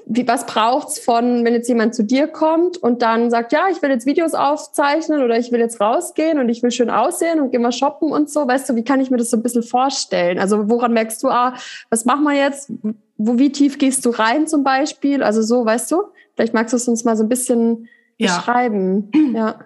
wie, 0.05 0.27
was 0.27 0.45
braucht's 0.45 0.99
von, 0.99 1.43
wenn 1.45 1.53
jetzt 1.53 1.67
jemand 1.67 1.95
zu 1.95 2.03
dir 2.03 2.27
kommt 2.27 2.77
und 2.77 3.01
dann 3.01 3.29
sagt, 3.29 3.51
ja, 3.51 3.67
ich 3.71 3.81
will 3.81 3.89
jetzt 3.89 4.05
Videos 4.05 4.33
aufzeichnen 4.33 5.23
oder 5.23 5.37
ich 5.37 5.51
will 5.51 5.59
jetzt 5.59 5.79
rausgehen 5.79 6.39
und 6.39 6.49
ich 6.49 6.61
will 6.61 6.71
schön 6.71 6.89
aussehen 6.89 7.39
und 7.39 7.51
geh 7.51 7.59
mal 7.59 7.71
shoppen 7.71 8.11
und 8.11 8.29
so. 8.29 8.47
Weißt 8.47 8.69
du, 8.69 8.75
wie 8.75 8.83
kann 8.83 8.99
ich 8.99 9.11
mir 9.11 9.17
das 9.17 9.29
so 9.29 9.37
ein 9.37 9.43
bisschen 9.43 9.63
vorstellen? 9.63 10.39
Also 10.39 10.69
woran 10.69 10.93
merkst 10.93 11.21
du, 11.23 11.29
ah, 11.29 11.55
was 11.89 12.05
machen 12.05 12.23
wir 12.23 12.33
jetzt? 12.33 12.71
Wo, 13.17 13.37
wie 13.37 13.51
tief 13.51 13.77
gehst 13.77 14.05
du 14.05 14.09
rein 14.09 14.47
zum 14.47 14.63
Beispiel? 14.63 15.23
Also 15.23 15.41
so, 15.41 15.65
weißt 15.65 15.91
du? 15.91 16.03
Vielleicht 16.35 16.53
magst 16.53 16.73
du 16.73 16.77
es 16.77 16.87
uns 16.87 17.03
mal 17.03 17.15
so 17.15 17.23
ein 17.23 17.29
bisschen 17.29 17.87
ja. 18.17 18.35
beschreiben. 18.35 19.11
Ja. 19.33 19.59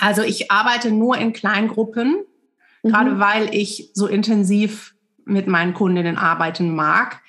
Also 0.00 0.22
ich 0.22 0.50
arbeite 0.50 0.90
nur 0.90 1.16
in 1.16 1.32
Kleingruppen, 1.32 2.24
mhm. 2.82 2.88
gerade 2.88 3.20
weil 3.20 3.54
ich 3.54 3.90
so 3.94 4.06
intensiv 4.06 4.94
mit 5.24 5.46
meinen 5.46 5.72
Kundinnen 5.72 6.16
arbeiten 6.16 6.74
mag 6.74 7.20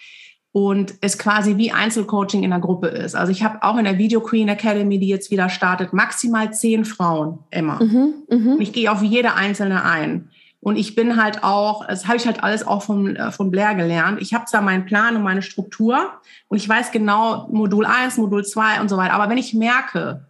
und 0.52 0.96
es 1.02 1.18
quasi 1.18 1.58
wie 1.58 1.72
Einzelcoaching 1.72 2.44
in 2.44 2.50
der 2.50 2.60
Gruppe 2.60 2.88
ist. 2.88 3.16
Also 3.16 3.32
ich 3.32 3.44
habe 3.44 3.62
auch 3.62 3.78
in 3.78 3.84
der 3.84 3.98
Video 3.98 4.20
Queen 4.20 4.50
Academy, 4.50 5.00
die 5.00 5.08
jetzt 5.08 5.30
wieder 5.30 5.50
startet, 5.50 5.94
maximal 5.94 6.52
zehn 6.54 6.86
Frauen 6.86 7.40
immer. 7.52 7.84
Mhm, 7.84 8.14
mh. 8.30 8.56
Ich 8.60 8.74
gehe 8.74 8.92
auf 8.92 9.04
jede 9.04 9.36
einzelne 9.36 9.84
ein. 9.84 10.30
Und 10.62 10.76
ich 10.76 10.94
bin 10.94 11.22
halt 11.22 11.44
auch, 11.44 11.88
das 11.88 12.08
habe 12.08 12.18
ich 12.18 12.26
halt 12.26 12.44
alles 12.44 12.68
auch 12.68 12.82
von, 12.82 13.16
äh, 13.16 13.32
von 13.32 13.50
Blair 13.50 13.76
gelernt. 13.76 14.22
Ich 14.22 14.34
habe 14.34 14.46
zwar 14.46 14.62
meinen 14.62 14.86
Plan 14.86 15.16
und 15.16 15.24
meine 15.24 15.42
Struktur 15.42 16.12
und 16.50 16.58
ich 16.58 16.68
weiß 16.68 16.92
genau 16.92 17.48
Modul 17.50 17.86
1, 17.86 18.18
Modul 18.18 18.44
2 18.44 18.82
und 18.82 18.90
so 18.90 18.98
weiter. 18.98 19.14
Aber 19.14 19.30
wenn 19.30 19.38
ich 19.38 19.54
merke, 19.54 20.26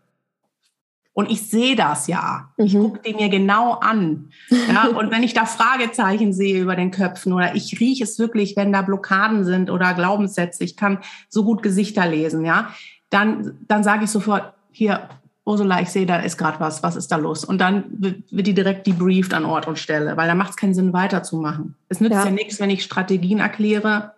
und 1.19 1.29
ich 1.29 1.41
sehe 1.49 1.75
das 1.75 2.08
ja. 2.08 2.49
Mhm. 2.55 2.65
Ich 2.65 2.73
gucke 2.75 2.99
die 3.05 3.13
mir 3.13 3.27
genau 3.27 3.73
an. 3.73 4.29
Ja, 4.49 4.88
und 4.97 5.12
wenn 5.12 5.21
ich 5.21 5.34
da 5.34 5.45
Fragezeichen 5.45 6.32
sehe 6.32 6.62
über 6.62 6.77
den 6.77 6.91
Köpfen 6.91 7.34
oder 7.34 7.55
ich 7.55 7.77
rieche 7.77 8.05
es 8.05 8.17
wirklich, 8.19 8.55
wenn 8.55 8.71
da 8.71 8.84
Blockaden 8.84 9.43
sind 9.43 9.69
oder 9.69 9.93
Glaubenssätze, 9.93 10.63
ich 10.63 10.77
kann 10.77 10.99
so 11.27 11.43
gut 11.43 11.62
Gesichter 11.62 12.08
lesen, 12.08 12.45
ja, 12.45 12.73
dann, 13.10 13.58
dann 13.67 13.84
sage 13.84 14.05
ich 14.05 14.12
sofort, 14.12 14.53
hier, 14.71 15.10
Ursula, 15.43 15.82
ich 15.82 15.89
sehe, 15.89 16.05
da 16.05 16.19
ist 16.19 16.38
gerade 16.38 16.62
was, 16.62 16.84
was 16.84 16.95
ist 16.95 17.12
da 17.12 17.17
los? 17.17 17.43
Und 17.43 17.60
dann 17.60 17.84
wird 17.89 18.47
die 18.47 18.53
direkt 18.53 18.88
debrieft 18.88 19.34
an 19.34 19.43
Ort 19.43 19.67
und 19.67 19.77
Stelle, 19.77 20.15
weil 20.15 20.29
da 20.29 20.36
macht 20.36 20.51
es 20.51 20.55
keinen 20.55 20.73
Sinn, 20.73 20.93
weiterzumachen. 20.93 21.75
Es 21.89 21.99
nützt 21.99 22.13
ja, 22.13 22.23
ja 22.23 22.32
nichts, 22.32 22.62
wenn 22.62 22.69
ich 22.69 22.82
Strategien 22.82 23.39
erkläre 23.39 24.13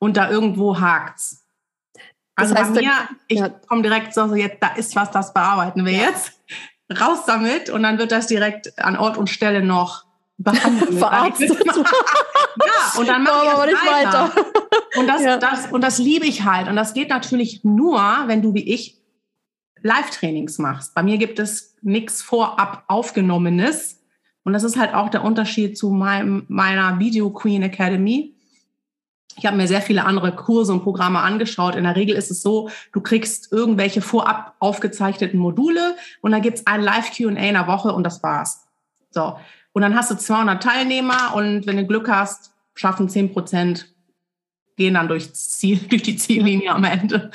und 0.00 0.16
da 0.16 0.28
irgendwo 0.28 0.80
hakt's. 0.80 1.39
Also 2.40 2.54
das 2.54 2.64
heißt, 2.64 2.74
bei 2.74 2.80
mir, 2.80 2.92
ich 3.28 3.38
ja. 3.38 3.48
komme 3.48 3.82
direkt 3.82 4.14
so, 4.14 4.34
jetzt, 4.34 4.56
da 4.60 4.68
ist 4.74 4.96
was, 4.96 5.10
das 5.10 5.32
bearbeiten 5.32 5.84
wir 5.84 5.92
ja. 5.92 6.08
jetzt. 6.08 6.32
Raus 7.00 7.20
damit 7.26 7.70
und 7.70 7.84
dann 7.84 7.98
wird 7.98 8.10
das 8.10 8.26
direkt 8.26 8.76
an 8.78 8.96
Ort 8.96 9.16
und 9.16 9.30
Stelle 9.30 9.62
noch 9.62 10.04
behandelt. 10.38 10.94
Verarztet. 10.98 11.50
ja, 11.66 12.98
und 12.98 13.08
dann 13.08 13.22
mache 13.22 13.44
ich 13.44 13.50
aber 13.52 13.66
nicht 13.66 13.86
weiter. 13.86 14.24
weiter. 14.24 14.46
Und 14.96 15.06
das, 15.06 15.22
ja. 15.22 15.36
das, 15.36 15.66
und 15.70 15.82
das 15.82 15.98
liebe 15.98 16.26
ich 16.26 16.44
halt. 16.44 16.68
Und 16.68 16.76
das 16.76 16.94
geht 16.94 17.08
natürlich 17.08 17.62
nur, 17.62 18.00
wenn 18.26 18.42
du 18.42 18.54
wie 18.54 18.72
ich 18.72 19.00
Live-Trainings 19.82 20.58
machst. 20.58 20.94
Bei 20.94 21.02
mir 21.02 21.18
gibt 21.18 21.38
es 21.38 21.76
nichts 21.82 22.22
vorab 22.22 22.84
aufgenommenes. 22.88 24.00
Und 24.42 24.52
das 24.52 24.64
ist 24.64 24.78
halt 24.78 24.94
auch 24.94 25.10
der 25.10 25.22
Unterschied 25.22 25.78
zu 25.78 25.90
meinem, 25.90 26.44
meiner 26.48 26.98
Video 26.98 27.30
Queen 27.30 27.62
Academy. 27.62 28.34
Ich 29.36 29.46
habe 29.46 29.56
mir 29.56 29.68
sehr 29.68 29.82
viele 29.82 30.04
andere 30.04 30.34
Kurse 30.34 30.72
und 30.72 30.82
Programme 30.82 31.20
angeschaut. 31.20 31.76
In 31.76 31.84
der 31.84 31.96
Regel 31.96 32.16
ist 32.16 32.30
es 32.30 32.42
so, 32.42 32.70
du 32.92 33.00
kriegst 33.00 33.52
irgendwelche 33.52 34.02
vorab 34.02 34.54
aufgezeichneten 34.58 35.38
Module 35.38 35.96
und 36.20 36.32
dann 36.32 36.42
gibt's 36.42 36.66
ein 36.66 36.82
Live-QA 36.82 37.28
in 37.28 37.54
der 37.54 37.66
Woche 37.66 37.92
und 37.92 38.04
das 38.04 38.22
war's. 38.22 38.66
So. 39.10 39.36
Und 39.72 39.82
dann 39.82 39.94
hast 39.94 40.10
du 40.10 40.16
200 40.16 40.62
Teilnehmer 40.62 41.34
und 41.34 41.66
wenn 41.66 41.76
du 41.76 41.86
Glück 41.86 42.08
hast, 42.08 42.52
schaffen 42.74 43.08
10 43.08 43.32
Prozent, 43.32 43.94
gehen 44.76 44.94
dann 44.94 45.08
durch, 45.08 45.32
Ziel, 45.34 45.78
durch 45.88 46.02
die 46.02 46.16
Ziellinie 46.16 46.72
am 46.72 46.84
Ende. 46.84 47.30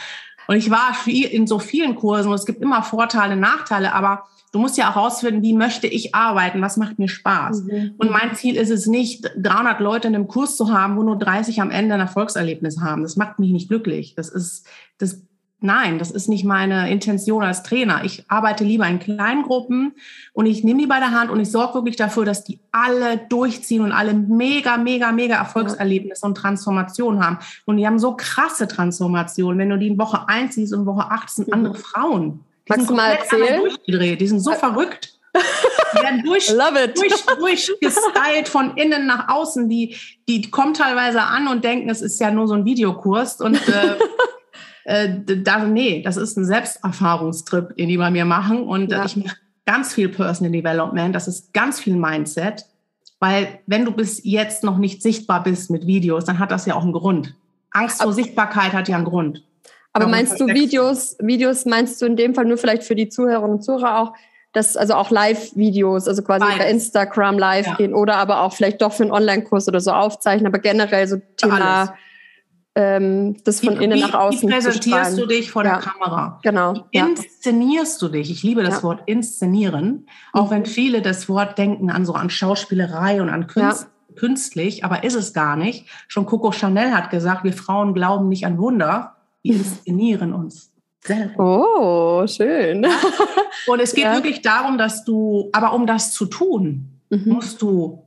Und 0.48 0.56
ich 0.56 0.70
war 0.70 0.96
in 1.08 1.48
so 1.48 1.60
vielen 1.60 1.96
Kursen 1.96 2.30
und 2.30 2.36
es 2.36 2.46
gibt 2.46 2.62
immer 2.62 2.84
Vorteile, 2.84 3.36
Nachteile, 3.36 3.94
aber 3.94 4.24
Du 4.56 4.62
musst 4.62 4.78
ja 4.78 4.90
auch 4.90 4.96
herausfinden, 4.96 5.44
wie 5.44 5.52
möchte 5.52 5.86
ich 5.86 6.16
arbeiten, 6.16 6.62
was 6.62 6.78
macht 6.78 6.98
mir 6.98 7.10
Spaß. 7.10 7.64
Mhm. 7.64 7.96
Und 7.98 8.10
mein 8.10 8.36
Ziel 8.36 8.56
ist 8.56 8.70
es 8.70 8.88
nicht, 8.88 9.30
300 9.36 9.82
Leute 9.82 10.08
in 10.08 10.16
einem 10.16 10.30
Kurs 10.30 10.56
zu 10.56 10.72
haben, 10.72 10.96
wo 10.96 11.04
nur 11.04 11.18
30 11.18 11.60
am 11.60 11.72
Ende 11.72 11.96
ein 11.96 12.00
Erfolgserlebnis 12.00 12.80
haben. 12.80 13.02
Das 13.02 13.18
macht 13.18 13.38
mich 13.38 13.52
nicht 13.52 13.68
glücklich. 13.68 14.16
Das 14.16 14.30
ist, 14.30 14.66
das, 14.98 15.25
nein, 15.60 16.00
das 16.00 16.12
ist 16.12 16.30
nicht 16.30 16.46
meine 16.46 16.90
Intention 16.92 17.44
als 17.44 17.64
Trainer. 17.64 18.04
Ich 18.04 18.24
arbeite 18.28 18.64
lieber 18.64 18.88
in 18.88 19.00
kleinen 19.00 19.44
Gruppen 19.44 19.94
und 20.34 20.46
ich 20.46 20.64
nehme 20.64 20.82
die 20.82 20.88
bei 20.88 21.00
der 21.00 21.12
Hand 21.12 21.32
und 21.32 21.40
ich 21.40 21.52
sorge 21.52 21.76
wirklich 21.76 21.96
dafür, 21.96 22.26
dass 22.26 22.44
die 22.44 22.60
alle 22.72 23.18
durchziehen 23.30 23.82
und 23.82 23.92
alle 23.92 24.14
mega, 24.14 24.78
mega, 24.78 25.12
mega 25.12 25.36
Erfolgserlebnisse 25.36 26.26
und 26.26 26.36
Transformationen 26.36 27.24
haben. 27.24 27.40
Und 27.66 27.78
die 27.78 27.86
haben 27.86 28.00
so 28.00 28.16
krasse 28.16 28.68
Transformationen. 28.68 29.58
Wenn 29.58 29.70
du 29.70 29.78
die 29.78 29.88
in 29.88 29.98
Woche 29.98 30.28
1 30.28 30.56
siehst 30.56 30.74
und 30.74 30.86
Woche 30.86 31.10
8 31.12 31.30
sind 31.30 31.54
andere 31.54 31.76
Frauen. 31.76 32.46
Die 32.68 32.74
Magst 32.74 32.90
du 32.90 32.94
mal 32.94 33.12
erzählen? 33.12 33.62
Durchgedreht. 33.62 34.22
Die 34.22 34.28
sind 34.28 34.40
so 34.40 34.52
verrückt. 34.54 35.12
Die 35.94 36.02
werden 36.02 36.24
durch, 36.26 36.48
durch, 36.48 37.26
durchgestylt 37.26 38.48
von 38.48 38.76
innen 38.76 39.06
nach 39.06 39.30
außen. 39.30 39.70
Die, 39.70 39.96
die 40.28 40.50
kommen 40.50 40.74
teilweise 40.74 41.22
an 41.22 41.48
und 41.48 41.64
denken, 41.64 41.90
es 41.90 42.02
ist 42.02 42.20
ja 42.20 42.32
nur 42.32 42.48
so 42.48 42.54
ein 42.54 42.66
Videokurs. 42.66 43.40
Und 43.40 43.56
äh, 43.68 43.98
äh, 44.86 45.10
da, 45.44 45.66
nee, 45.66 46.02
das 46.04 46.16
ist 46.16 46.38
ein 46.38 46.46
Selbsterfahrungstrip, 46.46 47.76
den 47.76 47.90
die 47.90 47.98
bei 47.98 48.12
mir 48.12 48.26
machen. 48.26 48.64
Und 48.64 48.92
äh, 48.92 48.98
ja. 48.98 49.06
ich 49.06 49.18
mache 49.18 49.36
ganz 49.66 49.94
viel 49.94 50.10
Personal 50.10 50.52
Development. 50.52 51.14
Das 51.14 51.28
ist 51.28 51.54
ganz 51.54 51.80
viel 51.80 51.96
Mindset. 51.96 52.66
Weil 53.20 53.60
wenn 53.66 53.86
du 53.86 53.92
bis 53.92 54.24
jetzt 54.24 54.64
noch 54.64 54.78
nicht 54.78 55.02
sichtbar 55.02 55.44
bist 55.44 55.72
mit 55.72 55.88
Videos, 55.88 56.26
dann 56.26 56.38
hat 56.38 56.52
das 56.52 56.66
ja 56.68 56.76
auch 56.76 56.84
einen 56.84 56.94
Grund. 56.94 57.34
Angst 57.72 58.02
vor 58.02 58.14
Sichtbarkeit 58.14 58.74
hat 58.74 58.88
ja 58.88 58.98
einen 58.98 59.06
Grund. 59.06 59.44
Aber 59.92 60.08
meinst 60.08 60.40
du 60.40 60.48
Videos, 60.48 61.16
Videos 61.20 61.66
meinst 61.66 62.02
du 62.02 62.06
in 62.06 62.16
dem 62.16 62.36
Fall 62.36 62.46
nur 62.46 62.58
vielleicht 62.58 62.84
für 62.84 62.96
die 62.96 63.10
Zuhörerinnen 63.10 63.58
und 63.58 63.64
Zuhörer 63.64 64.02
auch, 64.02 64.14
dass 64.52 64.78
also 64.78 64.94
auch 64.94 65.10
Live-Videos, 65.10 66.08
also 66.08 66.22
quasi 66.22 66.46
Beides. 66.46 66.58
bei 66.60 66.70
Instagram 66.70 67.40
live 67.40 67.66
ja. 67.66 67.76
gehen 67.76 67.94
oder 67.94 68.18
aber 68.18 68.42
auch 68.42 68.54
vielleicht 68.54 68.82
doch 68.82 68.94
für 68.94 69.04
einen 69.04 69.12
Online-Kurs 69.12 69.68
oder 69.68 69.80
so 69.80 69.92
aufzeichnen, 69.92 70.48
aber 70.48 70.60
generell 70.60 71.08
so 71.08 71.22
Thema 71.38 71.96
ähm, 72.76 73.38
das 73.46 73.62
von 73.62 73.80
wie, 73.80 73.86
innen 73.86 74.00
nach 74.00 74.14
außen. 74.14 74.48
Wie 74.48 74.54
präsentierst 74.54 75.18
du 75.18 75.26
dich 75.26 75.50
vor 75.50 75.64
ja. 75.64 75.80
der 75.80 75.90
Kamera? 75.90 76.40
Genau. 76.44 76.86
Wie 76.92 76.98
inszenierst 76.98 78.02
du 78.02 78.10
dich? 78.10 78.30
Ich 78.30 78.44
liebe 78.44 78.64
das 78.64 78.78
ja. 78.78 78.84
Wort 78.84 79.04
inszenieren, 79.06 80.08
auch 80.34 80.48
mhm. 80.48 80.52
wenn 80.52 80.66
viele 80.66 81.02
das 81.02 81.30
Wort 81.30 81.58
denken 81.58 81.90
an 81.90 82.06
so 82.06 82.14
an 82.14 82.30
Schauspielerei 82.30 83.22
und 83.22 83.30
an 83.30 83.48
Künst, 83.48 83.88
künstlich, 84.16 84.84
aber 84.84 85.04
ist 85.04 85.16
es 85.16 85.34
gar 85.34 85.56
nicht. 85.56 85.88
Schon 86.08 86.26
Coco 86.26 86.52
Chanel 86.52 86.92
hat 86.92 87.10
gesagt, 87.10 87.44
wir 87.44 87.54
Frauen 87.54 87.94
glauben 87.94 88.28
nicht 88.28 88.46
an 88.46 88.58
Wunder, 88.58 89.16
wir 89.42 89.56
inszenieren 89.56 90.34
uns. 90.34 90.72
Oh, 91.38 92.26
schön. 92.28 92.86
Und 93.68 93.80
es 93.80 93.94
geht 93.94 94.04
ja. 94.06 94.14
wirklich 94.14 94.42
darum, 94.42 94.78
dass 94.78 95.06
du, 95.06 95.50
aber 95.54 95.74
um 95.74 95.86
das 95.86 96.14
zu 96.14 96.26
tun, 96.26 97.00
mhm. 97.10 97.24
musst 97.26 97.62
du 97.62 98.05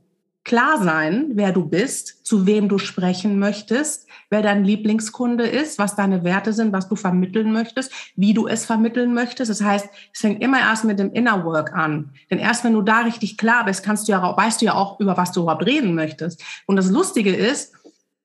klar 0.49 0.81
sein, 0.81 1.29
wer 1.35 1.51
du 1.51 1.63
bist, 1.63 2.25
zu 2.25 2.47
wem 2.47 2.69
du 2.69 2.79
sprechen 2.79 3.37
möchtest, 3.37 4.07
wer 4.31 4.41
dein 4.41 4.65
Lieblingskunde 4.65 5.45
ist, 5.45 5.77
was 5.77 5.95
deine 5.95 6.23
Werte 6.23 6.53
sind, 6.53 6.73
was 6.73 6.89
du 6.89 6.95
vermitteln 6.95 7.51
möchtest, 7.53 7.91
wie 8.15 8.33
du 8.33 8.47
es 8.47 8.65
vermitteln 8.65 9.13
möchtest. 9.13 9.51
Das 9.51 9.61
heißt, 9.61 9.87
es 10.11 10.19
fängt 10.19 10.41
immer 10.41 10.57
erst 10.59 10.85
mit 10.85 10.97
dem 10.97 11.13
Inner 11.13 11.45
Work 11.45 11.75
an. 11.75 12.09
Denn 12.31 12.39
erst 12.39 12.63
wenn 12.63 12.73
du 12.73 12.81
da 12.81 13.01
richtig 13.01 13.37
klar 13.37 13.65
bist, 13.65 13.83
kannst 13.83 14.07
du 14.07 14.11
ja, 14.11 14.35
weißt 14.35 14.59
du 14.59 14.65
ja 14.65 14.73
auch, 14.73 14.99
über 14.99 15.17
was 15.17 15.31
du 15.31 15.43
überhaupt 15.43 15.67
reden 15.67 15.93
möchtest. 15.93 16.43
Und 16.65 16.77
das 16.77 16.89
Lustige 16.89 17.35
ist, 17.35 17.75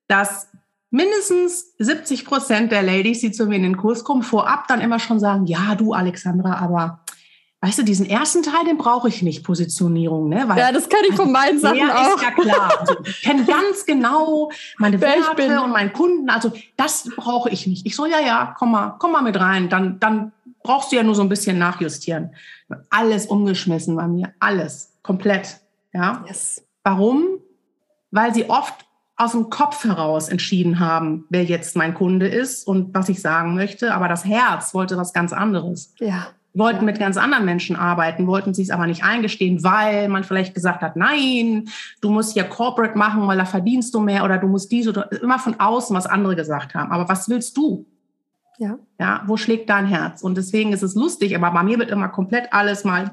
dass 0.07 0.47
mindestens 0.89 1.75
70 1.77 2.25
Prozent 2.25 2.71
der 2.71 2.81
Ladies, 2.81 3.19
die 3.19 3.31
zu 3.31 3.45
mir 3.45 3.57
in 3.57 3.63
den 3.63 3.77
Kurs 3.77 4.03
kommen, 4.03 4.23
vorab 4.23 4.67
dann 4.67 4.81
immer 4.81 4.97
schon 4.97 5.19
sagen, 5.19 5.45
ja, 5.45 5.75
du 5.75 5.93
Alexandra, 5.93 6.57
aber 6.57 7.04
weißt 7.65 7.79
du, 7.79 7.83
diesen 7.83 8.05
ersten 8.05 8.43
Teil, 8.43 8.63
den 8.65 8.77
brauche 8.77 9.07
ich 9.07 9.23
nicht, 9.23 9.43
Positionierung. 9.43 10.29
Ne? 10.29 10.43
Weil, 10.47 10.59
ja, 10.59 10.71
das 10.71 10.87
kann 10.87 10.99
ich 11.09 11.15
von 11.15 11.31
meinen 11.31 11.65
also, 11.65 11.79
Sachen 11.79 11.89
auch. 11.89 12.15
ist 12.15 12.23
ja 12.23 12.31
klar. 12.31 12.79
Also, 12.79 12.95
ich 13.03 13.21
kenne 13.21 13.43
ganz 13.47 13.85
genau 13.87 14.51
meine 14.77 15.01
Werte 15.01 15.61
und 15.61 15.71
meinen 15.71 15.91
Kunden. 15.91 16.29
Also 16.29 16.51
das 16.77 17.09
brauche 17.15 17.49
ich 17.49 17.65
nicht. 17.65 17.85
Ich 17.87 17.95
so, 17.95 18.05
ja, 18.05 18.19
ja, 18.19 18.55
komm 18.57 18.71
mal, 18.71 18.95
komm 18.99 19.13
mal 19.13 19.23
mit 19.23 19.39
rein. 19.39 19.69
Dann, 19.69 19.99
dann 19.99 20.31
brauchst 20.61 20.91
du 20.91 20.95
ja 20.95 21.03
nur 21.03 21.15
so 21.15 21.23
ein 21.23 21.29
bisschen 21.29 21.57
nachjustieren. 21.57 22.35
Alles 22.91 23.25
umgeschmissen 23.25 23.95
bei 23.95 24.07
mir, 24.07 24.33
alles, 24.39 24.93
komplett. 25.01 25.57
Ja. 25.91 26.23
Yes. 26.27 26.63
Warum? 26.83 27.39
Weil 28.11 28.33
sie 28.33 28.47
oft 28.47 28.85
aus 29.15 29.31
dem 29.31 29.49
Kopf 29.49 29.85
heraus 29.85 30.29
entschieden 30.29 30.79
haben, 30.79 31.25
wer 31.29 31.43
jetzt 31.43 31.75
mein 31.75 31.95
Kunde 31.95 32.27
ist 32.27 32.67
und 32.67 32.93
was 32.93 33.09
ich 33.09 33.21
sagen 33.21 33.55
möchte. 33.55 33.93
Aber 33.93 34.07
das 34.07 34.23
Herz 34.23 34.75
wollte 34.75 34.97
was 34.97 35.13
ganz 35.13 35.33
anderes. 35.33 35.93
Ja. 35.99 36.27
Wollten 36.57 36.85
mit 36.85 36.99
ganz 36.99 37.17
anderen 37.17 37.45
Menschen 37.45 37.75
arbeiten, 37.75 38.27
wollten 38.27 38.53
sie 38.53 38.61
es 38.63 38.69
aber 38.69 38.87
nicht 38.87 39.03
eingestehen, 39.03 39.63
weil 39.63 40.07
man 40.07 40.23
vielleicht 40.23 40.55
gesagt 40.55 40.81
hat, 40.81 40.95
nein, 40.95 41.69
du 42.01 42.09
musst 42.09 42.33
hier 42.33 42.45
Corporate 42.45 42.97
machen, 42.97 43.27
weil 43.27 43.37
da 43.37 43.45
verdienst 43.45 43.93
du 43.93 43.99
mehr 43.99 44.23
oder 44.23 44.37
du 44.37 44.47
musst 44.47 44.71
dies 44.71 44.87
oder 44.87 45.11
immer 45.21 45.37
von 45.37 45.59
außen, 45.59 45.95
was 45.95 46.05
andere 46.05 46.35
gesagt 46.35 46.73
haben. 46.73 46.91
Aber 46.91 47.09
was 47.09 47.27
willst 47.29 47.57
du? 47.57 47.85
Ja. 48.57 48.79
Ja, 48.99 49.23
wo 49.25 49.35
schlägt 49.35 49.69
dein 49.69 49.85
Herz? 49.85 50.21
Und 50.21 50.37
deswegen 50.37 50.71
ist 50.71 50.81
es 50.81 50.95
lustig, 50.95 51.35
aber 51.35 51.51
bei 51.51 51.63
mir 51.63 51.77
wird 51.77 51.91
immer 51.91 52.07
komplett 52.07 52.53
alles 52.53 52.85
mal 52.85 53.11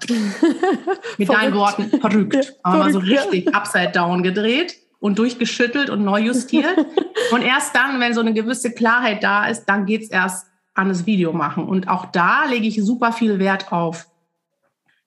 mit 1.19 1.29
deinen 1.29 1.55
Worten 1.55 1.91
verrückt. 2.01 2.55
Aber 2.63 2.79
mal 2.79 2.93
so 2.93 3.01
richtig 3.01 3.53
upside 3.55 3.91
down 3.91 4.23
gedreht 4.23 4.77
und 5.01 5.19
durchgeschüttelt 5.19 5.91
und 5.91 6.05
neu 6.05 6.21
justiert. 6.21 6.79
und 7.33 7.43
erst 7.43 7.75
dann, 7.75 7.99
wenn 7.99 8.15
so 8.15 8.21
eine 8.21 8.33
gewisse 8.33 8.73
Klarheit 8.73 9.25
da 9.25 9.47
ist, 9.47 9.65
dann 9.65 9.85
geht's 9.85 10.09
erst 10.09 10.47
an 10.75 10.89
das 10.89 11.07
Video 11.07 11.33
machen. 11.33 11.65
Und 11.69 11.89
auch 11.89 12.07
da 12.07 12.45
lege 12.45 12.67
ich 12.67 12.83
super 12.83 13.13
viel 13.13 13.39
Wert 13.39 13.73
auf 13.73 14.07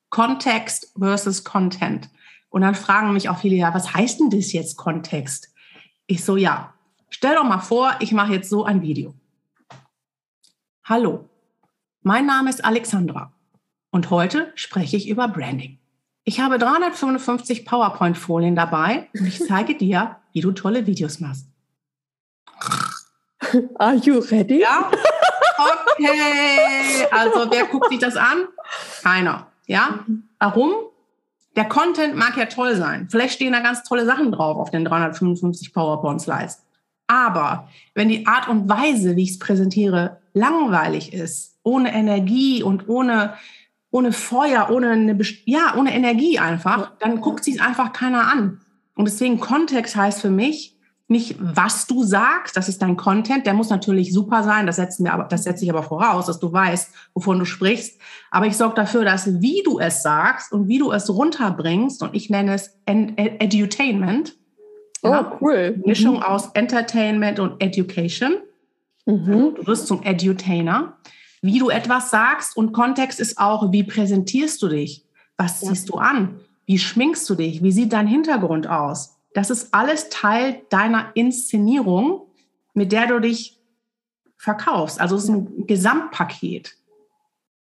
Kontext 0.10 0.94
versus 0.98 1.44
Content. 1.44 2.10
Und 2.50 2.62
dann 2.62 2.76
fragen 2.76 3.14
mich 3.14 3.30
auch 3.30 3.40
viele, 3.40 3.56
ja, 3.56 3.74
was 3.74 3.94
heißt 3.94 4.20
denn 4.20 4.30
das 4.30 4.54
jetzt 4.54 4.78
Kontext? 4.78 5.54
Ich 6.08 6.24
so, 6.24 6.38
ja, 6.38 6.74
stell 7.10 7.36
doch 7.36 7.44
mal 7.44 7.60
vor, 7.60 7.96
ich 8.00 8.12
mache 8.12 8.34
jetzt 8.34 8.50
so 8.50 8.64
ein 8.64 8.82
Video. 8.82 9.14
Hallo, 10.84 11.30
mein 12.02 12.28
Name 12.28 12.50
ist 12.50 12.64
Alexandra 12.64 13.34
und 13.90 14.12
heute 14.12 14.52
spreche 14.56 14.96
ich 14.98 15.10
über 15.10 15.28
Branding. 15.28 15.80
Ich 16.24 16.40
habe 16.40 16.60
355 16.60 17.66
PowerPoint-Folien 17.66 18.56
dabei 18.56 19.10
und 19.14 19.26
ich 19.26 19.40
zeige 19.46 19.76
dir, 19.76 20.18
wie 20.32 20.42
du 20.42 20.52
tolle 20.52 20.88
Videos 20.88 21.20
machst. 21.20 21.48
Are 23.76 23.96
you 23.96 24.20
ready? 24.20 24.62
Ja. 24.62 24.92
Okay. 25.58 27.08
Also, 27.12 27.52
wer 27.52 27.66
guckt 27.66 27.90
sich 27.90 28.00
das 28.00 28.16
an? 28.16 28.46
Keiner. 29.04 29.48
Ja. 29.68 30.00
Warum? 30.40 30.74
Der 31.56 31.66
Content 31.66 32.16
mag 32.16 32.36
ja 32.38 32.46
toll 32.46 32.76
sein. 32.76 33.08
Vielleicht 33.10 33.36
stehen 33.36 33.54
da 33.54 33.62
ganz 33.62 33.84
tolle 33.84 34.06
Sachen 34.06 34.32
drauf 34.32 34.58
auf 34.58 34.72
den 34.72 34.84
355 34.84 35.74
PowerPoint-Slides. 35.74 36.64
Aber 37.08 37.70
wenn 37.94 38.10
die 38.10 38.28
Art 38.28 38.48
und 38.48 38.68
Weise, 38.68 39.16
wie 39.16 39.24
ich 39.24 39.32
es 39.32 39.40
präsentiere, 39.40 40.20
langweilig 40.34 41.14
ist, 41.14 41.58
ohne 41.64 41.94
Energie 41.94 42.64
und 42.64 42.90
ohne 42.90 43.36
ohne 43.96 44.12
Feuer, 44.12 44.70
ohne 44.72 44.90
eine, 44.90 45.18
ja, 45.46 45.74
ohne 45.78 45.96
Energie 45.96 46.38
einfach, 46.38 46.92
dann 47.00 47.22
guckt 47.22 47.46
sich 47.46 47.62
einfach 47.62 47.94
keiner 47.94 48.28
an. 48.28 48.60
Und 48.94 49.06
deswegen 49.06 49.40
Kontext 49.40 49.96
heißt 49.96 50.20
für 50.20 50.30
mich 50.30 50.75
nicht, 51.08 51.36
was 51.40 51.86
du 51.86 52.04
sagst, 52.04 52.58
das 52.58 52.68
ist 52.68 52.82
dein 52.82 52.98
Content, 52.98 53.46
der 53.46 53.54
muss 53.54 53.70
natürlich 53.70 54.12
super 54.12 54.44
sein, 54.44 54.66
das 54.66 54.78
setzen 54.78 55.06
wir 55.06 55.14
aber, 55.14 55.26
das 55.26 55.44
setze 55.44 55.64
ich 55.64 55.70
aber 55.70 55.84
voraus, 55.84 56.26
dass 56.26 56.40
du 56.40 56.52
weißt, 56.52 56.92
wovon 57.14 57.40
du 57.40 57.46
sprichst. 57.46 58.00
Aber 58.32 58.48
ich 58.48 58.58
sorge 58.58 58.76
dafür, 58.76 59.06
dass 59.06 59.42
wie 59.42 59.62
du 59.64 59.80
es 59.80 60.02
sagst 60.02 60.52
und 60.52 60.68
wie 60.68 60.80
du 60.80 60.92
es 60.92 61.10
runterbringst, 61.10 62.02
und 62.02 62.16
ich 62.16 62.30
nenne 62.30 62.56
es 62.56 62.78
Edutainment. 62.86 64.36
Oh, 65.04 65.10
ja, 65.10 65.38
cool. 65.40 65.82
Mischung 65.86 66.16
mhm. 66.18 66.24
aus 66.24 66.50
Entertainment 66.54 67.40
und 67.40 67.62
Education. 67.62 68.38
Mhm. 69.06 69.54
Du 69.56 69.68
wirst 69.68 69.86
zum 69.86 70.02
Edutainer 70.02 70.98
wie 71.46 71.60
du 71.60 71.70
etwas 71.70 72.10
sagst 72.10 72.58
und 72.58 72.74
Kontext 72.74 73.20
ist 73.20 73.38
auch, 73.38 73.72
wie 73.72 73.84
präsentierst 73.84 74.60
du 74.64 74.68
dich? 74.68 75.06
Was 75.38 75.60
ziehst 75.60 75.90
du 75.90 75.96
an? 75.96 76.40
Wie 76.66 76.80
schminkst 76.80 77.30
du 77.30 77.36
dich? 77.36 77.62
Wie 77.62 77.72
sieht 77.72 77.94
dein 77.94 78.08
Hintergrund 78.08 78.66
aus? 78.66 79.15
Das 79.36 79.50
ist 79.50 79.74
alles 79.74 80.08
Teil 80.08 80.62
deiner 80.70 81.12
Inszenierung, 81.14 82.22
mit 82.74 82.94
der 82.94 83.08
du 83.08 83.20
dich 83.20 83.60
verkaufst. 84.38 85.02
Also 85.02 85.18
es 85.18 85.26
ist 85.26 85.30
ein 85.30 85.68
Gesamtpaket. 85.68 86.74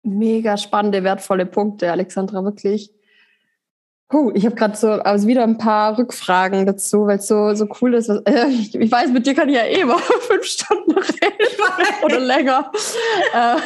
Mega 0.03 0.57
spannende, 0.57 1.05
wertvolle 1.05 1.45
Punkte, 1.45 1.93
Alexandra, 1.93 2.43
wirklich. 2.45 2.91
Puh, 4.09 4.33
ich 4.35 4.47
habe 4.47 4.57
gerade 4.57 4.75
so 4.75 4.89
also 4.89 5.29
wieder 5.29 5.45
ein 5.45 5.59
paar 5.59 5.99
Rückfragen 5.99 6.65
dazu, 6.65 7.07
weil 7.07 7.19
es 7.19 7.29
so, 7.29 7.55
so 7.55 7.69
cool 7.81 7.93
ist. 7.93 8.09
Was, 8.09 8.23
äh, 8.25 8.47
ich, 8.49 8.75
ich, 8.75 8.91
weiß, 8.91 9.11
mit 9.11 9.27
dir 9.27 9.35
kann 9.35 9.51
ich 9.51 9.57
ja 9.57 9.65
eh 9.65 9.85
mal 9.85 9.99
fünf 10.21 10.45
Stunden 10.45 10.93
reden 10.93 12.03
oder 12.03 12.21
länger. 12.21 12.73
äh, 13.35 13.57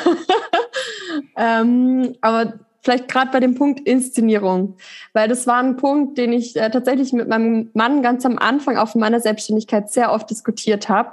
ähm, 1.37 2.17
aber 2.21 2.55
vielleicht 2.85 3.09
gerade 3.09 3.31
bei 3.31 3.41
dem 3.41 3.55
Punkt 3.55 3.81
Inszenierung, 3.81 4.77
weil 5.15 5.27
das 5.27 5.47
war 5.47 5.59
ein 5.59 5.77
Punkt, 5.77 6.19
den 6.19 6.33
ich 6.33 6.55
äh, 6.55 6.71
tatsächlich 6.71 7.13
mit 7.13 7.29
meinem 7.29 7.71
Mann 7.73 8.03
ganz 8.03 8.25
am 8.27 8.39
Anfang 8.39 8.85
von 8.87 9.01
meiner 9.01 9.21
Selbstständigkeit 9.21 9.91
sehr 9.91 10.13
oft 10.13 10.29
diskutiert 10.31 10.89
habe. 10.89 11.13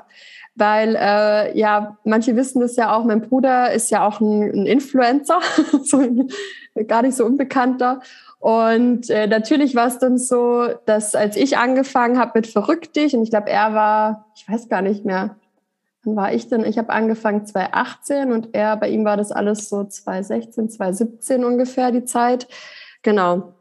Weil 0.55 0.97
äh, 0.97 1.57
ja, 1.57 1.97
manche 2.03 2.35
wissen 2.35 2.59
das 2.59 2.75
ja 2.75 2.93
auch, 2.93 3.05
mein 3.05 3.21
Bruder 3.21 3.71
ist 3.71 3.89
ja 3.89 4.05
auch 4.05 4.19
ein, 4.19 4.41
ein 4.41 4.65
Influencer, 4.65 5.39
so 5.83 5.99
ein, 5.99 6.29
gar 6.87 7.03
nicht 7.03 7.15
so 7.15 7.25
unbekannter. 7.25 8.01
Und 8.39 9.09
äh, 9.09 9.27
natürlich 9.27 9.75
war 9.75 9.87
es 9.87 9.97
dann 9.97 10.17
so, 10.17 10.67
dass 10.85 11.15
als 11.15 11.37
ich 11.37 11.57
angefangen 11.57 12.19
habe 12.19 12.31
mit 12.35 12.47
Verrückt 12.47 12.97
dich, 12.97 13.15
und 13.15 13.23
ich 13.23 13.29
glaube, 13.29 13.49
er 13.49 13.73
war, 13.73 14.25
ich 14.35 14.49
weiß 14.49 14.67
gar 14.67 14.81
nicht 14.81 15.05
mehr, 15.05 15.37
wann 16.03 16.15
war 16.15 16.33
ich 16.33 16.47
denn? 16.47 16.65
Ich 16.65 16.77
habe 16.77 16.89
angefangen 16.89 17.45
2018 17.45 18.31
und 18.31 18.49
er, 18.53 18.77
bei 18.77 18.89
ihm 18.89 19.05
war 19.05 19.17
das 19.17 19.31
alles 19.31 19.69
so 19.69 19.83
2016, 19.83 20.69
2017 20.69 21.43
ungefähr 21.43 21.91
die 21.91 22.05
Zeit. 22.05 22.47
Genau. 23.03 23.53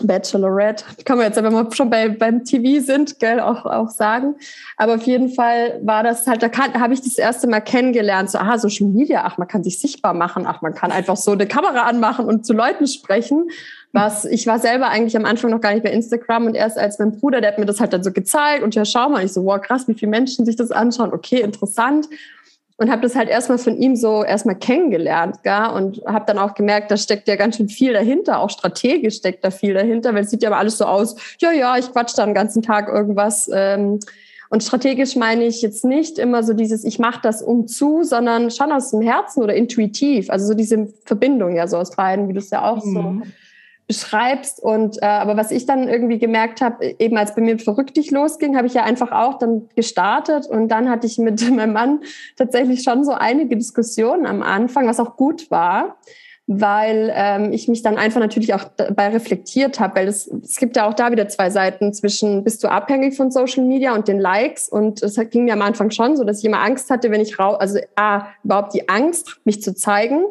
Bachelorette, 0.00 0.84
kann 1.04 1.18
man 1.18 1.26
jetzt, 1.28 1.40
wenn 1.40 1.52
wir 1.52 1.72
schon 1.72 1.88
bei, 1.88 2.08
beim 2.08 2.44
TV 2.44 2.84
sind, 2.84 3.20
gell, 3.20 3.38
auch, 3.38 3.64
auch 3.64 3.90
sagen. 3.90 4.34
Aber 4.76 4.96
auf 4.96 5.04
jeden 5.04 5.28
Fall 5.28 5.80
war 5.84 6.02
das 6.02 6.26
halt, 6.26 6.42
da 6.42 6.50
habe 6.52 6.94
ich 6.94 7.00
das 7.00 7.16
erste 7.16 7.46
Mal 7.46 7.60
kennengelernt, 7.60 8.28
so, 8.28 8.38
aha, 8.38 8.58
Social 8.58 8.88
Media, 8.88 9.22
ach, 9.24 9.38
man 9.38 9.46
kann 9.46 9.62
sich 9.62 9.78
sichtbar 9.78 10.12
machen, 10.12 10.46
ach, 10.48 10.62
man 10.62 10.74
kann 10.74 10.90
einfach 10.90 11.16
so 11.16 11.30
eine 11.30 11.46
Kamera 11.46 11.82
anmachen 11.82 12.26
und 12.26 12.44
zu 12.44 12.54
Leuten 12.54 12.88
sprechen. 12.88 13.48
Was, 13.94 14.24
ich 14.24 14.44
war 14.48 14.58
selber 14.58 14.88
eigentlich 14.88 15.16
am 15.16 15.24
Anfang 15.24 15.52
noch 15.52 15.60
gar 15.60 15.72
nicht 15.72 15.84
bei 15.84 15.90
Instagram 15.92 16.46
und 16.46 16.56
erst 16.56 16.76
als 16.76 16.98
mein 16.98 17.12
Bruder, 17.12 17.40
der 17.40 17.52
hat 17.52 17.60
mir 17.60 17.64
das 17.64 17.78
halt 17.78 17.92
dann 17.92 18.02
so 18.02 18.10
gezeigt 18.10 18.64
und 18.64 18.74
ja, 18.74 18.84
schau 18.84 19.08
mal, 19.08 19.24
ich 19.24 19.32
so, 19.32 19.44
wow, 19.44 19.60
krass, 19.60 19.86
wie 19.86 19.94
viele 19.94 20.10
Menschen 20.10 20.44
sich 20.44 20.56
das 20.56 20.72
anschauen, 20.72 21.12
okay, 21.12 21.40
interessant 21.40 22.08
und 22.76 22.90
habe 22.90 23.02
das 23.02 23.14
halt 23.14 23.28
erstmal 23.28 23.58
von 23.58 23.76
ihm 23.76 23.94
so 23.94 24.24
erstmal 24.24 24.56
kennengelernt, 24.56 25.44
gell? 25.44 25.68
und 25.74 26.02
habe 26.06 26.24
dann 26.26 26.38
auch 26.38 26.54
gemerkt, 26.54 26.90
da 26.90 26.96
steckt 26.96 27.28
ja 27.28 27.36
ganz 27.36 27.56
schön 27.56 27.68
viel 27.68 27.92
dahinter, 27.92 28.40
auch 28.40 28.50
strategisch 28.50 29.14
steckt 29.14 29.44
da 29.44 29.52
viel 29.52 29.74
dahinter, 29.74 30.12
weil 30.12 30.24
es 30.24 30.30
sieht 30.30 30.42
ja 30.42 30.48
immer 30.48 30.58
alles 30.58 30.78
so 30.78 30.86
aus, 30.86 31.14
ja, 31.38 31.52
ja, 31.52 31.78
ich 31.78 31.92
quatsch 31.92 32.14
da 32.16 32.24
den 32.24 32.34
ganzen 32.34 32.62
Tag 32.62 32.88
irgendwas 32.88 33.48
ähm, 33.52 34.00
Und 34.50 34.64
strategisch 34.64 35.14
meine 35.14 35.44
ich 35.44 35.62
jetzt 35.62 35.84
nicht 35.84 36.18
immer 36.18 36.42
so 36.42 36.52
dieses, 36.52 36.84
ich 36.84 36.98
mache 36.98 37.20
das 37.22 37.42
um 37.42 37.68
zu, 37.68 38.02
sondern 38.02 38.50
schon 38.50 38.72
aus 38.72 38.90
dem 38.90 39.02
Herzen 39.02 39.42
oder 39.42 39.54
intuitiv. 39.54 40.30
Also 40.30 40.46
so 40.46 40.54
diese 40.54 40.88
Verbindung 41.04 41.54
ja 41.54 41.68
so 41.68 41.76
aus 41.76 41.94
beiden, 41.94 42.28
wie 42.28 42.32
du 42.32 42.40
es 42.40 42.50
ja 42.50 42.68
auch 42.68 42.84
mhm. 42.84 42.92
so 42.92 43.30
beschreibst. 43.86 44.62
Und 44.62 45.02
äh, 45.02 45.06
aber 45.06 45.36
was 45.36 45.50
ich 45.50 45.66
dann 45.66 45.88
irgendwie 45.88 46.18
gemerkt 46.18 46.60
habe, 46.60 46.94
eben 46.98 47.16
als 47.16 47.34
bei 47.34 47.42
mir 47.42 47.58
verrücktig 47.58 48.10
losging, 48.10 48.56
habe 48.56 48.66
ich 48.66 48.74
ja 48.74 48.84
einfach 48.84 49.12
auch 49.12 49.38
dann 49.38 49.68
gestartet 49.76 50.46
und 50.46 50.68
dann 50.68 50.88
hatte 50.88 51.06
ich 51.06 51.18
mit 51.18 51.40
meinem 51.54 51.72
Mann 51.72 52.00
tatsächlich 52.36 52.82
schon 52.82 53.04
so 53.04 53.12
einige 53.12 53.56
Diskussionen 53.56 54.26
am 54.26 54.42
Anfang, 54.42 54.86
was 54.86 55.00
auch 55.00 55.16
gut 55.16 55.50
war 55.50 55.96
weil 56.46 57.10
ähm, 57.14 57.52
ich 57.52 57.68
mich 57.68 57.82
dann 57.82 57.96
einfach 57.96 58.20
natürlich 58.20 58.52
auch 58.52 58.64
dabei 58.76 59.08
reflektiert 59.08 59.80
habe, 59.80 59.96
weil 59.96 60.08
es, 60.08 60.26
es 60.26 60.56
gibt 60.56 60.76
ja 60.76 60.86
auch 60.86 60.92
da 60.92 61.10
wieder 61.10 61.26
zwei 61.28 61.48
Seiten 61.48 61.94
zwischen, 61.94 62.44
bist 62.44 62.62
du 62.62 62.68
abhängig 62.68 63.16
von 63.16 63.30
Social 63.30 63.64
Media 63.64 63.94
und 63.94 64.08
den 64.08 64.20
Likes 64.20 64.68
und 64.68 65.02
es 65.02 65.18
ging 65.30 65.44
mir 65.44 65.54
am 65.54 65.62
Anfang 65.62 65.90
schon 65.90 66.16
so, 66.16 66.24
dass 66.24 66.40
ich 66.40 66.44
immer 66.44 66.60
Angst 66.60 66.90
hatte, 66.90 67.10
wenn 67.10 67.22
ich 67.22 67.38
raus, 67.38 67.56
also 67.58 67.78
A, 67.96 68.26
überhaupt 68.44 68.74
die 68.74 68.88
Angst, 68.90 69.40
mich 69.44 69.62
zu 69.62 69.74
zeigen, 69.74 70.22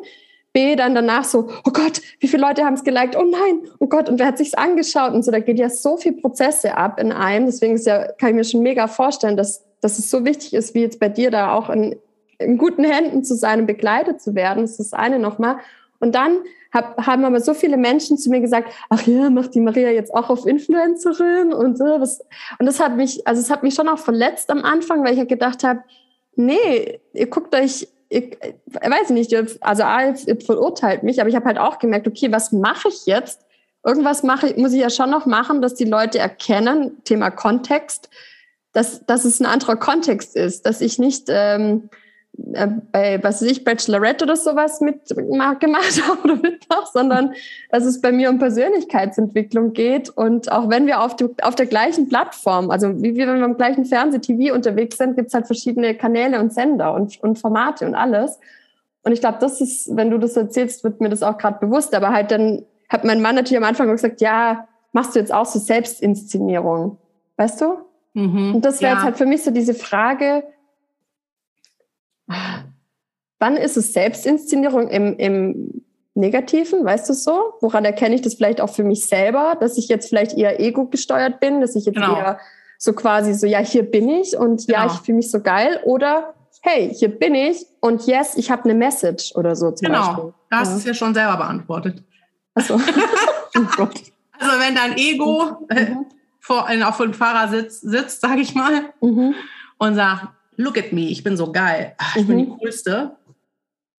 B, 0.54 0.76
dann 0.76 0.94
danach 0.94 1.24
so, 1.24 1.50
oh 1.66 1.72
Gott, 1.72 2.02
wie 2.20 2.28
viele 2.28 2.44
Leute 2.44 2.64
haben 2.64 2.76
es 2.76 2.84
geliked? 2.84 3.16
Oh 3.16 3.24
nein, 3.24 3.62
oh 3.80 3.88
Gott, 3.88 4.08
und 4.08 4.20
wer 4.20 4.28
hat 4.28 4.38
sich's 4.38 4.54
angeschaut? 4.54 5.14
Und 5.14 5.26
so, 5.26 5.32
da 5.32 5.40
geht 5.40 5.58
ja 5.58 5.70
so 5.70 5.98
viel 5.98 6.14
Prozesse 6.14 6.78
ab 6.78 7.00
in 7.00 7.12
einem. 7.12 7.48
Deswegen 7.48 7.74
ist 7.74 7.88
ja, 7.88 8.12
kann 8.14 8.30
ich 8.30 8.36
mir 8.36 8.44
schon 8.44 8.62
mega 8.62 8.88
vorstellen, 8.88 9.36
dass, 9.36 9.66
dass 9.82 9.98
es 9.98 10.10
so 10.10 10.24
wichtig 10.26 10.54
ist, 10.54 10.76
wie 10.76 10.82
jetzt 10.82 11.00
bei 11.00 11.10
dir 11.10 11.32
da 11.32 11.54
auch 11.54 11.70
in, 11.70 11.96
in 12.38 12.58
guten 12.58 12.84
Händen 12.84 13.24
zu 13.24 13.36
sein 13.36 13.62
und 13.62 13.66
begleitet 13.66 14.22
zu 14.22 14.36
werden. 14.36 14.62
Das 14.62 14.72
ist 14.72 14.80
das 14.80 14.94
eine 14.94 15.18
nochmal. 15.18 15.58
Und 16.00 16.14
dann 16.14 16.38
hab, 16.72 17.04
haben 17.06 17.24
aber 17.24 17.40
so 17.40 17.54
viele 17.54 17.78
Menschen 17.78 18.18
zu 18.18 18.30
mir 18.30 18.42
gesagt, 18.42 18.74
ach 18.90 19.02
ja, 19.08 19.30
macht 19.30 19.56
die 19.56 19.62
Maria 19.62 19.90
jetzt 19.90 20.14
auch 20.14 20.30
auf 20.30 20.46
Influencerin 20.46 21.54
und 21.54 21.78
so. 21.78 21.86
Was. 21.86 22.20
Und 22.60 22.66
das 22.66 22.80
hat 22.80 22.96
mich, 22.96 23.26
also 23.26 23.42
es 23.42 23.50
hat 23.50 23.64
mich 23.64 23.74
schon 23.74 23.88
auch 23.88 24.00
verletzt 24.00 24.50
am 24.50 24.64
Anfang, 24.64 25.04
weil 25.04 25.14
ich 25.14 25.20
ja 25.20 25.26
gedacht 25.26 25.64
habe, 25.64 25.84
nee, 26.36 27.00
ihr 27.14 27.28
guckt 27.28 27.56
euch, 27.56 27.88
ich, 28.14 28.38
ich 28.44 28.90
weiß 28.90 29.10
nicht, 29.10 29.34
also 29.62 29.84
A, 29.84 30.14
verurteilt 30.46 31.04
mich, 31.04 31.20
aber 31.20 31.30
ich 31.30 31.36
habe 31.36 31.46
halt 31.46 31.58
auch 31.58 31.80
gemerkt, 31.80 32.08
okay, 32.08 32.32
was 32.32 32.52
mache 32.52 32.90
ich 32.90 33.06
jetzt? 33.06 33.46
Irgendwas 33.84 34.24
mache, 34.24 34.54
muss 34.58 34.74
ich 34.74 34.82
ja 34.82 34.90
schon 34.90 35.10
noch 35.10 35.26
machen, 35.26 35.62
dass 35.62 35.74
die 35.74 35.86
Leute 35.86 36.20
erkennen, 36.20 37.04
Thema 37.04 37.32
Kontext, 37.32 38.10
dass, 38.72 39.06
dass 39.06 39.26
es 39.26 39.40
ein 39.40 39.46
anderer 39.46 39.76
Kontext 39.76 40.36
ist, 40.36 40.66
dass 40.66 40.80
ich 40.82 41.00
nicht 41.00 41.26
ähm, 41.28 41.90
äh, 42.54 42.68
bei, 42.92 43.24
was 43.24 43.42
weiß 43.42 43.52
ich, 43.52 43.64
Bachelorette 43.64 44.26
oder 44.26 44.36
sowas 44.36 44.82
mitgemacht 44.82 45.62
habe 46.08 46.22
oder 46.24 46.36
mitmache, 46.36 46.88
sondern 46.92 47.34
dass 47.70 47.86
es 47.86 48.02
bei 48.02 48.12
mir 48.12 48.30
um 48.30 48.40
Persönlichkeitsentwicklung 48.40 49.74
geht. 49.74 50.10
Und 50.10 50.52
auch 50.52 50.70
wenn 50.70 50.88
wir 50.88 51.02
auf, 51.02 51.16
die, 51.16 51.28
auf 51.44 51.56
der 51.56 51.68
gleichen 51.68 52.10
Plattform, 52.10 52.72
also 52.72 53.02
wie 53.04 53.16
wir, 53.16 53.28
wenn 53.28 53.38
wir 53.38 53.46
am 53.46 53.58
gleichen 53.58 53.86
Fernseh-TV 53.86 54.54
unterwegs 54.54 54.98
sind, 54.98 55.16
gibt 55.16 55.28
es 55.28 55.34
halt 55.34 55.46
verschiedene 55.46 55.96
Kanäle 55.96 56.40
und 56.40 56.54
Sender 56.54 56.94
und, 56.94 57.22
und 57.22 57.38
Formate 57.38 57.86
und 57.86 57.94
alles. 57.94 58.40
Und 59.04 59.12
ich 59.12 59.20
glaube, 59.20 59.38
das 59.40 59.62
ist, 59.62 59.96
wenn 59.96 60.10
du 60.10 60.18
das 60.18 60.36
erzählst, 60.36 60.84
wird 60.84 61.02
mir 61.02 61.10
das 61.10 61.24
auch 61.24 61.38
gerade 61.38 61.60
bewusst. 61.60 61.94
Aber 61.94 62.10
halt 62.10 62.32
dann 62.32 62.64
hat 62.90 63.04
mein 63.04 63.22
Mann 63.22 63.36
natürlich 63.36 63.58
am 63.58 63.68
Anfang 63.68 63.90
gesagt, 63.90 64.22
ja, 64.22 64.68
machst 64.92 65.16
du 65.16 65.20
jetzt 65.20 65.34
auch 65.34 65.46
so 65.46 65.60
Selbstinszenierung, 65.60 66.98
weißt 67.38 67.62
du? 67.62 67.78
Mhm, 68.14 68.56
und 68.56 68.66
das 68.66 68.82
wäre 68.82 68.92
ja. 68.92 68.98
jetzt 68.98 69.06
halt 69.06 69.18
für 69.18 69.26
mich 69.26 69.44
so 69.44 69.52
diese 69.52 69.74
Frage, 69.74 70.44
Wann 73.40 73.58
ist 73.58 73.78
es 73.78 73.94
Selbstinszenierung 73.94 74.88
im, 74.88 75.18
im 75.18 75.84
Negativen, 76.16 76.86
weißt 76.86 77.10
du 77.10 77.14
so? 77.14 77.56
Woran 77.62 77.86
erkenne 77.86 78.16
ich 78.16 78.22
das 78.22 78.36
vielleicht 78.36 78.62
auch 78.62 78.70
für 78.70 78.84
mich 78.84 79.06
selber, 79.08 79.58
dass 79.60 79.78
ich 79.78 79.88
jetzt 79.88 80.10
vielleicht 80.10 80.38
eher 80.38 80.60
ego 80.60 80.86
gesteuert 80.86 81.40
bin, 81.40 81.60
dass 81.60 81.76
ich 81.76 81.86
jetzt 81.86 81.96
genau. 81.96 82.16
eher 82.16 82.40
so 82.78 82.94
quasi 82.94 83.34
so, 83.34 83.48
ja, 83.48 83.60
hier 83.60 83.84
bin 83.84 84.10
ich 84.10 84.38
und 84.38 84.68
genau. 84.68 84.80
ja, 84.80 84.86
ich 84.86 85.00
fühle 85.02 85.18
mich 85.18 85.32
so 85.32 85.42
geil 85.42 85.80
oder 85.86 86.34
hey, 86.62 86.94
hier 86.94 87.10
bin 87.10 87.36
ich 87.36 87.66
und 87.82 88.06
yes, 88.08 88.36
ich 88.36 88.50
habe 88.52 88.64
eine 88.64 88.74
Message 88.74 89.36
oder 89.36 89.56
so 89.56 89.72
zum 89.72 89.88
genau. 89.88 90.06
Beispiel. 90.08 90.34
Das 90.50 90.70
ja. 90.70 90.76
ist 90.76 90.88
ja 90.88 90.94
schon 90.94 91.14
selber 91.14 91.38
beantwortet. 91.38 92.04
Achso. 92.56 92.76
oh 93.58 93.60
also 94.40 94.60
wenn 94.60 94.76
dein 94.76 94.98
Ego 94.98 95.66
äh, 95.70 95.92
mhm. 95.92 96.06
vor, 96.40 96.68
auf 96.86 96.98
dem 96.98 97.14
Fahrersitz 97.14 97.82
sitzt, 97.82 98.22
sage 98.22 98.42
ich 98.42 98.56
mal, 98.56 98.94
mhm. 99.02 99.36
und 99.78 99.96
sagt, 99.96 100.28
look 100.58 100.78
at 100.78 100.94
me, 100.94 101.10
ich 101.10 101.24
bin 101.24 101.38
so 101.38 101.52
geil, 101.52 101.96
ich 102.16 102.24
mhm. 102.24 102.28
bin 102.28 102.38
die 102.38 102.46
mhm. 102.46 102.58
Coolste. 102.58 103.18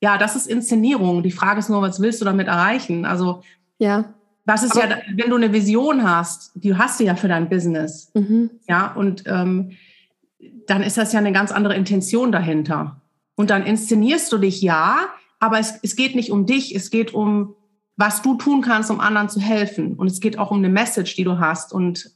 Ja, 0.01 0.19
das 0.19 0.37
ist 0.37 0.47
Inszenierung. 0.47 1.23
Die 1.23 1.31
Frage 1.31 1.61
ist 1.61 1.71
nur, 1.71 1.81
was 1.81 2.01
willst 2.01 2.21
du 2.21 2.25
damit 2.25 2.47
erreichen? 2.47 3.07
Also, 3.07 3.43
ja. 3.79 4.15
Das 4.47 4.63
ist 4.63 4.73
Aber 4.73 4.91
ja, 4.91 4.99
wenn 5.15 5.31
du 5.31 5.37
eine 5.37 5.53
Vision 5.53 6.09
hast, 6.09 6.53
die 6.55 6.77
hast 6.77 7.01
du 7.01 7.05
ja 7.05 7.15
für 7.15 7.29
dein 7.29 7.49
Business. 7.49 8.11
Mhm. 8.13 8.51
Ja, 8.69 8.93
und 8.93 9.25
ähm, 9.27 9.73
dann 10.67 10.83
ist 10.83 10.99
das 10.99 11.13
ja 11.13 11.19
eine 11.19 11.33
ganz 11.33 11.51
andere 11.51 11.75
Intention 11.75 12.33
dahinter. 12.33 13.01
Und 13.37 13.51
dann 13.51 13.65
inszenierst 13.65 14.31
du 14.33 14.39
dich 14.39 14.61
ja, 14.61 15.09
aber 15.41 15.59
es, 15.59 15.79
es 15.83 15.97
geht 15.97 16.15
nicht 16.15 16.31
um 16.31 16.47
dich, 16.47 16.75
es 16.75 16.91
geht 16.91 17.15
um, 17.15 17.55
was 17.97 18.23
du 18.23 18.35
tun 18.35 18.61
kannst, 18.61 18.91
um 18.91 19.01
anderen 19.01 19.29
zu 19.29 19.41
helfen. 19.41 19.95
Und 19.95 20.09
es 20.09 20.21
geht 20.21 20.39
auch 20.39 20.51
um 20.51 20.59
eine 20.59 20.69
Message, 20.69 21.17
die 21.17 21.25
du 21.25 21.39
hast 21.39 21.73
und 21.73 22.11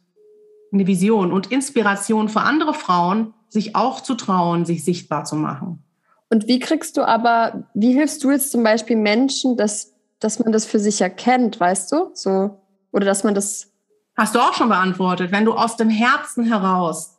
eine 0.73 0.87
Vision 0.87 1.33
und 1.33 1.51
Inspiration 1.51 2.29
für 2.29 2.43
andere 2.43 2.75
Frauen, 2.75 3.33
sich 3.49 3.75
auch 3.75 4.01
zu 4.01 4.15
trauen, 4.15 4.65
sich 4.65 4.85
sichtbar 4.85 5.25
zu 5.25 5.37
machen. 5.37 5.83
Und 6.31 6.47
wie 6.47 6.59
kriegst 6.59 6.97
du 6.97 7.03
aber, 7.03 7.69
wie 7.75 7.93
hilfst 7.93 8.23
du 8.23 8.31
jetzt 8.31 8.53
zum 8.53 8.63
Beispiel 8.63 8.97
Menschen, 8.97 9.57
dass, 9.57 9.95
dass 10.21 10.39
man 10.39 10.53
das 10.53 10.67
für 10.67 10.79
sich 10.79 11.01
erkennt, 11.01 11.59
weißt 11.59 11.93
du? 11.93 12.11
So, 12.15 12.61
oder 12.93 13.07
dass 13.07 13.25
man 13.25 13.35
das. 13.35 13.71
Hast 14.17 14.35
du 14.35 14.41
auch 14.41 14.53
schon 14.53 14.69
beantwortet. 14.69 15.33
Wenn 15.33 15.45
du 15.45 15.53
aus 15.53 15.77
dem 15.77 15.89
Herzen 15.89 16.45
heraus 16.45 17.17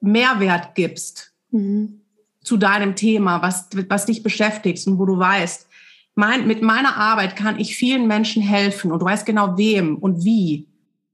Mehrwert 0.00 0.74
gibst 0.74 1.32
mhm. 1.50 2.02
zu 2.42 2.56
deinem 2.56 2.94
Thema, 2.94 3.42
was, 3.42 3.68
was 3.88 4.06
dich 4.06 4.22
beschäftigt 4.22 4.86
und 4.86 4.98
wo 4.98 5.06
du 5.06 5.18
weißt, 5.18 5.66
mein, 6.14 6.46
mit 6.46 6.62
meiner 6.62 6.96
Arbeit 6.96 7.36
kann 7.36 7.58
ich 7.58 7.76
vielen 7.76 8.06
Menschen 8.06 8.42
helfen 8.42 8.92
und 8.92 9.00
du 9.00 9.06
weißt 9.06 9.24
genau 9.24 9.56
wem 9.56 9.96
und 9.96 10.24
wie, 10.24 10.68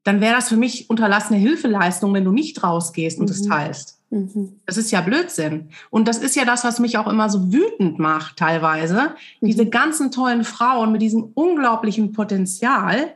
dann 0.05 0.21
wäre 0.21 0.37
das 0.37 0.51
für 0.51 0.57
mich 0.57 0.89
unterlassene 0.91 1.39
Hilfeleistung, 1.39 2.13
wenn 2.15 2.25
du 2.25 2.33
nicht 2.33 2.63
rausgehst 2.63 3.19
und 3.19 3.31
es 3.31 3.43
mhm. 3.43 3.49
teilst. 3.49 3.99
Mhm. 4.11 4.61
Das 4.67 4.77
ist 4.77 4.91
ja 4.91 5.01
Blödsinn. 5.01 5.71
Und 5.91 6.07
das 6.07 6.19
ist 6.19 6.37
ja 6.37 6.45
das, 6.45 6.63
was 6.63 6.79
mich 6.79 6.99
auch 6.99 7.09
immer 7.09 7.31
so 7.31 7.53
wütend 7.53 7.99
macht, 7.99 8.37
teilweise. 8.37 9.15
Mhm. 9.41 9.47
Diese 9.47 9.67
ganzen 9.67 10.11
tollen 10.11 10.45
Frauen 10.45 10.93
mit 10.93 11.03
diesem 11.03 11.31
unglaublichen 11.35 12.13
Potenzial, 12.13 13.15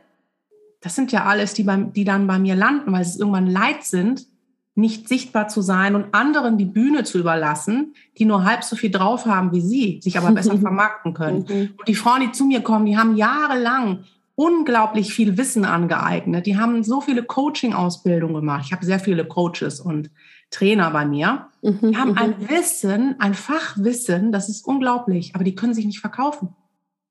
das 0.81 0.95
sind 0.95 1.11
ja 1.11 1.25
alles, 1.25 1.53
die, 1.53 1.63
beim, 1.63 1.93
die 1.93 2.05
dann 2.05 2.25
bei 2.25 2.39
mir 2.39 2.55
landen, 2.55 2.91
weil 2.91 3.05
sie 3.05 3.19
irgendwann 3.19 3.47
leid 3.47 3.83
sind, 3.83 4.25
nicht 4.73 5.09
sichtbar 5.09 5.47
zu 5.47 5.61
sein 5.61 5.93
und 5.93 6.13
anderen 6.13 6.57
die 6.57 6.65
Bühne 6.65 7.03
zu 7.03 7.19
überlassen, 7.19 7.93
die 8.17 8.25
nur 8.25 8.45
halb 8.45 8.63
so 8.63 8.75
viel 8.75 8.89
drauf 8.89 9.25
haben 9.25 9.51
wie 9.51 9.61
sie, 9.61 9.99
sich 10.01 10.17
aber 10.17 10.31
besser 10.31 10.57
vermarkten 10.59 11.13
können. 11.13 11.45
Mhm. 11.47 11.69
Und 11.77 11.87
die 11.87 11.95
Frauen, 11.95 12.21
die 12.21 12.31
zu 12.31 12.45
mir 12.45 12.61
kommen, 12.61 12.85
die 12.85 12.97
haben 12.97 13.15
jahrelang 13.15 14.05
unglaublich 14.39 15.13
viel 15.13 15.37
Wissen 15.37 15.65
angeeignet. 15.65 16.45
Die 16.45 16.57
haben 16.57 16.81
so 16.81 17.01
viele 17.01 17.23
Coaching-Ausbildungen 17.23 18.35
gemacht. 18.35 18.63
Ich 18.65 18.71
habe 18.71 18.85
sehr 18.85 19.01
viele 19.01 19.25
Coaches 19.25 19.81
und 19.81 20.11
Trainer 20.49 20.91
bei 20.91 21.05
mir. 21.05 21.47
Mhm, 21.61 21.91
die 21.91 21.97
haben 21.97 22.17
ein 22.17 22.35
mhm. 22.39 22.49
Wissen, 22.49 23.15
ein 23.19 23.33
Fachwissen, 23.33 24.31
das 24.31 24.47
ist 24.47 24.65
unglaublich, 24.65 25.35
aber 25.35 25.43
die 25.43 25.55
können 25.55 25.73
sich 25.73 25.85
nicht 25.85 25.99
verkaufen. 25.99 26.55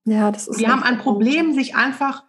Ja, 0.07 0.33
das 0.33 0.49
ist. 0.49 0.59
Die 0.59 0.69
haben 0.69 0.83
ein 0.83 0.97
Problem, 0.97 1.53
sich 1.53 1.77
einfach, 1.77 2.25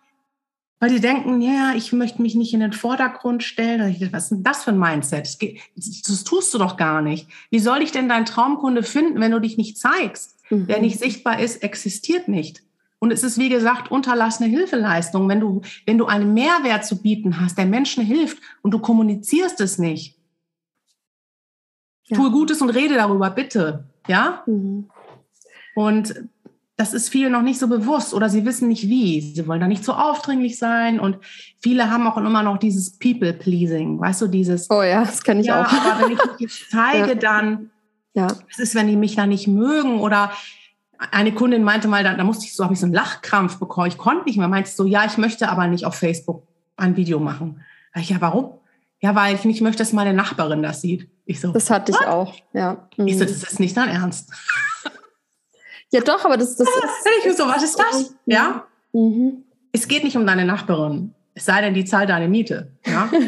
weil 0.82 0.90
die 0.90 1.00
denken, 1.00 1.40
ja, 1.40 1.72
ich 1.78 1.94
möchte 1.94 2.22
mich 2.22 2.36
nicht 2.36 2.54
in 2.54 2.60
den 2.60 2.74
Vordergrund 2.74 3.42
stellen. 3.42 3.96
Was 4.12 4.24
ist 4.24 4.32
denn 4.32 4.44
das 4.44 4.66
für 4.66 4.72
ein 4.72 4.80
Mindset? 4.80 5.30
Das, 5.78 6.02
das 6.02 6.24
tust 6.26 6.54
du 6.54 6.58
doch 6.58 6.76
gar 6.76 7.02
nicht. 7.02 7.30
Wie 7.52 7.60
soll 7.60 7.82
ich 7.82 7.94
denn 7.94 8.10
deinen 8.10 8.26
Traumkunde 8.26 8.84
finden, 8.84 9.22
wenn 9.22 9.32
du 9.32 9.40
dich 9.40 9.56
nicht 9.56 9.78
zeigst? 9.78 10.36
Mhm. 10.50 10.68
Wer 10.68 10.82
nicht 10.82 11.00
sichtbar 11.00 11.40
ist, 11.40 11.64
existiert 11.64 12.28
nicht. 12.28 12.64
Und 13.00 13.12
es 13.12 13.24
ist, 13.24 13.38
wie 13.38 13.50
gesagt, 13.50 13.92
unterlassene 13.92 14.50
Hilfeleistung. 14.50 15.30
Wenn 15.30 15.40
du, 15.40 15.62
wenn 15.86 15.98
du 15.98 16.06
einen 16.06 16.34
Mehrwert 16.34 16.86
zu 16.86 17.02
bieten 17.02 17.40
hast, 17.40 17.58
der 17.58 17.66
Menschen 17.66 18.04
hilft 18.04 18.40
und 18.62 18.72
du 18.72 18.80
kommunizierst 18.80 19.62
es 19.62 19.78
nicht, 19.78 20.18
ja. 22.08 22.18
tue 22.18 22.30
Gutes 22.30 22.62
und 22.62 22.70
rede 22.70 22.96
darüber, 22.96 23.30
bitte. 23.30 23.86
Ja? 24.08 24.44
Mhm. 24.46 24.90
Und 25.76 26.14
das 26.80 26.94
ist 26.94 27.10
vielen 27.10 27.34
noch 27.34 27.42
nicht 27.42 27.60
so 27.60 27.68
bewusst 27.68 28.14
oder 28.14 28.30
sie 28.30 28.46
wissen 28.46 28.70
nicht 28.70 28.88
wie. 28.88 29.20
Sie 29.20 29.48
wollen 29.48 29.60
da 29.60 29.68
nicht 29.68 29.84
so 29.84 29.94
aufdringlich 29.94 30.58
sein 30.58 31.00
und 31.00 31.18
viele 31.60 31.90
haben 31.90 32.08
auch 32.08 32.16
immer 32.16 32.42
noch 32.42 32.58
dieses 32.58 32.98
People-Pleasing, 32.98 34.00
weißt 34.00 34.22
du, 34.22 34.28
dieses. 34.28 34.70
Oh 34.70 34.82
ja, 34.82 35.02
das 35.04 35.22
kenne 35.22 35.42
ich 35.42 35.48
ja, 35.48 35.62
auch. 35.62 35.72
Aber 35.72 36.06
wenn 36.06 36.14
ich 36.14 36.20
mich 36.40 36.66
zeige, 36.70 37.10
ja. 37.10 37.16
dann, 37.16 37.72
ja. 38.14 38.28
das 38.28 38.60
ist, 38.60 38.76
wenn 38.76 38.88
die 38.88 38.96
mich 38.96 39.16
da 39.16 39.26
nicht 39.26 39.48
mögen 39.48 40.00
oder 40.00 40.32
eine 41.12 41.34
Kundin 41.34 41.64
meinte 41.64 41.88
mal, 41.88 42.04
da, 42.04 42.14
da 42.14 42.24
musste 42.24 42.46
ich 42.46 42.56
so, 42.56 42.64
habe 42.64 42.74
ich 42.74 42.80
so 42.80 42.86
einen 42.86 42.94
Lachkrampf 42.94 43.58
bekommen. 43.58 43.88
Ich 43.88 43.98
konnte 43.98 44.26
nicht 44.26 44.38
mehr. 44.38 44.48
Meinte 44.48 44.70
so, 44.70 44.86
ja, 44.86 45.06
ich 45.06 45.18
möchte 45.18 45.50
aber 45.50 45.68
nicht 45.68 45.86
auf 45.86 45.96
Facebook 45.96 46.44
ein 46.76 46.96
Video 46.98 47.20
machen. 47.20 47.64
Da 47.94 48.02
ich, 48.02 48.10
ja, 48.10 48.18
warum? 48.20 48.54
Ja, 49.02 49.16
weil 49.16 49.34
ich 49.36 49.46
nicht 49.46 49.62
möchte, 49.62 49.80
dass 49.80 49.94
meine 49.94 50.14
Nachbarin 50.14 50.62
das 50.62 50.82
sieht. 50.82 51.10
Ich 51.26 51.40
so, 51.40 51.52
das 51.52 51.70
hatte 51.70 51.94
ich 51.94 52.08
auch, 52.08 52.36
ja. 52.54 52.90
Ich 52.98 53.18
so, 53.18 53.24
mhm. 53.24 53.28
das 53.30 53.44
ist 53.44 53.60
nicht 53.60 53.76
dein 53.78 53.90
Ernst. 53.90 54.32
Ja, 55.92 56.02
doch, 56.02 56.24
aber 56.24 56.38
das, 56.38 56.56
das 56.56 56.68
ist. 56.68 57.26
Ich 57.26 57.36
so, 57.36 57.48
was 57.48 57.64
ist 57.64 57.76
das? 57.80 58.14
Ja. 58.28 58.68
Mhm. 58.94 59.44
Es 59.72 59.88
geht 59.88 60.04
nicht 60.04 60.16
um 60.16 60.28
deine 60.28 60.46
Nachbarin. 60.46 61.16
Es 61.34 61.46
sei 61.46 61.62
denn, 61.62 61.74
die 61.74 61.84
zahlt 61.84 62.12
deine 62.12 62.28
Miete. 62.28 62.74
Ja. 62.86 63.10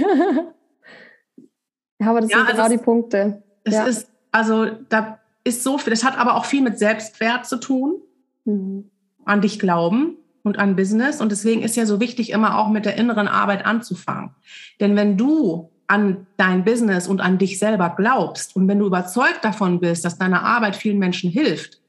Ja, 2.02 2.10
aber 2.10 2.22
das 2.22 2.32
ja, 2.32 2.38
sind 2.38 2.48
also 2.48 2.58
genau 2.58 2.70
die 2.70 2.84
Punkte. 2.84 3.44
Es 3.64 3.76
ja. 3.76 3.86
ist, 3.86 4.08
also 4.32 4.66
da 4.90 5.20
ist 5.44 5.64
so 5.64 5.78
viel, 5.78 5.92
das 5.92 6.04
hat 6.04 6.18
aber 6.18 6.36
auch 6.36 6.46
viel 6.46 6.62
mit 6.62 6.78
Selbstwert 6.78 7.46
zu 7.46 7.58
tun, 7.58 8.02
mhm. 8.46 8.90
an 9.26 9.42
dich 9.42 9.60
glauben 9.60 10.18
und 10.44 10.60
an 10.60 10.76
Business. 10.76 11.22
Und 11.22 11.32
deswegen 11.32 11.62
ist 11.62 11.76
ja 11.76 11.86
so 11.86 12.00
wichtig, 12.00 12.32
immer 12.32 12.58
auch 12.58 12.70
mit 12.70 12.86
der 12.86 12.96
inneren 12.96 13.28
Arbeit 13.28 13.66
anzufangen. 13.66 14.32
Denn 14.80 14.96
wenn 14.96 15.18
du 15.18 15.70
an 15.88 16.26
dein 16.38 16.64
Business 16.64 17.08
und 17.08 17.20
an 17.20 17.38
dich 17.38 17.60
selber 17.60 17.94
glaubst 17.98 18.56
und 18.56 18.68
wenn 18.68 18.80
du 18.80 18.86
überzeugt 18.86 19.44
davon 19.44 19.80
bist, 19.80 20.06
dass 20.06 20.18
deine 20.18 20.42
Arbeit 20.42 20.76
vielen 20.76 21.00
Menschen 21.00 21.30
hilft, 21.30 21.82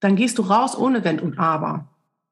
dann 0.00 0.14
gehst 0.16 0.38
du 0.38 0.42
raus 0.42 0.78
ohne 0.78 1.02
Wenn 1.04 1.18
und 1.18 1.38
Aber. 1.38 1.88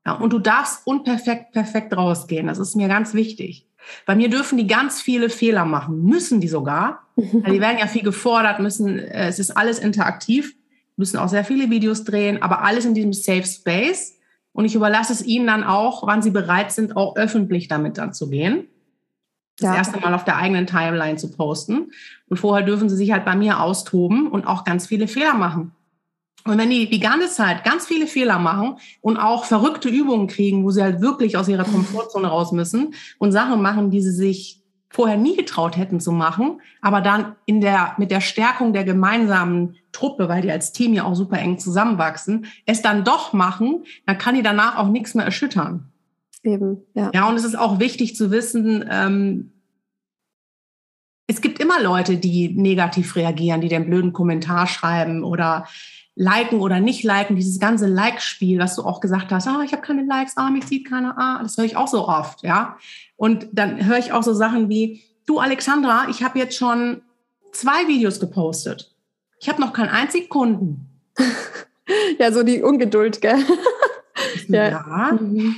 Ja, 0.06 0.12
und 0.12 0.32
du 0.32 0.38
darfst 0.38 0.86
unperfekt 0.86 1.52
perfekt 1.52 1.96
rausgehen. 1.96 2.46
Das 2.46 2.58
ist 2.58 2.76
mir 2.76 2.86
ganz 2.86 3.12
wichtig. 3.12 3.66
Bei 4.04 4.14
mir 4.14 4.30
dürfen 4.30 4.56
die 4.56 4.66
ganz 4.66 5.00
viele 5.00 5.30
Fehler 5.30 5.64
machen, 5.64 6.04
müssen 6.04 6.40
die 6.40 6.48
sogar. 6.48 7.02
Weil 7.16 7.54
die 7.54 7.60
werden 7.60 7.78
ja 7.78 7.86
viel 7.86 8.02
gefordert, 8.02 8.60
müssen, 8.60 8.98
äh, 8.98 9.28
es 9.28 9.38
ist 9.38 9.56
alles 9.56 9.78
interaktiv, 9.78 10.55
müssen 10.96 11.18
auch 11.18 11.28
sehr 11.28 11.44
viele 11.44 11.70
Videos 11.70 12.04
drehen, 12.04 12.42
aber 12.42 12.62
alles 12.62 12.84
in 12.84 12.94
diesem 12.94 13.12
Safe 13.12 13.44
Space. 13.44 14.18
Und 14.52 14.64
ich 14.64 14.74
überlasse 14.74 15.12
es 15.12 15.24
ihnen 15.24 15.46
dann 15.46 15.64
auch, 15.64 16.06
wann 16.06 16.22
sie 16.22 16.30
bereit 16.30 16.72
sind, 16.72 16.96
auch 16.96 17.16
öffentlich 17.16 17.68
damit 17.68 17.98
dann 17.98 18.14
zu 18.14 18.30
gehen. 18.30 18.66
Das 19.58 19.70
ja. 19.70 19.76
erste 19.76 20.00
Mal 20.00 20.14
auf 20.14 20.24
der 20.24 20.36
eigenen 20.36 20.66
Timeline 20.66 21.16
zu 21.16 21.30
posten. 21.30 21.90
Und 22.28 22.36
vorher 22.38 22.64
dürfen 22.64 22.88
sie 22.88 22.96
sich 22.96 23.12
halt 23.12 23.24
bei 23.24 23.36
mir 23.36 23.60
austoben 23.60 24.28
und 24.28 24.46
auch 24.46 24.64
ganz 24.64 24.86
viele 24.86 25.08
Fehler 25.08 25.34
machen. 25.34 25.72
Und 26.44 26.58
wenn 26.58 26.70
die 26.70 26.88
die 26.88 27.00
ganze 27.00 27.28
Zeit 27.28 27.64
ganz 27.64 27.86
viele 27.86 28.06
Fehler 28.06 28.38
machen 28.38 28.76
und 29.00 29.16
auch 29.16 29.44
verrückte 29.44 29.88
Übungen 29.88 30.28
kriegen, 30.28 30.64
wo 30.64 30.70
sie 30.70 30.82
halt 30.82 31.00
wirklich 31.00 31.36
aus 31.36 31.48
ihrer 31.48 31.64
Komfortzone 31.70 32.28
raus 32.28 32.52
müssen 32.52 32.94
und 33.18 33.32
Sachen 33.32 33.60
machen, 33.60 33.90
die 33.90 34.00
sie 34.00 34.12
sich 34.12 34.62
vorher 34.96 35.18
nie 35.18 35.36
getraut 35.36 35.76
hätten 35.76 36.00
zu 36.00 36.10
machen, 36.10 36.62
aber 36.80 37.02
dann 37.02 37.36
in 37.44 37.60
der, 37.60 37.94
mit 37.98 38.10
der 38.10 38.22
Stärkung 38.22 38.72
der 38.72 38.82
gemeinsamen 38.82 39.76
Truppe, 39.92 40.30
weil 40.30 40.40
die 40.40 40.50
als 40.50 40.72
Team 40.72 40.94
ja 40.94 41.04
auch 41.04 41.14
super 41.14 41.38
eng 41.38 41.58
zusammenwachsen, 41.58 42.46
es 42.64 42.80
dann 42.80 43.04
doch 43.04 43.34
machen, 43.34 43.84
dann 44.06 44.16
kann 44.16 44.36
die 44.36 44.42
danach 44.42 44.78
auch 44.78 44.88
nichts 44.88 45.14
mehr 45.14 45.26
erschüttern. 45.26 45.92
Eben, 46.42 46.78
ja. 46.94 47.10
Ja, 47.12 47.28
und 47.28 47.36
es 47.36 47.44
ist 47.44 47.58
auch 47.58 47.78
wichtig 47.78 48.16
zu 48.16 48.30
wissen, 48.30 48.88
ähm, 48.90 49.52
es 51.26 51.42
gibt 51.42 51.58
immer 51.58 51.82
Leute, 51.82 52.16
die 52.16 52.48
negativ 52.48 53.16
reagieren, 53.16 53.60
die 53.60 53.68
den 53.68 53.84
blöden 53.84 54.14
Kommentar 54.14 54.66
schreiben 54.66 55.24
oder 55.24 55.66
liken 56.16 56.60
oder 56.60 56.80
nicht 56.80 57.04
liken, 57.04 57.36
dieses 57.36 57.60
ganze 57.60 57.86
Like-Spiel, 57.86 58.58
was 58.58 58.74
du 58.74 58.82
auch 58.82 59.00
gesagt 59.00 59.30
hast, 59.30 59.46
ah, 59.46 59.62
ich 59.64 59.72
habe 59.72 59.82
keine 59.82 60.02
Likes, 60.04 60.36
ah, 60.36 60.50
mich 60.50 60.64
sieht 60.64 60.88
keiner, 60.88 61.14
ah, 61.18 61.42
das 61.42 61.58
höre 61.58 61.66
ich 61.66 61.76
auch 61.76 61.88
so 61.88 62.08
oft, 62.08 62.42
ja. 62.42 62.78
Und 63.16 63.48
dann 63.52 63.86
höre 63.86 63.98
ich 63.98 64.12
auch 64.12 64.22
so 64.22 64.32
Sachen 64.32 64.70
wie, 64.70 65.02
du 65.26 65.38
Alexandra, 65.38 66.08
ich 66.08 66.22
habe 66.22 66.38
jetzt 66.38 66.56
schon 66.56 67.02
zwei 67.52 67.86
Videos 67.86 68.18
gepostet. 68.18 68.94
Ich 69.40 69.48
habe 69.50 69.60
noch 69.60 69.74
keinen 69.74 69.90
einzigen 69.90 70.30
Kunden. 70.30 70.88
ja, 72.18 72.32
so 72.32 72.42
die 72.42 72.62
Ungeduld, 72.62 73.20
gell? 73.20 73.38
ja. 74.48 74.68
ja. 74.70 75.12
Mhm. 75.12 75.56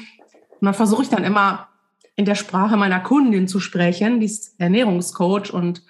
Und 0.61 0.67
dann 0.67 0.75
versuche 0.75 1.03
ich 1.03 1.09
dann 1.09 1.23
immer 1.23 1.69
in 2.17 2.25
der 2.25 2.35
Sprache 2.35 2.77
meiner 2.77 2.99
Kundin 2.99 3.47
zu 3.47 3.61
sprechen, 3.61 4.19
die 4.19 4.27
ist 4.27 4.59
Ernährungscoach 4.59 5.53
und 5.53 5.83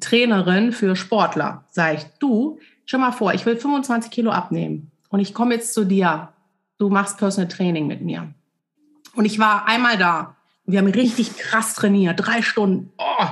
Trainerin 0.00 0.72
für 0.72 0.96
Sportler. 0.96 1.64
Sag 1.70 1.94
ich, 1.94 2.06
du, 2.18 2.58
Stell 2.90 2.98
mal 2.98 3.12
vor, 3.12 3.32
ich 3.34 3.46
will 3.46 3.56
25 3.56 4.10
Kilo 4.10 4.32
abnehmen 4.32 4.90
und 5.10 5.20
ich 5.20 5.32
komme 5.32 5.54
jetzt 5.54 5.74
zu 5.74 5.84
dir. 5.84 6.32
Du 6.76 6.88
machst 6.88 7.18
Personal 7.18 7.46
Training 7.46 7.86
mit 7.86 8.00
mir. 8.00 8.34
Und 9.14 9.26
ich 9.26 9.38
war 9.38 9.68
einmal 9.68 9.96
da. 9.96 10.34
Wir 10.64 10.80
haben 10.80 10.88
richtig 10.88 11.36
krass 11.36 11.76
trainiert, 11.76 12.18
drei 12.18 12.42
Stunden. 12.42 12.92
Oh. 12.98 13.26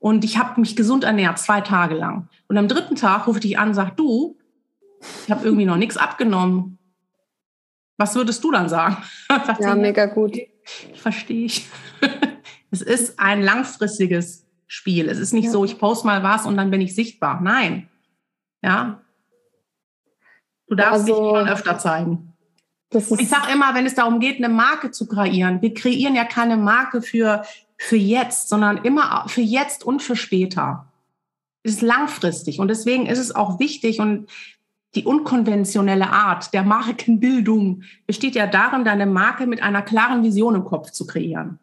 Und 0.00 0.24
ich 0.24 0.38
habe 0.38 0.60
mich 0.60 0.74
gesund 0.74 1.04
ernährt, 1.04 1.38
zwei 1.38 1.60
Tage 1.60 1.94
lang. 1.94 2.28
Und 2.48 2.58
am 2.58 2.66
dritten 2.66 2.96
Tag 2.96 3.28
rufe 3.28 3.38
ich 3.38 3.42
dich 3.42 3.58
an 3.60 3.68
und 3.68 3.74
sage, 3.74 3.92
du, 3.94 4.36
ich 5.24 5.30
habe 5.30 5.44
irgendwie 5.44 5.66
noch 5.66 5.76
nichts 5.76 5.96
abgenommen. 5.96 6.76
Was 7.98 8.16
würdest 8.16 8.42
du 8.42 8.50
dann 8.50 8.68
sagen? 8.68 8.96
ja, 9.60 9.76
mega 9.76 10.06
gut. 10.06 10.36
Verstehe 10.94 11.46
ich. 11.46 11.68
es 12.72 12.82
ist 12.82 13.20
ein 13.20 13.40
langfristiges 13.40 14.48
Spiel. 14.66 15.08
Es 15.08 15.20
ist 15.20 15.32
nicht 15.32 15.44
ja. 15.44 15.52
so, 15.52 15.64
ich 15.64 15.78
poste 15.78 16.08
mal 16.08 16.24
was 16.24 16.44
und 16.44 16.56
dann 16.56 16.72
bin 16.72 16.80
ich 16.80 16.96
sichtbar. 16.96 17.40
Nein. 17.40 17.88
Ja. 18.62 19.00
Du 20.68 20.74
darfst 20.74 21.02
also, 21.02 21.14
dich 21.14 21.32
mal 21.32 21.48
öfter 21.48 21.78
zeigen. 21.78 22.32
Ich 22.92 23.28
sage 23.28 23.52
immer, 23.52 23.74
wenn 23.74 23.86
es 23.86 23.94
darum 23.94 24.20
geht, 24.20 24.36
eine 24.36 24.52
Marke 24.52 24.90
zu 24.90 25.06
kreieren, 25.06 25.60
wir 25.60 25.74
kreieren 25.74 26.14
ja 26.14 26.24
keine 26.24 26.56
Marke 26.56 27.02
für, 27.02 27.42
für 27.76 27.96
jetzt, 27.96 28.48
sondern 28.48 28.78
immer 28.78 29.24
für 29.28 29.40
jetzt 29.40 29.84
und 29.84 30.02
für 30.02 30.16
später. 30.16 30.92
Es 31.62 31.72
ist 31.72 31.82
langfristig 31.82 32.60
und 32.60 32.68
deswegen 32.68 33.06
ist 33.06 33.18
es 33.18 33.34
auch 33.34 33.58
wichtig 33.58 34.00
und 34.00 34.30
die 34.94 35.04
unkonventionelle 35.04 36.08
Art 36.08 36.54
der 36.54 36.62
Markenbildung 36.62 37.82
besteht 38.06 38.34
ja 38.34 38.46
darin, 38.46 38.84
deine 38.84 39.06
Marke 39.06 39.46
mit 39.46 39.62
einer 39.62 39.82
klaren 39.82 40.22
Vision 40.22 40.54
im 40.54 40.64
Kopf 40.64 40.90
zu 40.90 41.06
kreieren. 41.06 41.58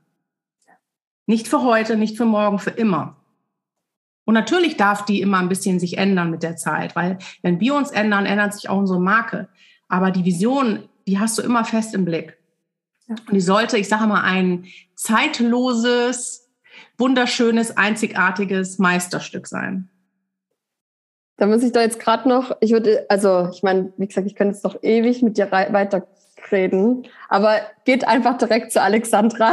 Nicht 1.26 1.48
für 1.48 1.64
heute, 1.64 1.96
nicht 1.96 2.18
für 2.18 2.26
morgen, 2.26 2.60
für 2.60 2.72
immer. 2.72 3.16
Und 4.26 4.34
natürlich 4.34 4.78
darf 4.78 5.06
die 5.06 5.22
immer 5.22 5.40
ein 5.40 5.50
bisschen 5.50 5.80
sich 5.80 5.98
ändern 5.98 6.32
mit 6.32 6.44
der 6.44 6.56
Zeit, 6.56 6.96
weil 6.96 7.18
wenn 7.42 7.60
wir 7.60 7.76
uns 7.76 7.92
ändern, 7.92 8.26
ändert 8.26 8.54
sich 8.54 8.70
auch 8.70 8.78
unsere 8.78 9.02
Marke. 9.02 9.50
Aber 9.90 10.12
die 10.12 10.26
Vision, 10.26 10.88
die 11.08 11.20
hast 11.20 11.38
du 11.38 11.42
immer 11.42 11.66
fest 11.66 11.94
im 11.94 12.06
Blick. 12.06 12.38
Und 13.08 13.34
die 13.34 13.42
sollte, 13.42 13.78
ich 13.78 13.90
sage 13.90 14.08
mal, 14.08 14.22
ein 14.22 14.66
zeitloses, 14.96 16.50
wunderschönes, 16.98 17.76
einzigartiges 17.76 18.80
Meisterstück 18.80 19.48
sein. 19.48 19.90
Da 21.38 21.48
muss 21.48 21.64
ich 21.64 21.72
da 21.72 21.82
jetzt 21.82 22.00
gerade 22.00 22.30
noch, 22.30 22.56
ich 22.62 22.72
würde, 22.72 23.06
also 23.10 23.50
ich 23.52 23.64
meine, 23.64 23.92
wie 23.98 24.08
gesagt, 24.08 24.28
ich 24.28 24.36
könnte 24.36 24.54
jetzt 24.54 24.64
noch 24.64 24.82
ewig 24.84 25.22
mit 25.22 25.38
dir 25.38 25.52
weiterreden, 25.52 27.08
aber 27.28 27.62
geht 27.86 28.08
einfach 28.08 28.38
direkt 28.38 28.72
zu 28.72 28.82
Alexandra. 28.82 29.52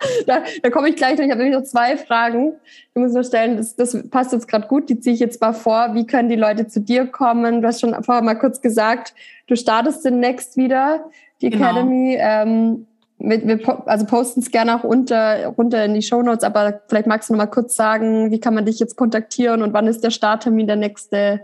da, 0.26 0.42
da 0.62 0.70
komme 0.70 0.88
ich 0.88 0.96
gleich 0.96 1.18
noch. 1.18 1.24
Ich 1.24 1.30
habe 1.30 1.42
nämlich 1.42 1.58
noch 1.58 1.64
zwei 1.64 1.96
Fragen. 1.96 2.54
Ich 2.94 3.00
muss 3.00 3.12
nur 3.12 3.24
stellen, 3.24 3.56
das, 3.56 3.76
das 3.76 3.96
passt 4.10 4.32
jetzt 4.32 4.48
gerade 4.48 4.66
gut. 4.66 4.88
Die 4.88 4.98
ziehe 5.00 5.14
ich 5.14 5.20
jetzt 5.20 5.40
mal 5.40 5.52
vor. 5.52 5.94
Wie 5.94 6.06
können 6.06 6.28
die 6.28 6.36
Leute 6.36 6.66
zu 6.66 6.80
dir 6.80 7.06
kommen? 7.06 7.62
Du 7.62 7.68
hast 7.68 7.80
schon 7.80 7.94
vorher 8.02 8.22
mal 8.22 8.34
kurz 8.34 8.60
gesagt, 8.60 9.14
du 9.46 9.56
startest 9.56 10.04
demnächst 10.04 10.56
wieder 10.56 11.04
die 11.42 11.50
genau. 11.50 11.64
Academy. 11.64 12.16
Ähm, 12.18 12.86
wir, 13.18 13.46
wir, 13.46 13.88
also 13.88 14.06
posten 14.06 14.40
es 14.40 14.50
gerne 14.50 14.76
auch 14.76 14.84
unter, 14.84 15.46
runter 15.48 15.84
in 15.84 15.94
die 15.94 16.02
Show 16.02 16.22
Notes, 16.22 16.42
aber 16.42 16.80
vielleicht 16.88 17.06
magst 17.06 17.28
du 17.28 17.34
noch 17.34 17.38
mal 17.38 17.46
kurz 17.46 17.76
sagen, 17.76 18.30
wie 18.30 18.40
kann 18.40 18.54
man 18.54 18.64
dich 18.64 18.80
jetzt 18.80 18.96
kontaktieren 18.96 19.62
und 19.62 19.74
wann 19.74 19.86
ist 19.86 20.02
der 20.02 20.10
Starttermin 20.10 20.66
der 20.66 20.76
nächste? 20.76 21.42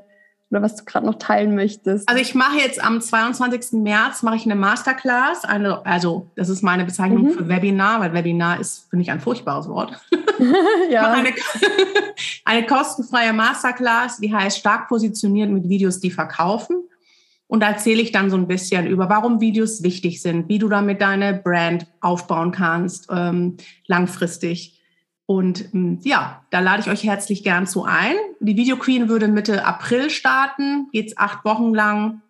Oder 0.51 0.63
was 0.63 0.77
du 0.77 0.85
gerade 0.85 1.07
noch 1.07 1.17
teilen 1.17 1.55
möchtest. 1.55 2.09
Also 2.09 2.21
ich 2.21 2.35
mache 2.35 2.59
jetzt 2.59 2.83
am 2.83 3.01
22. 3.01 3.81
März 3.81 4.23
mache 4.23 4.37
ich 4.37 4.45
eine 4.45 4.55
Masterclass, 4.55 5.45
eine, 5.45 5.85
also 5.85 6.31
das 6.37 6.49
ist 6.49 6.63
meine 6.63 6.85
Bezeichnung 6.85 7.25
mhm. 7.25 7.31
für 7.31 7.49
Webinar, 7.49 8.01
weil 8.01 8.13
Webinar 8.13 8.61
ist, 8.61 8.89
finde 8.89 9.03
ich, 9.03 9.11
ein 9.11 9.21
furchtbares 9.21 9.69
Wort. 9.69 10.01
ja. 10.91 11.11
eine, 11.11 11.31
eine 12.45 12.67
kostenfreie 12.67 13.33
Masterclass, 13.33 14.19
die 14.19 14.33
heißt 14.33 14.59
stark 14.59 14.89
positioniert 14.89 15.51
mit 15.51 15.69
Videos, 15.69 15.99
die 15.99 16.11
verkaufen. 16.11 16.85
Und 17.49 17.61
da 17.61 17.71
erzähle 17.71 18.03
ich 18.03 18.13
dann 18.13 18.31
so 18.31 18.37
ein 18.37 18.49
bisschen 18.49 18.87
über, 18.87 19.09
warum 19.09 19.41
Videos 19.41 19.83
wichtig 19.83 20.21
sind, 20.21 20.49
wie 20.49 20.59
du 20.59 20.69
damit 20.69 21.01
deine 21.01 21.35
Brand 21.35 21.87
aufbauen 22.01 22.51
kannst, 22.51 23.09
ähm, 23.11 23.57
langfristig 23.87 24.76
und 25.27 25.74
ähm, 25.74 25.99
ja, 26.03 26.43
da 26.51 26.61
lade 26.61 26.83
ich 26.83 26.89
euch 26.89 27.05
herzlich 27.05 27.43
gern 27.43 27.66
zu 27.66 27.85
ein. 27.85 28.14
Die 28.39 28.57
Video 28.57 28.77
Queen 28.77 29.09
würde 29.09 29.27
Mitte 29.27 29.64
April 29.64 30.09
starten, 30.09 30.89
geht's 30.93 31.16
acht 31.16 31.45
Wochen 31.45 31.74
lang. 31.74 32.22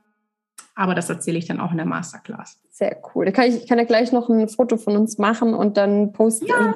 Aber 0.75 0.95
das 0.95 1.09
erzähle 1.09 1.39
ich 1.39 1.47
dann 1.47 1.61
auch 1.61 1.71
in 1.71 1.77
der 1.77 1.87
Masterclass. 1.87 2.59
Sehr 2.71 2.97
cool. 3.15 3.27
Da 3.27 3.33
kann 3.33 3.47
ich, 3.47 3.67
kann 3.67 3.79
ja 3.79 3.85
gleich 3.85 4.13
noch 4.13 4.29
ein 4.29 4.49
Foto 4.49 4.77
von 4.77 4.97
uns 4.97 5.19
machen 5.19 5.55
und 5.55 5.77
dann 5.77 6.13
posten. 6.13 6.47
Ja. 6.47 6.75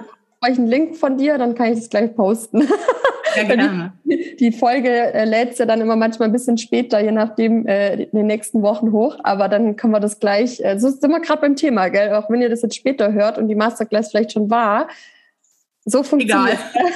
Ich 0.48 0.58
einen 0.58 0.68
Link 0.68 0.96
von 0.96 1.18
dir, 1.18 1.36
dann 1.36 1.54
kann 1.54 1.72
ich 1.72 1.78
das 1.78 1.90
gleich 1.90 2.14
posten. 2.14 2.66
Ja, 3.36 3.44
gerne. 3.44 3.92
Die, 4.02 4.34
die, 4.40 4.50
Folge 4.50 4.88
äh, 4.90 5.24
lädt 5.24 5.56
ja 5.56 5.64
dann 5.64 5.80
immer 5.80 5.94
manchmal 5.94 6.28
ein 6.28 6.32
bisschen 6.32 6.58
später, 6.58 6.98
je 6.98 7.12
nachdem, 7.12 7.64
äh, 7.64 8.02
in 8.02 8.16
den 8.18 8.26
nächsten 8.26 8.60
Wochen 8.62 8.90
hoch. 8.90 9.18
Aber 9.22 9.48
dann 9.48 9.76
können 9.76 9.92
wir 9.92 10.00
das 10.00 10.18
gleich, 10.18 10.60
äh, 10.64 10.80
so 10.80 10.88
sind 10.88 11.12
wir 11.12 11.20
gerade 11.20 11.40
beim 11.40 11.54
Thema, 11.54 11.90
gell? 11.90 12.12
Auch 12.14 12.28
wenn 12.28 12.42
ihr 12.42 12.48
das 12.48 12.62
jetzt 12.62 12.74
später 12.74 13.12
hört 13.12 13.38
und 13.38 13.46
die 13.46 13.54
Masterclass 13.54 14.10
vielleicht 14.10 14.32
schon 14.32 14.50
war, 14.50 14.88
so 15.84 16.02
funktioniert 16.02 16.58
Egal. 16.74 16.92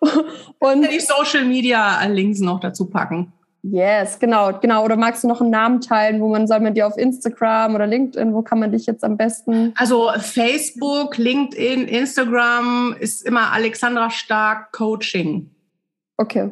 Und 0.58 0.90
die 0.90 1.00
Social 1.00 1.44
Media 1.44 2.04
Links 2.06 2.40
noch 2.40 2.60
dazu 2.60 2.86
packen. 2.86 3.32
Yes, 3.62 4.18
genau, 4.18 4.58
genau. 4.58 4.84
Oder 4.84 4.96
magst 4.96 5.22
du 5.22 5.28
noch 5.28 5.40
einen 5.40 5.50
Namen 5.50 5.80
teilen, 5.80 6.20
wo 6.20 6.28
man 6.28 6.48
soll 6.48 6.58
man 6.60 6.74
dir 6.74 6.86
auf 6.86 6.96
Instagram 6.98 7.76
oder 7.76 7.86
LinkedIn, 7.86 8.34
wo 8.34 8.42
kann 8.42 8.58
man 8.58 8.72
dich 8.72 8.86
jetzt 8.86 9.04
am 9.04 9.16
besten? 9.16 9.72
Also 9.76 10.10
Facebook, 10.18 11.16
LinkedIn, 11.16 11.86
Instagram 11.86 12.96
ist 12.98 13.22
immer 13.24 13.52
Alexandra 13.52 14.10
Stark 14.10 14.72
Coaching. 14.72 15.48
Okay. 16.16 16.50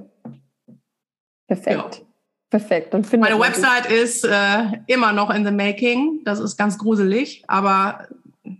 Perfekt. 1.48 1.96
Ja. 1.96 2.07
Perfekt. 2.48 2.94
Dann 2.94 3.05
Meine 3.18 3.38
Website 3.38 3.90
ist 3.90 4.24
äh, 4.24 4.64
immer 4.86 5.12
noch 5.12 5.30
in 5.30 5.44
the 5.44 5.53
making. 5.53 6.20
Das 6.24 6.38
ist 6.38 6.57
ganz 6.57 6.78
gruselig, 6.78 7.44
aber 7.48 8.07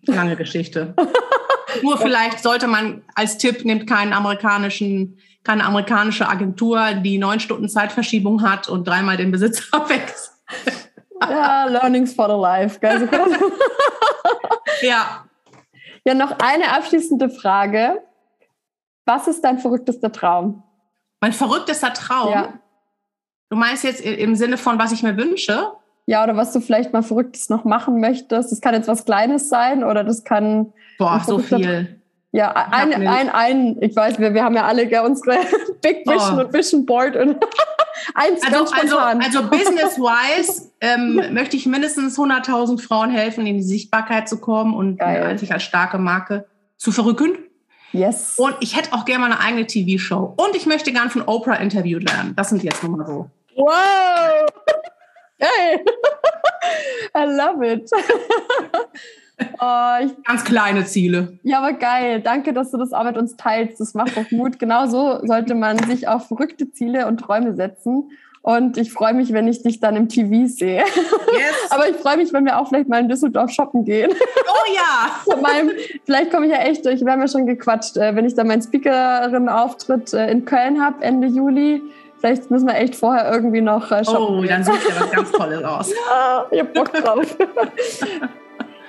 lange 0.07 0.37
Geschichte. 0.37 0.95
Nur 1.83 1.99
vielleicht 1.99 2.41
sollte 2.41 2.67
man 2.67 3.03
als 3.15 3.39
Tipp, 3.39 3.65
nimmt 3.65 3.89
keinen 3.89 4.13
amerikanischen, 4.13 5.19
keine 5.45 5.65
amerikanische 5.65 6.29
Agentur, 6.29 6.93
die 6.95 7.19
neun 7.19 7.41
Stunden 7.41 7.69
Zeitverschiebung 7.69 8.43
hat 8.43 8.69
und 8.69 8.87
dreimal 8.87 9.17
den 9.17 9.31
Besitzer 9.31 9.63
wechselt. 9.89 10.91
Ja, 11.21 11.65
Learnings 11.65 12.15
for 12.15 12.29
the 12.29 12.41
Life. 12.41 12.81
Gell? 12.81 13.09
ja. 14.83 15.25
Ja, 16.05 16.15
noch 16.15 16.39
eine 16.39 16.73
abschließende 16.73 17.29
Frage. 17.29 18.03
Was 19.05 19.29
ist 19.29 19.43
dein 19.43 19.59
verrücktester 19.59 20.11
Traum? 20.13 20.63
Mein 21.21 21.33
verrücktester 21.33 21.93
Traum? 21.93 22.33
Ja. 22.33 22.53
Du 23.51 23.57
meinst 23.57 23.85
jetzt 23.85 24.01
im 24.01 24.35
Sinne 24.37 24.57
von, 24.57 24.79
was 24.79 24.93
ich 24.93 25.03
mir 25.03 25.17
wünsche? 25.17 25.73
Ja, 26.07 26.25
oder 26.25 26.37
was 26.37 26.53
du 26.53 26.61
vielleicht 26.61 26.93
mal 26.93 27.03
Verrücktes 27.03 27.49
noch 27.51 27.65
machen 27.65 28.01
möchtest. 28.01 28.51
Das 28.51 28.61
kann 28.61 28.75
jetzt 28.75 28.89
was 28.89 29.05
Kleines 29.05 29.49
sein 29.49 29.85
oder 29.85 30.03
das 30.03 30.25
kann. 30.25 30.73
Boah, 30.99 31.23
so 31.25 31.39
viel. 31.39 32.01
Ja, 32.33 32.53
ein, 32.53 32.95
ein, 32.95 33.29
ein, 33.29 33.77
ich 33.81 33.97
weiß, 33.97 34.21
wir, 34.21 34.35
wir 34.35 34.45
haben 34.45 34.55
ja 34.55 34.65
alle 34.65 34.85
unsere 35.03 35.39
Big 35.83 36.07
Vision 36.07 36.39
oh. 36.39 36.43
und 36.43 36.53
Vision 36.53 36.87
Board 36.87 37.17
und 37.17 37.37
eins 38.15 38.43
also, 38.45 38.73
also, 38.73 38.99
also 38.99 39.43
business-wise 39.49 40.71
ähm, 40.81 41.35
möchte 41.35 41.57
ich 41.57 41.67
mindestens 41.67 42.17
100.000 42.17 42.81
Frauen 42.81 43.11
helfen, 43.11 43.47
in 43.47 43.57
die 43.57 43.65
Sichtbarkeit 43.65 44.29
zu 44.29 44.39
kommen 44.39 44.75
und 44.75 44.99
Geil. 44.99 45.37
sich 45.39 45.53
als 45.53 45.65
starke 45.65 45.99
Marke 45.99 46.47
zu 46.77 46.93
verrücken. 46.93 47.37
Yes. 47.93 48.39
Und 48.39 48.55
ich 48.61 48.77
hätte 48.77 48.93
auch 48.93 49.05
gerne 49.05 49.27
mal 49.27 49.33
eine 49.33 49.41
eigene 49.41 49.67
TV-Show. 49.67 50.35
Und 50.37 50.55
ich 50.55 50.67
möchte 50.67 50.93
gern 50.93 51.11
von 51.11 51.23
Oprah 51.23 51.55
interviewt 51.55 52.09
werden. 52.09 52.35
Das 52.37 52.51
sind 52.51 52.63
jetzt 52.63 52.83
nochmal 52.85 53.07
so. 53.07 53.29
Wow! 53.57 54.47
Geil! 55.41 55.85
I 57.17 57.25
love 57.25 57.67
it. 57.67 57.91
Oh, 59.59 59.97
Ganz 60.27 60.45
kleine 60.45 60.85
Ziele. 60.85 61.39
Ja, 61.43 61.61
aber 61.61 61.73
geil. 61.73 62.21
Danke, 62.21 62.53
dass 62.53 62.73
du 62.73 62.77
das 62.77 62.93
auch 62.93 63.05
mit 63.05 63.17
uns 63.17 63.37
teilst. 63.37 63.81
Das 63.81 63.95
macht 63.95 64.15
doch 64.15 64.31
Mut. 64.31 64.59
Genau 64.59 64.87
so 64.87 65.19
sollte 65.27 65.55
man 65.55 65.79
sich 65.79 66.09
auf 66.09 66.29
verrückte 66.29 66.71
Ziele 66.73 67.07
und 67.07 67.19
Träume 67.21 67.55
setzen. 67.55 68.11
Und 68.43 68.79
ich 68.79 68.91
freue 68.91 69.13
mich, 69.13 69.35
wenn 69.35 69.47
ich 69.49 69.63
dich 69.63 69.81
dann 69.81 69.97
im 69.97 70.09
TV 70.09 70.47
sehe. 70.47 70.79
Yes. 70.79 71.55
Aber 71.71 71.89
ich 71.89 71.97
freue 71.97 72.17
mich, 72.17 72.33
wenn 72.33 72.47
wir 72.47 72.59
auch 72.59 72.69
vielleicht 72.69 72.89
mal 72.89 73.01
in 73.01 73.09
Düsseldorf 73.09 73.51
shoppen 73.51 73.85
gehen. 73.85 74.11
Oh 74.13 74.75
ja! 74.75 75.37
meinem, 75.43 75.71
vielleicht 76.05 76.31
komme 76.31 76.47
ich 76.47 76.53
ja 76.53 76.59
echt 76.59 76.87
durch. 76.87 77.05
Wir 77.05 77.13
haben 77.13 77.21
ja 77.21 77.29
schon 77.29 77.47
gequatscht. 77.47 77.99
Äh, 77.99 78.17
wenn 78.17 78.25
ich 78.25 78.35
dann 78.35 78.47
meinen 78.47 78.63
Speakerin-Auftritt 78.63 80.15
äh, 80.15 80.31
in 80.31 80.47
Köln 80.47 80.83
habe, 80.83 81.03
Ende 81.05 81.29
Juli, 81.29 81.83
vielleicht 82.21 82.51
müssen 82.51 82.69
wir 82.69 82.77
echt 82.77 82.97
vorher 82.97 83.31
irgendwie 83.33 83.61
noch 83.61 83.91
äh, 83.91 84.05
shoppen. 84.05 84.39
Oh, 84.39 84.45
dann 84.45 84.63
sucht 84.63 84.89
ja 84.89 85.01
was 85.01 85.11
ganz 85.13 85.33
Tolles 85.33 85.65
aus. 85.65 85.91
Ja, 85.91 86.47
ich 86.51 86.61
hab 86.61 86.75
Bock 86.75 86.93
drauf. 86.93 87.37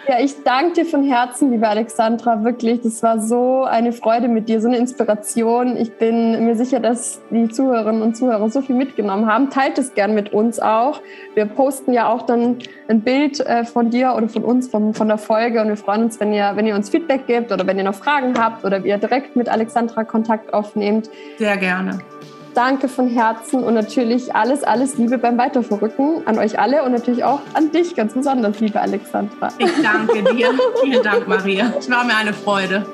Ja, 0.08 0.20
ich 0.20 0.44
danke 0.44 0.74
dir 0.74 0.86
von 0.86 1.04
Herzen, 1.04 1.52
liebe 1.52 1.68
Alexandra, 1.68 2.44
wirklich. 2.44 2.82
Das 2.82 3.04
war 3.04 3.20
so 3.20 3.64
eine 3.64 3.94
Freude 3.94 4.28
mit 4.30 4.50
dir, 4.50 4.60
so 4.60 4.68
eine 4.68 4.78
Inspiration. 4.78 5.78
Ich 5.78 5.94
bin 5.94 6.44
mir 6.44 6.56
sicher, 6.56 6.80
dass 6.80 7.22
die 7.30 7.50
Zuhörerinnen 7.50 8.02
und 8.02 8.18
Zuhörer 8.18 8.50
so 8.50 8.62
viel 8.62 8.76
mitgenommen 8.76 9.28
haben. 9.28 9.52
Teilt 9.52 9.78
es 9.78 9.94
gern 9.94 10.16
mit 10.16 10.34
uns 10.34 10.60
auch. 10.60 11.02
Wir 11.36 11.46
posten 11.46 11.94
ja 11.94 12.10
auch 12.10 12.24
dann 12.24 12.58
ein 12.88 13.02
Bild 13.02 13.42
äh, 13.42 13.64
von 13.64 13.92
dir 13.92 14.16
oder 14.18 14.28
von 14.28 14.44
uns, 14.44 14.68
von, 14.70 14.96
von 14.96 15.08
der 15.08 15.20
Folge. 15.20 15.62
Und 15.62 15.68
wir 15.68 15.78
freuen 15.78 16.06
uns, 16.06 16.20
wenn 16.20 16.34
ihr, 16.34 16.52
wenn 16.56 16.66
ihr 16.66 16.76
uns 16.76 16.90
Feedback 16.90 17.28
gebt 17.28 17.52
oder 17.52 17.66
wenn 17.68 17.78
ihr 17.78 17.84
noch 17.84 17.96
Fragen 17.96 18.34
habt 18.40 18.66
oder 18.66 18.84
ihr 18.84 18.98
direkt 18.98 19.36
mit 19.36 19.50
Alexandra 19.50 20.04
Kontakt 20.04 20.52
aufnehmt. 20.52 21.12
Sehr 21.38 21.58
gerne. 21.58 22.00
Danke 22.54 22.90
von 22.90 23.08
Herzen 23.08 23.64
und 23.64 23.74
natürlich 23.76 24.36
alles, 24.36 24.64
alles 24.64 24.98
Liebe 24.98 25.18
beim 25.18 25.38
Weiterverrücken 25.38 26.28
an 26.28 26.38
euch 26.38 26.60
alle 26.60 26.84
und 26.84 26.92
natürlich 26.92 27.24
auch 27.24 27.40
an 27.54 27.72
dich 27.72 27.96
ganz 27.96 28.14
besonders, 28.14 28.60
liebe 28.60 28.80
Alexandra. 28.80 29.50
Ich 29.58 29.72
danke 29.82 30.22
dir. 30.34 30.50
Vielen 30.84 31.02
Dank, 31.02 31.28
Maria. 31.28 31.72
Es 31.78 31.90
war 31.90 32.04
mir 32.04 32.16
eine 32.16 32.34
Freude. 32.34 32.86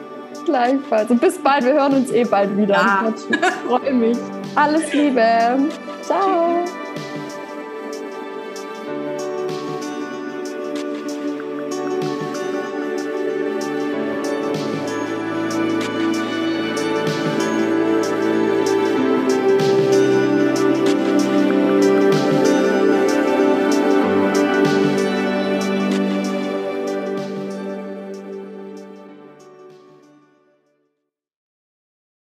Gleichfalls. 0.45 1.09
Und 1.09 1.19
bis 1.19 1.37
bald. 1.39 1.65
Wir 1.65 1.73
hören 1.73 1.93
uns 1.93 2.11
eh 2.11 2.23
bald 2.23 2.55
wieder. 2.55 2.75
Ja. 2.75 3.13
Ich 3.17 3.45
freue 3.67 3.93
mich. 3.93 4.17
Alles 4.55 4.93
Liebe. 4.93 5.57
Ciao. 6.01 6.63